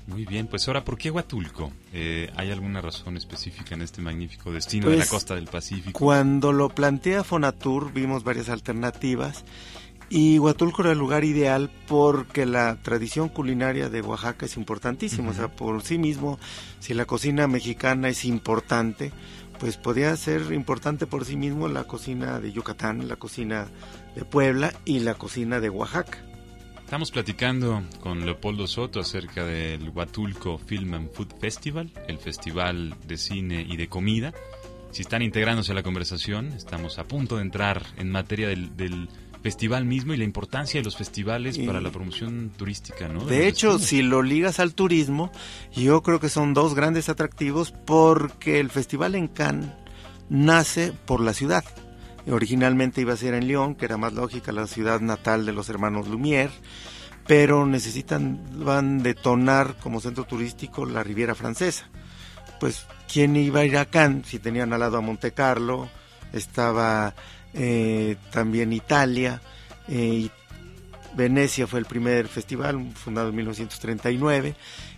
Muy 0.05 0.25
bien, 0.25 0.47
pues 0.47 0.67
ahora, 0.67 0.83
¿por 0.83 0.97
qué 0.97 1.09
Huatulco? 1.11 1.71
Eh, 1.93 2.29
¿Hay 2.35 2.51
alguna 2.51 2.81
razón 2.81 3.15
específica 3.15 3.73
en 3.73 3.81
este 3.81 4.01
magnífico 4.01 4.51
destino 4.51 4.89
de 4.89 4.97
la 4.97 5.01
Pues, 5.03 5.09
costa 5.09 5.35
del 5.35 5.47
Pacífico? 5.47 5.97
Cuando 5.97 6.51
lo 6.51 6.67
plantea 6.69 7.23
Fonatur 7.23 7.93
vimos 7.93 8.25
varias 8.25 8.49
alternativas 8.49 9.45
Y 10.15 10.37
Huatulco 10.37 10.83
era 10.83 10.91
el 10.91 10.99
lugar 10.99 11.23
ideal 11.23 11.71
porque 11.87 12.45
la 12.45 12.75
tradición 12.83 13.29
culinaria 13.29 13.89
de 13.89 14.03
Oaxaca 14.03 14.45
es 14.45 14.57
importantísima. 14.57 15.31
O 15.31 15.33
sea, 15.33 15.47
por 15.47 15.81
sí 15.81 15.97
mismo, 15.97 16.37
si 16.79 16.93
la 16.93 17.05
cocina 17.05 17.47
mexicana 17.47 18.09
es 18.09 18.23
importante, 18.23 19.11
pues 19.59 19.77
podría 19.77 20.15
ser 20.15 20.53
importante 20.53 21.07
por 21.07 21.25
sí 21.25 21.35
mismo 21.35 21.67
la 21.67 21.85
cocina 21.85 22.39
de 22.39 22.51
Yucatán, 22.51 23.07
la 23.07 23.15
cocina 23.15 23.65
de 24.13 24.23
Puebla 24.23 24.71
y 24.85 24.99
la 24.99 25.15
cocina 25.15 25.59
de 25.59 25.71
Oaxaca. 25.71 26.19
Estamos 26.77 27.09
platicando 27.09 27.81
con 27.99 28.23
Leopoldo 28.23 28.67
Soto 28.67 28.99
acerca 28.99 29.43
del 29.43 29.89
Huatulco 29.89 30.59
Film 30.59 30.93
and 30.93 31.11
Food 31.11 31.33
Festival, 31.41 31.91
el 32.07 32.19
festival 32.19 32.95
de 33.07 33.17
cine 33.17 33.65
y 33.67 33.77
de 33.77 33.89
comida. 33.89 34.31
Si 34.91 35.01
están 35.01 35.23
integrándose 35.23 35.71
a 35.71 35.75
la 35.75 35.81
conversación, 35.81 36.53
estamos 36.53 36.99
a 36.99 37.07
punto 37.07 37.37
de 37.37 37.41
entrar 37.41 37.83
en 37.97 38.11
materia 38.11 38.49
del, 38.49 38.77
del 38.77 39.09
festival 39.43 39.83
mismo 39.83 40.13
y 40.13 40.17
la 40.17 40.23
importancia 40.23 40.79
de 40.79 40.85
los 40.85 40.95
festivales 40.95 41.59
para 41.59 41.81
la 41.81 41.91
promoción 41.91 42.51
turística, 42.55 43.09
¿no? 43.09 43.25
De, 43.25 43.49
hecho, 43.49 43.77
si 43.77 44.01
lo 44.01 44.23
ligas 44.23 44.59
al 44.59 44.73
turismo, 44.73 45.31
yo 45.75 46.01
creo 46.01 46.21
que 46.21 46.29
son 46.29 46.53
dos 46.53 46.73
grandes 46.73 47.09
atractivos 47.09 47.71
porque 47.71 48.61
el 48.61 48.69
festival 48.69 49.15
en 49.15 49.27
Cannes 49.27 49.69
nace 50.29 50.93
por 51.05 51.19
la 51.19 51.33
ciudad. 51.33 51.65
Originalmente 52.25 53.01
iba 53.01 53.11
a 53.11 53.17
ser 53.17 53.33
en 53.33 53.47
Lyon, 53.47 53.75
que 53.75 53.83
era 53.83 53.97
más 53.97 54.13
lógica, 54.13 54.53
la 54.53 54.65
ciudad 54.65 55.01
natal 55.01 55.45
de 55.45 55.51
los 55.51 55.67
hermanos 55.67 56.07
Lumière, 56.07 56.51
pero 57.27 57.65
necesitan, 57.65 58.41
van 58.63 59.03
detonar 59.03 59.75
como 59.75 59.99
centro 59.99 60.23
turístico 60.23 60.85
la 60.85 61.03
Riviera 61.03 61.35
Francesa. 61.35 61.89
Pues, 62.61 62.87
¿quién 63.11 63.35
iba 63.35 63.59
a 63.59 63.65
ir 63.65 63.77
a 63.77 63.85
Cannes 63.85 64.27
si 64.27 64.39
tenían 64.39 64.71
al 64.71 64.79
lado 64.79 64.97
a 64.97 65.01
Monte 65.01 65.33
Carlo? 65.33 65.89
Estaba 66.31 67.13
eh, 67.53 68.15
también 68.31 68.73
Italia, 68.73 69.41
eh, 69.87 70.29
Venecia 71.15 71.67
fue 71.67 71.79
el 71.79 71.85
primer 71.85 72.27
festival, 72.27 72.91
fundado 72.95 73.29
en 73.29 73.35
1939, 73.35 74.55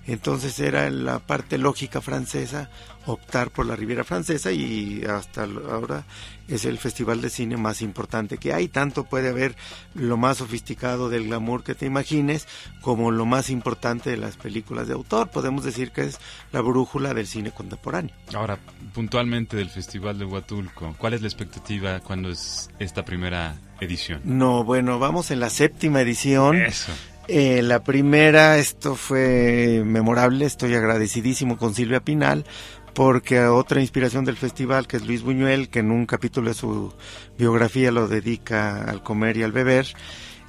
entonces 0.08 0.60
era 0.60 0.90
la 0.90 1.20
parte 1.20 1.58
lógica 1.58 2.02
francesa 2.02 2.70
optar 3.06 3.52
por 3.52 3.66
la 3.66 3.76
Riviera 3.76 4.04
Francesa 4.04 4.52
y 4.52 5.04
hasta 5.04 5.44
ahora 5.44 6.06
es 6.48 6.66
el 6.66 6.78
festival 6.78 7.22
de 7.22 7.30
cine 7.30 7.58
más 7.58 7.82
importante 7.82 8.38
que 8.38 8.54
hay. 8.54 8.68
Tanto 8.68 9.04
puede 9.04 9.30
haber 9.30 9.56
lo 9.94 10.18
más 10.18 10.38
sofisticado 10.38 11.10
del 11.10 11.26
glamour 11.26 11.64
que 11.64 11.76
te 11.76 11.86
imagines 11.86 12.48
como 12.82 13.12
lo 13.12 13.26
más 13.26 13.50
importante 13.50 14.10
de 14.10 14.18
las 14.18 14.38
películas 14.38 14.88
de 14.88 14.94
autor. 14.94 15.30
Podemos 15.30 15.64
decir 15.64 15.92
que 15.92 16.02
es 16.02 16.20
la 16.52 16.62
brújula 16.62 17.14
del 17.14 17.28
cine 17.28 17.52
contemporáneo. 17.52 18.14
Ahora, 18.34 18.60
puntualmente 18.94 19.58
del 19.58 19.70
Festival 19.70 20.18
de 20.18 20.26
Huatulco, 20.26 20.96
¿cuál 20.98 21.14
es 21.14 21.22
la 21.22 21.28
expectativa 21.28 22.00
cuando 22.00 22.30
es 22.30 22.70
esta 22.80 23.06
primera 23.06 23.56
edición? 23.80 24.22
No, 24.24 24.64
bueno, 24.64 25.00
vamos 25.00 25.32
en 25.32 25.40
la 25.40 25.50
séptima 25.50 26.02
edición. 26.02 26.58
Eso. 26.58 26.92
Eh, 27.28 27.64
la 27.64 27.84
primera, 27.84 28.58
esto 28.58 28.96
fue 28.96 29.82
memorable, 29.84 30.46
estoy 30.46 30.76
agradecidísimo 30.76 31.58
con 31.58 31.74
Silvia 31.74 32.00
Pinal, 32.00 32.46
porque 32.94 33.44
otra 33.46 33.82
inspiración 33.82 34.26
del 34.26 34.38
festival, 34.38 34.88
que 34.88 34.98
es 34.98 35.06
Luis 35.06 35.24
Buñuel, 35.24 35.70
que 35.70 35.80
en 35.80 35.90
un 35.92 36.06
capítulo 36.06 36.50
de 36.50 36.54
su 36.54 36.94
biografía 37.38 37.92
lo 37.92 38.08
dedica 38.08 38.84
al 38.84 39.02
comer 39.02 39.38
y 39.38 39.44
al 39.44 39.52
beber, 39.52 39.88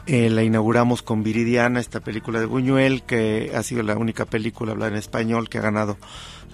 eh, 0.07 0.30
la 0.30 0.42
inauguramos 0.42 1.02
con 1.02 1.22
Viridiana, 1.22 1.80
esta 1.80 2.00
película 2.00 2.38
de 2.38 2.46
Buñuel, 2.46 3.02
que 3.02 3.52
ha 3.54 3.62
sido 3.62 3.82
la 3.82 3.96
única 3.96 4.24
película 4.24 4.72
hablada 4.72 4.92
en 4.92 4.98
español 4.98 5.48
que 5.48 5.59
ha 5.59 5.62
ganado 5.62 5.96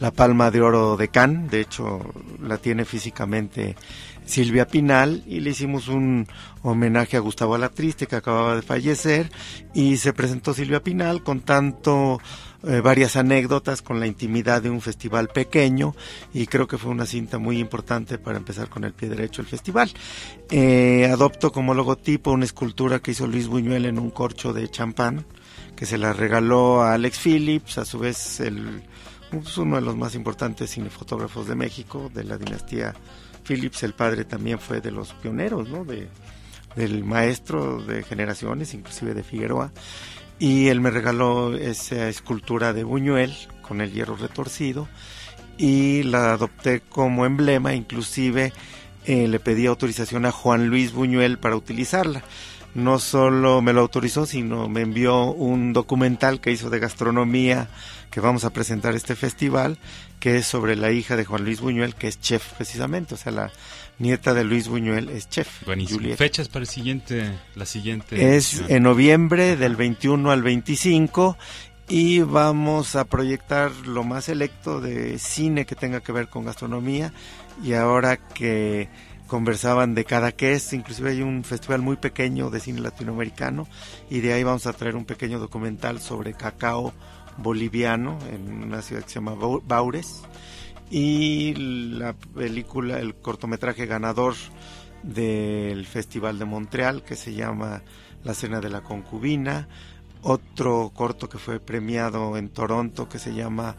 la 0.00 0.10
Palma 0.10 0.50
de 0.50 0.62
Oro 0.62 0.96
de 0.96 1.08
Cannes, 1.08 1.50
de 1.50 1.60
hecho 1.60 2.00
la 2.40 2.58
tiene 2.58 2.84
físicamente 2.84 3.76
Silvia 4.24 4.66
Pinal 4.66 5.22
y 5.26 5.40
le 5.40 5.50
hicimos 5.50 5.88
un 5.88 6.26
homenaje 6.62 7.16
a 7.16 7.20
Gustavo 7.20 7.54
Alatriste 7.54 8.06
que 8.06 8.16
acababa 8.16 8.56
de 8.56 8.62
fallecer 8.62 9.30
y 9.74 9.98
se 9.98 10.12
presentó 10.12 10.54
Silvia 10.54 10.82
Pinal 10.82 11.22
con 11.22 11.40
tanto 11.40 12.20
eh, 12.64 12.80
varias 12.80 13.16
anécdotas 13.16 13.82
con 13.82 14.00
la 14.00 14.06
intimidad 14.06 14.62
de 14.62 14.70
un 14.70 14.80
festival 14.80 15.28
pequeño 15.28 15.94
y 16.32 16.46
creo 16.46 16.68
que 16.68 16.78
fue 16.78 16.90
una 16.90 17.06
cinta 17.06 17.38
muy 17.38 17.58
importante 17.58 18.18
para 18.18 18.38
empezar 18.38 18.68
con 18.68 18.84
el 18.84 18.92
pie 18.92 19.08
derecho 19.08 19.42
el 19.42 19.48
festival. 19.48 19.90
Eh, 20.50 21.08
adopto 21.12 21.50
como 21.50 21.74
logotipo 21.74 22.30
una 22.30 22.44
escultura 22.44 23.00
que 23.00 23.12
hizo 23.12 23.26
Luis 23.26 23.48
Buñuel 23.48 23.86
en 23.86 23.98
un 23.98 24.10
corcho 24.10 24.52
de 24.52 24.68
champán 24.70 25.24
que 25.76 25.86
se 25.86 25.98
la 25.98 26.12
regaló 26.12 26.82
a 26.82 26.94
Alex 26.94 27.18
Phillips, 27.18 27.78
a 27.78 27.84
su 27.84 27.98
vez 27.98 28.40
el, 28.40 28.82
uno 29.56 29.76
de 29.76 29.82
los 29.82 29.96
más 29.96 30.14
importantes 30.14 30.70
cinefotógrafos 30.70 31.48
de 31.48 31.54
México, 31.54 32.10
de 32.14 32.24
la 32.24 32.38
dinastía 32.38 32.94
Phillips, 33.44 33.82
el 33.82 33.94
padre, 33.94 34.24
también 34.24 34.58
fue 34.58 34.80
de 34.80 34.92
los 34.92 35.12
pioneros, 35.14 35.68
¿no? 35.68 35.84
De, 35.84 36.08
del 36.76 37.04
maestro 37.04 37.82
de 37.82 38.02
generaciones, 38.02 38.74
inclusive 38.74 39.14
de 39.14 39.22
Figueroa. 39.22 39.72
Y 40.42 40.70
él 40.70 40.80
me 40.80 40.90
regaló 40.90 41.54
esa 41.54 42.08
escultura 42.08 42.72
de 42.72 42.82
Buñuel 42.82 43.32
con 43.60 43.80
el 43.80 43.92
hierro 43.92 44.16
retorcido 44.16 44.88
y 45.56 46.02
la 46.02 46.32
adopté 46.32 46.80
como 46.80 47.26
emblema, 47.26 47.74
inclusive 47.74 48.52
eh, 49.04 49.28
le 49.28 49.38
pedí 49.38 49.66
autorización 49.66 50.26
a 50.26 50.32
Juan 50.32 50.66
Luis 50.66 50.94
Buñuel 50.94 51.38
para 51.38 51.54
utilizarla. 51.54 52.24
No 52.74 52.98
solo 52.98 53.62
me 53.62 53.72
lo 53.72 53.82
autorizó, 53.82 54.26
sino 54.26 54.68
me 54.68 54.80
envió 54.80 55.26
un 55.26 55.72
documental 55.72 56.40
que 56.40 56.50
hizo 56.50 56.70
de 56.70 56.80
gastronomía 56.80 57.68
que 58.10 58.18
vamos 58.18 58.44
a 58.44 58.50
presentar 58.50 58.96
este 58.96 59.14
festival, 59.14 59.78
que 60.18 60.38
es 60.38 60.46
sobre 60.46 60.74
la 60.74 60.90
hija 60.90 61.14
de 61.14 61.24
Juan 61.24 61.44
Luis 61.44 61.60
Buñuel, 61.60 61.94
que 61.94 62.08
es 62.08 62.20
chef 62.20 62.54
precisamente, 62.54 63.14
o 63.14 63.16
sea, 63.16 63.30
la 63.30 63.52
nieta 64.02 64.34
de 64.34 64.44
Luis 64.44 64.68
Buñuel 64.68 65.08
es 65.08 65.28
chef. 65.28 65.64
Buenísimo. 65.64 66.14
¿Fechas 66.16 66.48
para 66.48 66.64
el 66.64 66.68
siguiente, 66.68 67.30
la 67.54 67.64
siguiente? 67.64 68.36
Es 68.36 68.62
en 68.68 68.82
noviembre 68.82 69.56
del 69.56 69.76
21 69.76 70.30
al 70.30 70.42
25 70.42 71.38
y 71.88 72.20
vamos 72.20 72.96
a 72.96 73.04
proyectar 73.04 73.70
lo 73.86 74.02
más 74.02 74.24
selecto 74.24 74.80
de 74.80 75.18
cine 75.18 75.64
que 75.66 75.76
tenga 75.76 76.00
que 76.00 76.12
ver 76.12 76.28
con 76.28 76.44
gastronomía 76.44 77.12
y 77.62 77.74
ahora 77.74 78.16
que 78.16 78.88
conversaban 79.28 79.94
de 79.94 80.04
cada 80.04 80.34
es, 80.36 80.72
inclusive 80.72 81.10
hay 81.10 81.22
un 81.22 81.44
festival 81.44 81.80
muy 81.80 81.96
pequeño 81.96 82.50
de 82.50 82.60
cine 82.60 82.80
latinoamericano 82.80 83.68
y 84.10 84.20
de 84.20 84.32
ahí 84.32 84.42
vamos 84.42 84.66
a 84.66 84.72
traer 84.72 84.96
un 84.96 85.04
pequeño 85.04 85.38
documental 85.38 86.00
sobre 86.00 86.34
cacao 86.34 86.92
boliviano 87.38 88.18
en 88.30 88.64
una 88.64 88.82
ciudad 88.82 89.04
que 89.04 89.08
se 89.08 89.14
llama 89.14 89.34
Baures 89.64 90.22
y 90.94 91.54
la 91.54 92.12
película, 92.12 93.00
el 93.00 93.14
cortometraje 93.14 93.86
ganador 93.86 94.34
del 95.02 95.86
Festival 95.86 96.38
de 96.38 96.44
Montreal 96.44 97.02
que 97.02 97.16
se 97.16 97.32
llama 97.32 97.82
La 98.24 98.34
Cena 98.34 98.60
de 98.60 98.68
la 98.68 98.82
Concubina, 98.82 99.68
otro 100.20 100.92
corto 100.94 101.30
que 101.30 101.38
fue 101.38 101.60
premiado 101.60 102.36
en 102.36 102.50
Toronto 102.50 103.08
que 103.08 103.18
se 103.18 103.34
llama 103.34 103.74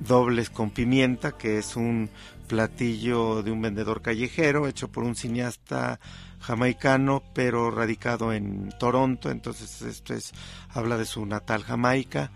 Dobles 0.00 0.50
con 0.50 0.68
Pimienta, 0.68 1.32
que 1.32 1.56
es 1.56 1.76
un 1.76 2.10
platillo 2.46 3.42
de 3.42 3.52
un 3.52 3.62
vendedor 3.62 4.02
callejero 4.02 4.68
hecho 4.68 4.88
por 4.88 5.04
un 5.04 5.16
cineasta 5.16 5.98
jamaicano 6.40 7.22
pero 7.32 7.70
radicado 7.70 8.34
en 8.34 8.68
Toronto, 8.78 9.30
entonces 9.30 9.80
esto 9.80 10.12
es 10.12 10.34
habla 10.68 10.98
de 10.98 11.06
su 11.06 11.24
natal 11.24 11.62
Jamaica 11.62 12.30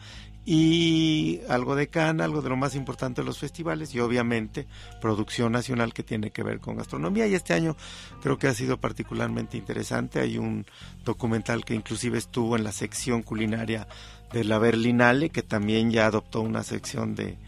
y 0.47 1.41
algo 1.49 1.75
de 1.75 1.89
Cannes, 1.89 2.25
algo 2.25 2.43
de 2.43 2.51
lo 2.51 2.57
más 2.57 2.75
importante 2.75 3.23
de 3.23 3.27
los 3.27 3.39
festivales 3.39 3.95
y 3.95 4.01
obviamente 4.01 4.67
producción 5.01 5.53
nacional 5.53 5.95
que 5.95 6.03
tiene 6.03 6.31
que 6.31 6.43
ver 6.43 6.61
con 6.61 6.77
gastronomía. 6.77 7.27
Y 7.27 7.35
este 7.35 7.55
año 7.55 7.77
creo 8.23 8.39
que 8.39 8.49
ha 8.49 8.55
sido 8.55 8.79
particularmente 8.79 9.57
interesante, 9.57 10.21
hay 10.21 10.39
un 10.39 10.67
documental 11.05 11.65
que 11.65 11.75
inclusive 11.75 12.19
estuvo 12.19 12.57
en 12.57 12.65
la 12.65 12.73
sección 12.73 13.23
culinaria 13.23 13.89
de 14.33 14.45
la 14.45 14.59
Berlinale 14.59 15.31
que 15.31 15.43
también 15.43 15.91
ya 15.91 16.07
adoptó 16.07 16.41
una 16.41 16.63
sección 16.63 17.15
de, 17.15 17.39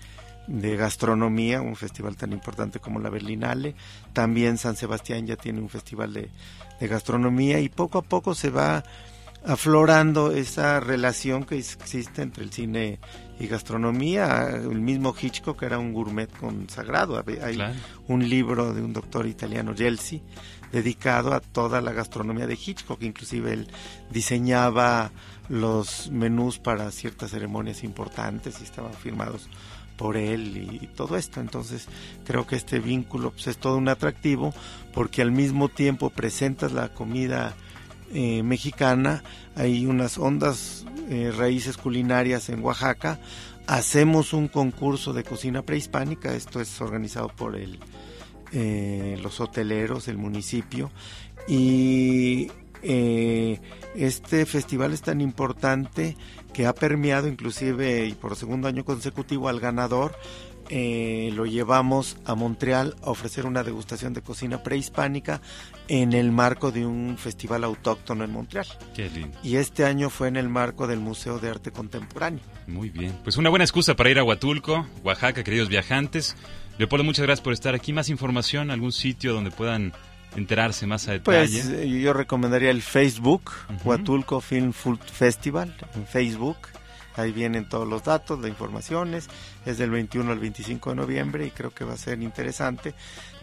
de 0.46 0.76
gastronomía, 0.76 1.60
un 1.60 1.76
festival 1.76 2.16
tan 2.16 2.32
importante 2.32 2.78
como 2.78 3.00
la 3.00 3.10
Berlinale, 3.10 3.74
también 4.12 4.56
San 4.56 4.76
Sebastián 4.76 5.26
ya 5.26 5.36
tiene 5.36 5.60
un 5.60 5.68
festival 5.68 6.14
de, 6.14 6.30
de 6.80 6.88
gastronomía 6.88 7.60
y 7.60 7.68
poco 7.68 7.98
a 7.98 8.02
poco 8.02 8.34
se 8.34 8.50
va 8.50 8.84
aflorando 9.44 10.32
esa 10.32 10.80
relación 10.80 11.44
que 11.44 11.58
existe 11.58 12.22
entre 12.22 12.44
el 12.44 12.52
cine 12.52 12.98
y 13.38 13.46
gastronomía. 13.46 14.48
El 14.50 14.80
mismo 14.80 15.14
Hitchcock 15.20 15.62
era 15.62 15.78
un 15.78 15.92
gourmet 15.92 16.30
consagrado. 16.38 17.22
Hay 17.42 17.58
un 18.08 18.28
libro 18.28 18.72
de 18.74 18.82
un 18.82 18.92
doctor 18.92 19.26
italiano, 19.26 19.74
Gelsi, 19.76 20.22
dedicado 20.72 21.32
a 21.32 21.40
toda 21.40 21.80
la 21.80 21.92
gastronomía 21.92 22.46
de 22.46 22.54
Hitchcock. 22.54 23.02
Inclusive 23.02 23.52
él 23.52 23.68
diseñaba 24.10 25.10
los 25.48 26.10
menús 26.10 26.58
para 26.58 26.90
ciertas 26.90 27.30
ceremonias 27.30 27.84
importantes 27.84 28.60
y 28.60 28.64
estaban 28.64 28.94
firmados 28.94 29.48
por 29.96 30.16
él 30.16 30.78
y, 30.82 30.86
todo 30.88 31.16
esto. 31.16 31.40
Entonces 31.40 31.88
creo 32.24 32.46
que 32.46 32.56
este 32.56 32.80
vínculo 32.80 33.30
pues, 33.30 33.46
es 33.48 33.58
todo 33.58 33.76
un 33.76 33.88
atractivo 33.88 34.54
porque 34.92 35.22
al 35.22 35.32
mismo 35.32 35.68
tiempo 35.68 36.10
presentas 36.10 36.72
la 36.72 36.88
comida 36.88 37.54
eh, 38.12 38.42
mexicana, 38.42 39.22
hay 39.54 39.86
unas 39.86 40.18
ondas 40.18 40.84
eh, 41.10 41.32
raíces 41.36 41.76
culinarias 41.76 42.48
en 42.48 42.62
Oaxaca. 42.62 43.18
Hacemos 43.66 44.32
un 44.32 44.48
concurso 44.48 45.12
de 45.12 45.24
cocina 45.24 45.62
prehispánica, 45.62 46.34
esto 46.34 46.60
es 46.60 46.80
organizado 46.80 47.28
por 47.28 47.56
el, 47.56 47.80
eh, 48.52 49.18
los 49.22 49.40
hoteleros, 49.40 50.08
el 50.08 50.18
municipio, 50.18 50.90
y 51.48 52.50
este 52.82 54.46
festival 54.46 54.92
es 54.92 55.02
tan 55.02 55.20
importante 55.20 56.16
que 56.52 56.66
ha 56.66 56.74
permeado 56.74 57.26
inclusive 57.26 58.06
y 58.06 58.12
por 58.12 58.36
segundo 58.36 58.68
año 58.68 58.84
consecutivo 58.84 59.48
al 59.48 59.58
ganador 59.58 60.14
eh, 60.68 61.30
lo 61.34 61.46
llevamos 61.46 62.16
a 62.24 62.34
Montreal 62.34 62.96
a 63.02 63.10
ofrecer 63.10 63.46
una 63.46 63.62
degustación 63.62 64.12
de 64.12 64.22
cocina 64.22 64.62
prehispánica 64.62 65.40
en 65.88 66.12
el 66.12 66.32
marco 66.32 66.72
de 66.72 66.84
un 66.84 67.16
festival 67.18 67.64
autóctono 67.64 68.24
en 68.24 68.32
Montreal. 68.32 68.66
Qué 68.94 69.08
lindo. 69.10 69.38
Y 69.42 69.56
este 69.56 69.84
año 69.84 70.10
fue 70.10 70.28
en 70.28 70.36
el 70.36 70.48
marco 70.48 70.86
del 70.86 71.00
Museo 71.00 71.38
de 71.38 71.50
Arte 71.50 71.70
Contemporáneo. 71.70 72.42
Muy 72.66 72.90
bien. 72.90 73.16
Pues 73.22 73.36
una 73.36 73.50
buena 73.50 73.64
excusa 73.64 73.94
para 73.94 74.10
ir 74.10 74.18
a 74.18 74.24
Huatulco, 74.24 74.86
Oaxaca, 75.04 75.44
queridos 75.44 75.68
viajantes. 75.68 76.36
Leopoldo, 76.78 77.04
muchas 77.04 77.24
gracias 77.24 77.42
por 77.42 77.52
estar 77.52 77.74
aquí. 77.74 77.92
Más 77.92 78.08
información, 78.10 78.70
algún 78.70 78.92
sitio 78.92 79.32
donde 79.32 79.50
puedan 79.50 79.92
enterarse 80.36 80.86
más 80.86 81.08
a 81.08 81.12
detalle. 81.12 81.62
Pues 81.62 81.68
eh, 81.68 81.88
yo 81.88 82.12
recomendaría 82.12 82.70
el 82.70 82.82
Facebook, 82.82 83.50
Huatulco 83.84 84.40
Film 84.40 84.72
Festival, 84.72 85.74
en 85.94 86.06
Facebook. 86.06 86.56
Ahí 87.16 87.32
vienen 87.32 87.68
todos 87.68 87.88
los 87.88 88.04
datos, 88.04 88.38
las 88.38 88.48
informaciones. 88.48 89.28
Es 89.64 89.78
del 89.78 89.90
21 89.90 90.32
al 90.32 90.38
25 90.38 90.90
de 90.90 90.96
noviembre 90.96 91.46
y 91.46 91.50
creo 91.50 91.72
que 91.72 91.84
va 91.84 91.94
a 91.94 91.98
ser 91.98 92.22
interesante. 92.22 92.94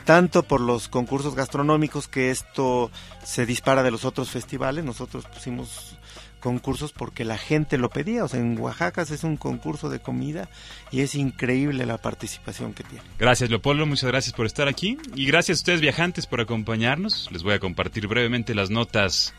Tanto 0.05 0.43
por 0.43 0.61
los 0.61 0.89
concursos 0.89 1.35
gastronómicos 1.35 2.07
que 2.07 2.29
esto 2.29 2.91
se 3.23 3.45
dispara 3.45 3.83
de 3.83 3.91
los 3.91 4.05
otros 4.05 4.29
festivales. 4.29 4.83
Nosotros 4.83 5.25
pusimos 5.25 5.97
concursos 6.43 6.91
porque 6.91 7.23
la 7.23 7.37
gente 7.37 7.77
lo 7.77 7.89
pedía. 7.89 8.25
O 8.25 8.27
sea, 8.27 8.41
en 8.41 8.59
Oaxaca 8.59 9.01
es 9.03 9.23
un 9.23 9.37
concurso 9.37 9.89
de 9.89 9.99
comida 9.99 10.49
y 10.91 10.99
es 10.99 11.15
increíble 11.15 11.85
la 11.85 11.97
participación 11.97 12.73
que 12.73 12.83
tiene. 12.83 13.03
Gracias, 13.17 13.49
Leopoldo. 13.49 13.85
Muchas 13.85 14.11
gracias 14.11 14.35
por 14.35 14.45
estar 14.45 14.67
aquí. 14.67 14.97
Y 15.15 15.25
gracias 15.25 15.57
a 15.57 15.61
ustedes, 15.61 15.81
viajantes, 15.81 16.27
por 16.27 16.41
acompañarnos. 16.41 17.29
Les 17.31 17.43
voy 17.43 17.53
a 17.53 17.59
compartir 17.59 18.07
brevemente 18.07 18.53
las 18.53 18.69
notas 18.69 19.33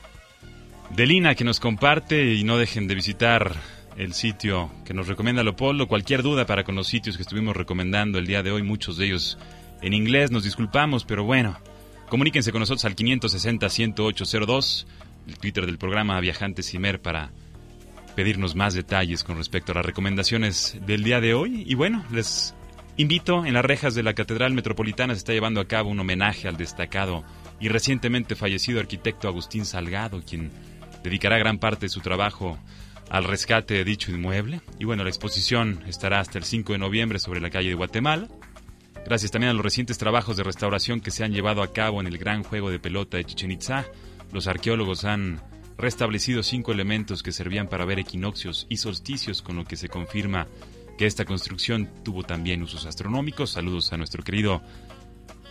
de 0.90 1.06
Lina 1.06 1.34
que 1.34 1.44
nos 1.44 1.60
comparte 1.60 2.32
y 2.32 2.44
no 2.44 2.56
dejen 2.56 2.88
de 2.88 2.94
visitar 2.94 3.54
el 3.96 4.14
sitio 4.14 4.70
que 4.84 4.94
nos 4.94 5.08
recomienda 5.08 5.42
Leopoldo. 5.42 5.86
Cualquier 5.88 6.22
duda 6.22 6.46
para 6.46 6.64
con 6.64 6.74
los 6.74 6.86
sitios 6.86 7.16
que 7.16 7.22
estuvimos 7.22 7.56
recomendando 7.56 8.18
el 8.18 8.26
día 8.26 8.42
de 8.42 8.50
hoy, 8.50 8.62
muchos 8.62 8.96
de 8.96 9.06
ellos 9.06 9.38
en 9.82 9.92
inglés, 9.92 10.30
nos 10.30 10.44
disculpamos, 10.44 11.04
pero 11.04 11.24
bueno, 11.24 11.58
comuníquense 12.08 12.52
con 12.52 12.60
nosotros 12.60 12.84
al 12.84 12.96
560-10802, 12.96 14.86
el 15.28 15.38
Twitter 15.38 15.66
del 15.66 15.78
programa 15.78 16.20
Viajantes 16.20 16.70
Cimer 16.70 17.00
para 17.00 17.30
pedirnos 18.14 18.54
más 18.54 18.74
detalles 18.74 19.24
con 19.24 19.36
respecto 19.36 19.72
a 19.72 19.76
las 19.76 19.86
recomendaciones 19.86 20.78
del 20.86 21.02
día 21.02 21.20
de 21.20 21.34
hoy. 21.34 21.64
Y 21.66 21.74
bueno, 21.74 22.04
les 22.12 22.54
invito, 22.96 23.44
en 23.44 23.54
las 23.54 23.64
rejas 23.64 23.94
de 23.94 24.02
la 24.02 24.14
Catedral 24.14 24.54
Metropolitana 24.54 25.14
se 25.14 25.18
está 25.18 25.32
llevando 25.32 25.60
a 25.60 25.66
cabo 25.66 25.90
un 25.90 26.00
homenaje 26.00 26.48
al 26.48 26.56
destacado 26.56 27.24
y 27.60 27.68
recientemente 27.68 28.36
fallecido 28.36 28.80
arquitecto 28.80 29.28
Agustín 29.28 29.64
Salgado, 29.64 30.22
quien 30.22 30.50
dedicará 31.02 31.38
gran 31.38 31.58
parte 31.58 31.86
de 31.86 31.90
su 31.90 32.00
trabajo 32.00 32.58
al 33.10 33.24
rescate 33.24 33.74
de 33.74 33.84
dicho 33.84 34.10
inmueble. 34.10 34.60
Y 34.78 34.84
bueno, 34.84 35.04
la 35.04 35.10
exposición 35.10 35.82
estará 35.86 36.20
hasta 36.20 36.38
el 36.38 36.44
5 36.44 36.72
de 36.72 36.78
noviembre 36.78 37.18
sobre 37.18 37.40
la 37.40 37.50
calle 37.50 37.68
de 37.68 37.74
Guatemala. 37.74 38.28
Gracias 39.04 39.30
también 39.30 39.50
a 39.50 39.54
los 39.54 39.64
recientes 39.64 39.98
trabajos 39.98 40.36
de 40.36 40.44
restauración 40.44 41.00
que 41.00 41.10
se 41.10 41.24
han 41.24 41.32
llevado 41.32 41.62
a 41.62 41.72
cabo 41.72 42.00
en 42.00 42.06
el 42.06 42.16
gran 42.16 42.42
juego 42.42 42.70
de 42.70 42.78
pelota 42.78 43.16
de 43.16 43.24
Chichen 43.24 43.50
Itza, 43.50 43.84
los 44.34 44.48
arqueólogos 44.48 45.04
han 45.04 45.40
restablecido 45.78 46.42
cinco 46.42 46.72
elementos 46.72 47.22
que 47.22 47.30
servían 47.30 47.68
para 47.68 47.84
ver 47.84 48.00
equinoccios 48.00 48.66
y 48.68 48.78
solsticios, 48.78 49.42
con 49.42 49.54
lo 49.54 49.64
que 49.64 49.76
se 49.76 49.88
confirma 49.88 50.48
que 50.98 51.06
esta 51.06 51.24
construcción 51.24 51.88
tuvo 52.02 52.24
también 52.24 52.60
usos 52.60 52.84
astronómicos. 52.84 53.50
Saludos 53.50 53.92
a 53.92 53.96
nuestro 53.96 54.24
querido 54.24 54.60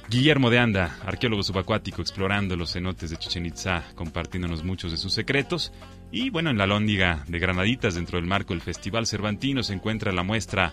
Guillermo 0.10 0.50
de 0.50 0.60
Anda, 0.60 0.98
arqueólogo 1.06 1.44
subacuático, 1.44 2.02
explorando 2.02 2.58
los 2.58 2.74
cenotes 2.74 3.10
de 3.10 3.16
Chichen 3.16 3.46
Itza, 3.46 3.84
compartiéndonos 3.96 4.66
muchos 4.66 4.92
de 4.92 4.98
sus 4.98 5.14
secretos. 5.14 5.72
Y 6.16 6.30
bueno, 6.30 6.52
en 6.52 6.60
la 6.60 6.68
lóndiga 6.68 7.24
de 7.28 7.40
Granaditas, 7.40 7.96
dentro 7.96 8.20
del 8.20 8.28
marco 8.28 8.54
del 8.54 8.62
Festival 8.62 9.08
Cervantino, 9.08 9.64
se 9.64 9.74
encuentra 9.74 10.12
la 10.12 10.22
muestra 10.22 10.72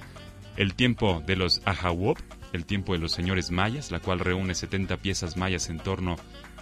El 0.59 0.75
tiempo 0.75 1.23
de 1.27 1.35
los 1.35 1.63
Ajahuop, 1.65 2.19
el 2.53 2.67
tiempo 2.67 2.93
de 2.93 2.99
los 2.99 3.13
señores 3.13 3.51
mayas, 3.51 3.91
la 3.91 4.01
cual 4.01 4.19
reúne 4.19 4.55
70 4.55 4.99
piezas 4.99 5.39
mayas 5.39 5.71
en 5.71 5.79
torno 5.79 6.17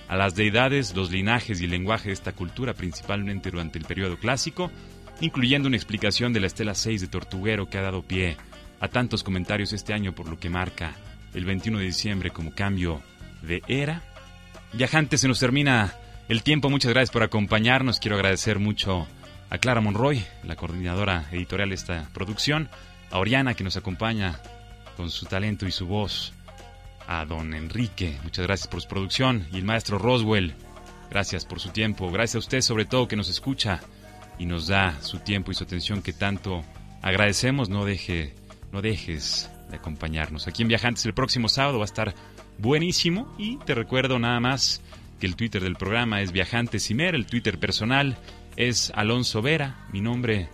a 0.07 0.17
las 0.17 0.37
deidades, 0.37 0.95
los 0.95 1.11
linajes 1.11 1.61
y 1.61 1.65
el 1.65 1.73
lenguaje 1.73 2.11
de 2.11 2.13
esta 2.13 2.31
cultura, 2.31 2.73
principalmente 2.73 3.51
durante 3.51 3.81
el 3.81 3.85
periodo 3.85 4.17
clásico, 4.17 4.71
incluyendo 5.21 5.67
una 5.67 5.77
explicación 5.77 6.33
de 6.33 6.39
la 6.39 6.47
estela 6.47 6.77
6 6.77 7.01
de 7.01 7.09
Tortuguero 7.09 7.69
que 7.69 7.79
ha 7.79 7.83
dado 7.83 8.03
pie 8.03 8.37
a 8.79 8.87
tantos 8.87 9.25
comentarios 9.25 9.73
este 9.73 9.93
año 9.93 10.15
por 10.15 10.29
lo 10.29 10.39
que 10.39 10.51
marca 10.51 10.93
el 11.35 11.45
21 11.47 11.81
de 11.81 11.85
diciembre 11.85 12.31
como 12.31 12.55
cambio 12.55 13.03
de 13.43 13.61
era. 13.67 14.05
Viajantes, 14.73 15.21
se 15.21 15.27
nos 15.27 15.41
termina 15.41 15.97
el 16.29 16.43
tiempo. 16.43 16.71
Muchas 16.71 16.93
gracias 16.93 17.11
por 17.11 17.23
acompañarnos. 17.23 18.01
Quiero 18.01 18.17
agradecer 18.17 18.59
mucho 18.59 19.07
a 19.51 19.59
Clara 19.59 19.81
Monroy, 19.81 20.25
la 20.45 20.57
coordinadora 20.57 21.27
editorial 21.33 21.71
de 21.71 21.75
esta 21.75 22.09
producción, 22.13 22.69
a 23.11 23.19
Oriana 23.19 23.55
que 23.55 23.65
nos 23.65 23.77
acompaña 23.77 24.39
con 24.97 25.11
su 25.11 25.27
talento 25.27 25.67
y 25.67 25.73
su 25.73 25.87
voz, 25.87 26.35
a 27.07 27.25
don 27.25 27.55
Enrique, 27.55 28.19
muchas 28.25 28.47
gracias 28.47 28.69
por 28.69 28.83
su 28.83 28.89
producción, 28.89 29.47
y 29.53 29.57
el 29.59 29.65
maestro 29.65 29.97
Roswell, 29.97 30.55
gracias 31.11 31.47
por 31.47 31.61
su 31.61 31.71
tiempo, 31.71 32.11
gracias 32.11 32.35
a 32.37 32.39
usted 32.41 32.61
sobre 32.61 32.85
todo 32.85 33.09
que 33.09 33.17
nos 33.17 33.31
escucha 33.31 33.81
y 34.39 34.45
nos 34.45 34.67
da 34.67 35.01
su 35.01 35.21
tiempo 35.21 35.51
y 35.51 35.55
su 35.55 35.65
atención 35.65 36.03
que 36.03 36.13
tanto 36.13 36.63
agradecemos, 37.01 37.71
no 37.71 37.87
deje, 37.87 38.35
no 38.73 38.83
dejes 38.83 39.51
de 39.71 39.77
acompañarnos. 39.77 40.47
Aquí 40.47 40.63
en 40.63 40.69
Viajantes 40.69 41.07
el 41.07 41.15
próximo 41.15 41.49
sábado 41.49 41.79
va 41.79 41.85
a 41.85 41.87
estar 41.87 42.15
buenísimo 42.59 43.35
y 43.39 43.57
te 43.59 43.75
recuerdo 43.75 44.19
nada 44.19 44.41
más 44.41 44.83
que 45.19 45.27
el 45.27 45.37
Twitter 45.37 45.63
del 45.63 45.77
programa 45.77 46.23
es 46.23 46.33
Viajante 46.33 46.79
Cimer, 46.79 47.15
el 47.15 47.27
Twitter 47.27 47.59
personal 47.59 48.17
es 48.57 48.93
Alonso 48.95 49.43
Vera, 49.43 49.87
mi 49.93 50.01
nombre, 50.01 50.49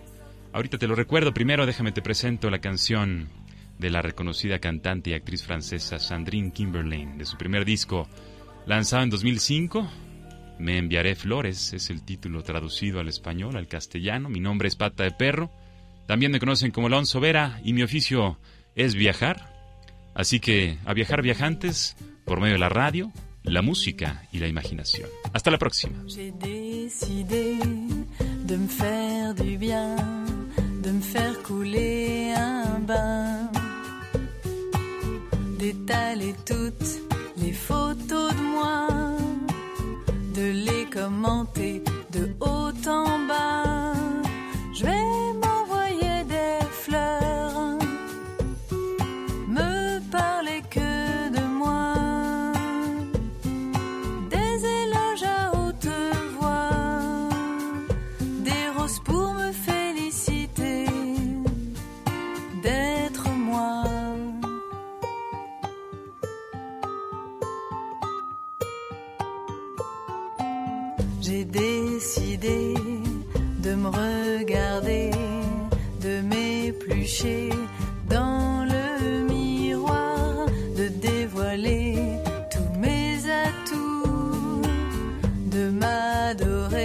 ahorita 0.53 0.77
te 0.77 0.87
lo 0.87 0.95
recuerdo, 0.95 1.33
primero 1.33 1.65
déjame 1.65 1.91
te 1.91 2.01
presento 2.01 2.49
la 2.49 2.59
canción 2.59 3.29
de 3.77 3.89
la 3.89 4.01
reconocida 4.01 4.59
cantante 4.59 5.11
y 5.11 5.13
actriz 5.13 5.43
francesa 5.43 5.99
Sandrine 5.99 6.51
Kimberlin, 6.51 7.17
de 7.17 7.25
su 7.25 7.37
primer 7.37 7.65
disco, 7.65 8.07
lanzado 8.65 9.03
en 9.03 9.09
2005, 9.09 9.89
Me 10.57 10.77
enviaré 10.77 11.15
flores, 11.15 11.73
es 11.73 11.89
el 11.89 12.03
título 12.03 12.41
traducido 12.41 13.01
al 13.01 13.09
español, 13.09 13.57
al 13.57 13.67
castellano, 13.67 14.29
mi 14.29 14.39
nombre 14.39 14.69
es 14.69 14.75
Pata 14.75 15.03
de 15.03 15.11
Perro, 15.11 15.51
también 16.07 16.31
me 16.31 16.39
conocen 16.39 16.71
como 16.71 16.87
Alonso 16.87 17.19
Vera 17.19 17.59
y 17.63 17.73
mi 17.73 17.83
oficio 17.83 18.39
es 18.75 18.95
viajar, 18.95 19.51
así 20.13 20.39
que 20.39 20.77
a 20.85 20.93
viajar 20.93 21.21
viajantes 21.21 21.97
por 22.23 22.39
medio 22.39 22.53
de 22.53 22.59
la 22.59 22.69
radio, 22.69 23.11
la 23.45 23.61
música 23.61 24.23
y 24.31 24.39
la 24.39 24.47
imaginación. 24.47 25.09
Hasta 25.33 25.51
la 25.51 25.57
próxima. 25.57 25.97
J'ai 26.07 26.31
décidé 26.31 27.57
de 28.45 28.57
me 28.57 28.67
faire 28.67 29.33
du 29.33 29.57
bien, 29.57 29.95
de 30.83 30.91
me 30.91 31.01
faire 31.01 31.41
couler 31.43 32.33
un 32.35 32.79
bain, 32.79 33.51
d'étaler 35.59 36.35
toutes 36.45 37.01
les 37.37 37.53
photos 37.53 38.33
de 38.33 38.41
moi, 38.41 38.87
de 40.33 40.51
les 40.51 40.85
commenter 40.89 41.83
de 42.11 42.35
haut 42.39 42.87
en 42.87 43.19
bas. 43.27 43.64
Me 73.91 74.39
regarder, 74.39 75.11
de 76.01 76.21
m'éplucher 76.21 77.49
dans 78.09 78.65
le 78.65 79.27
miroir, 79.31 80.45
de 80.77 80.87
dévoiler 80.87 81.97
tous 82.51 82.79
mes 82.79 83.17
atouts, 83.29 84.61
de 85.51 85.69
m'adorer 85.69 86.84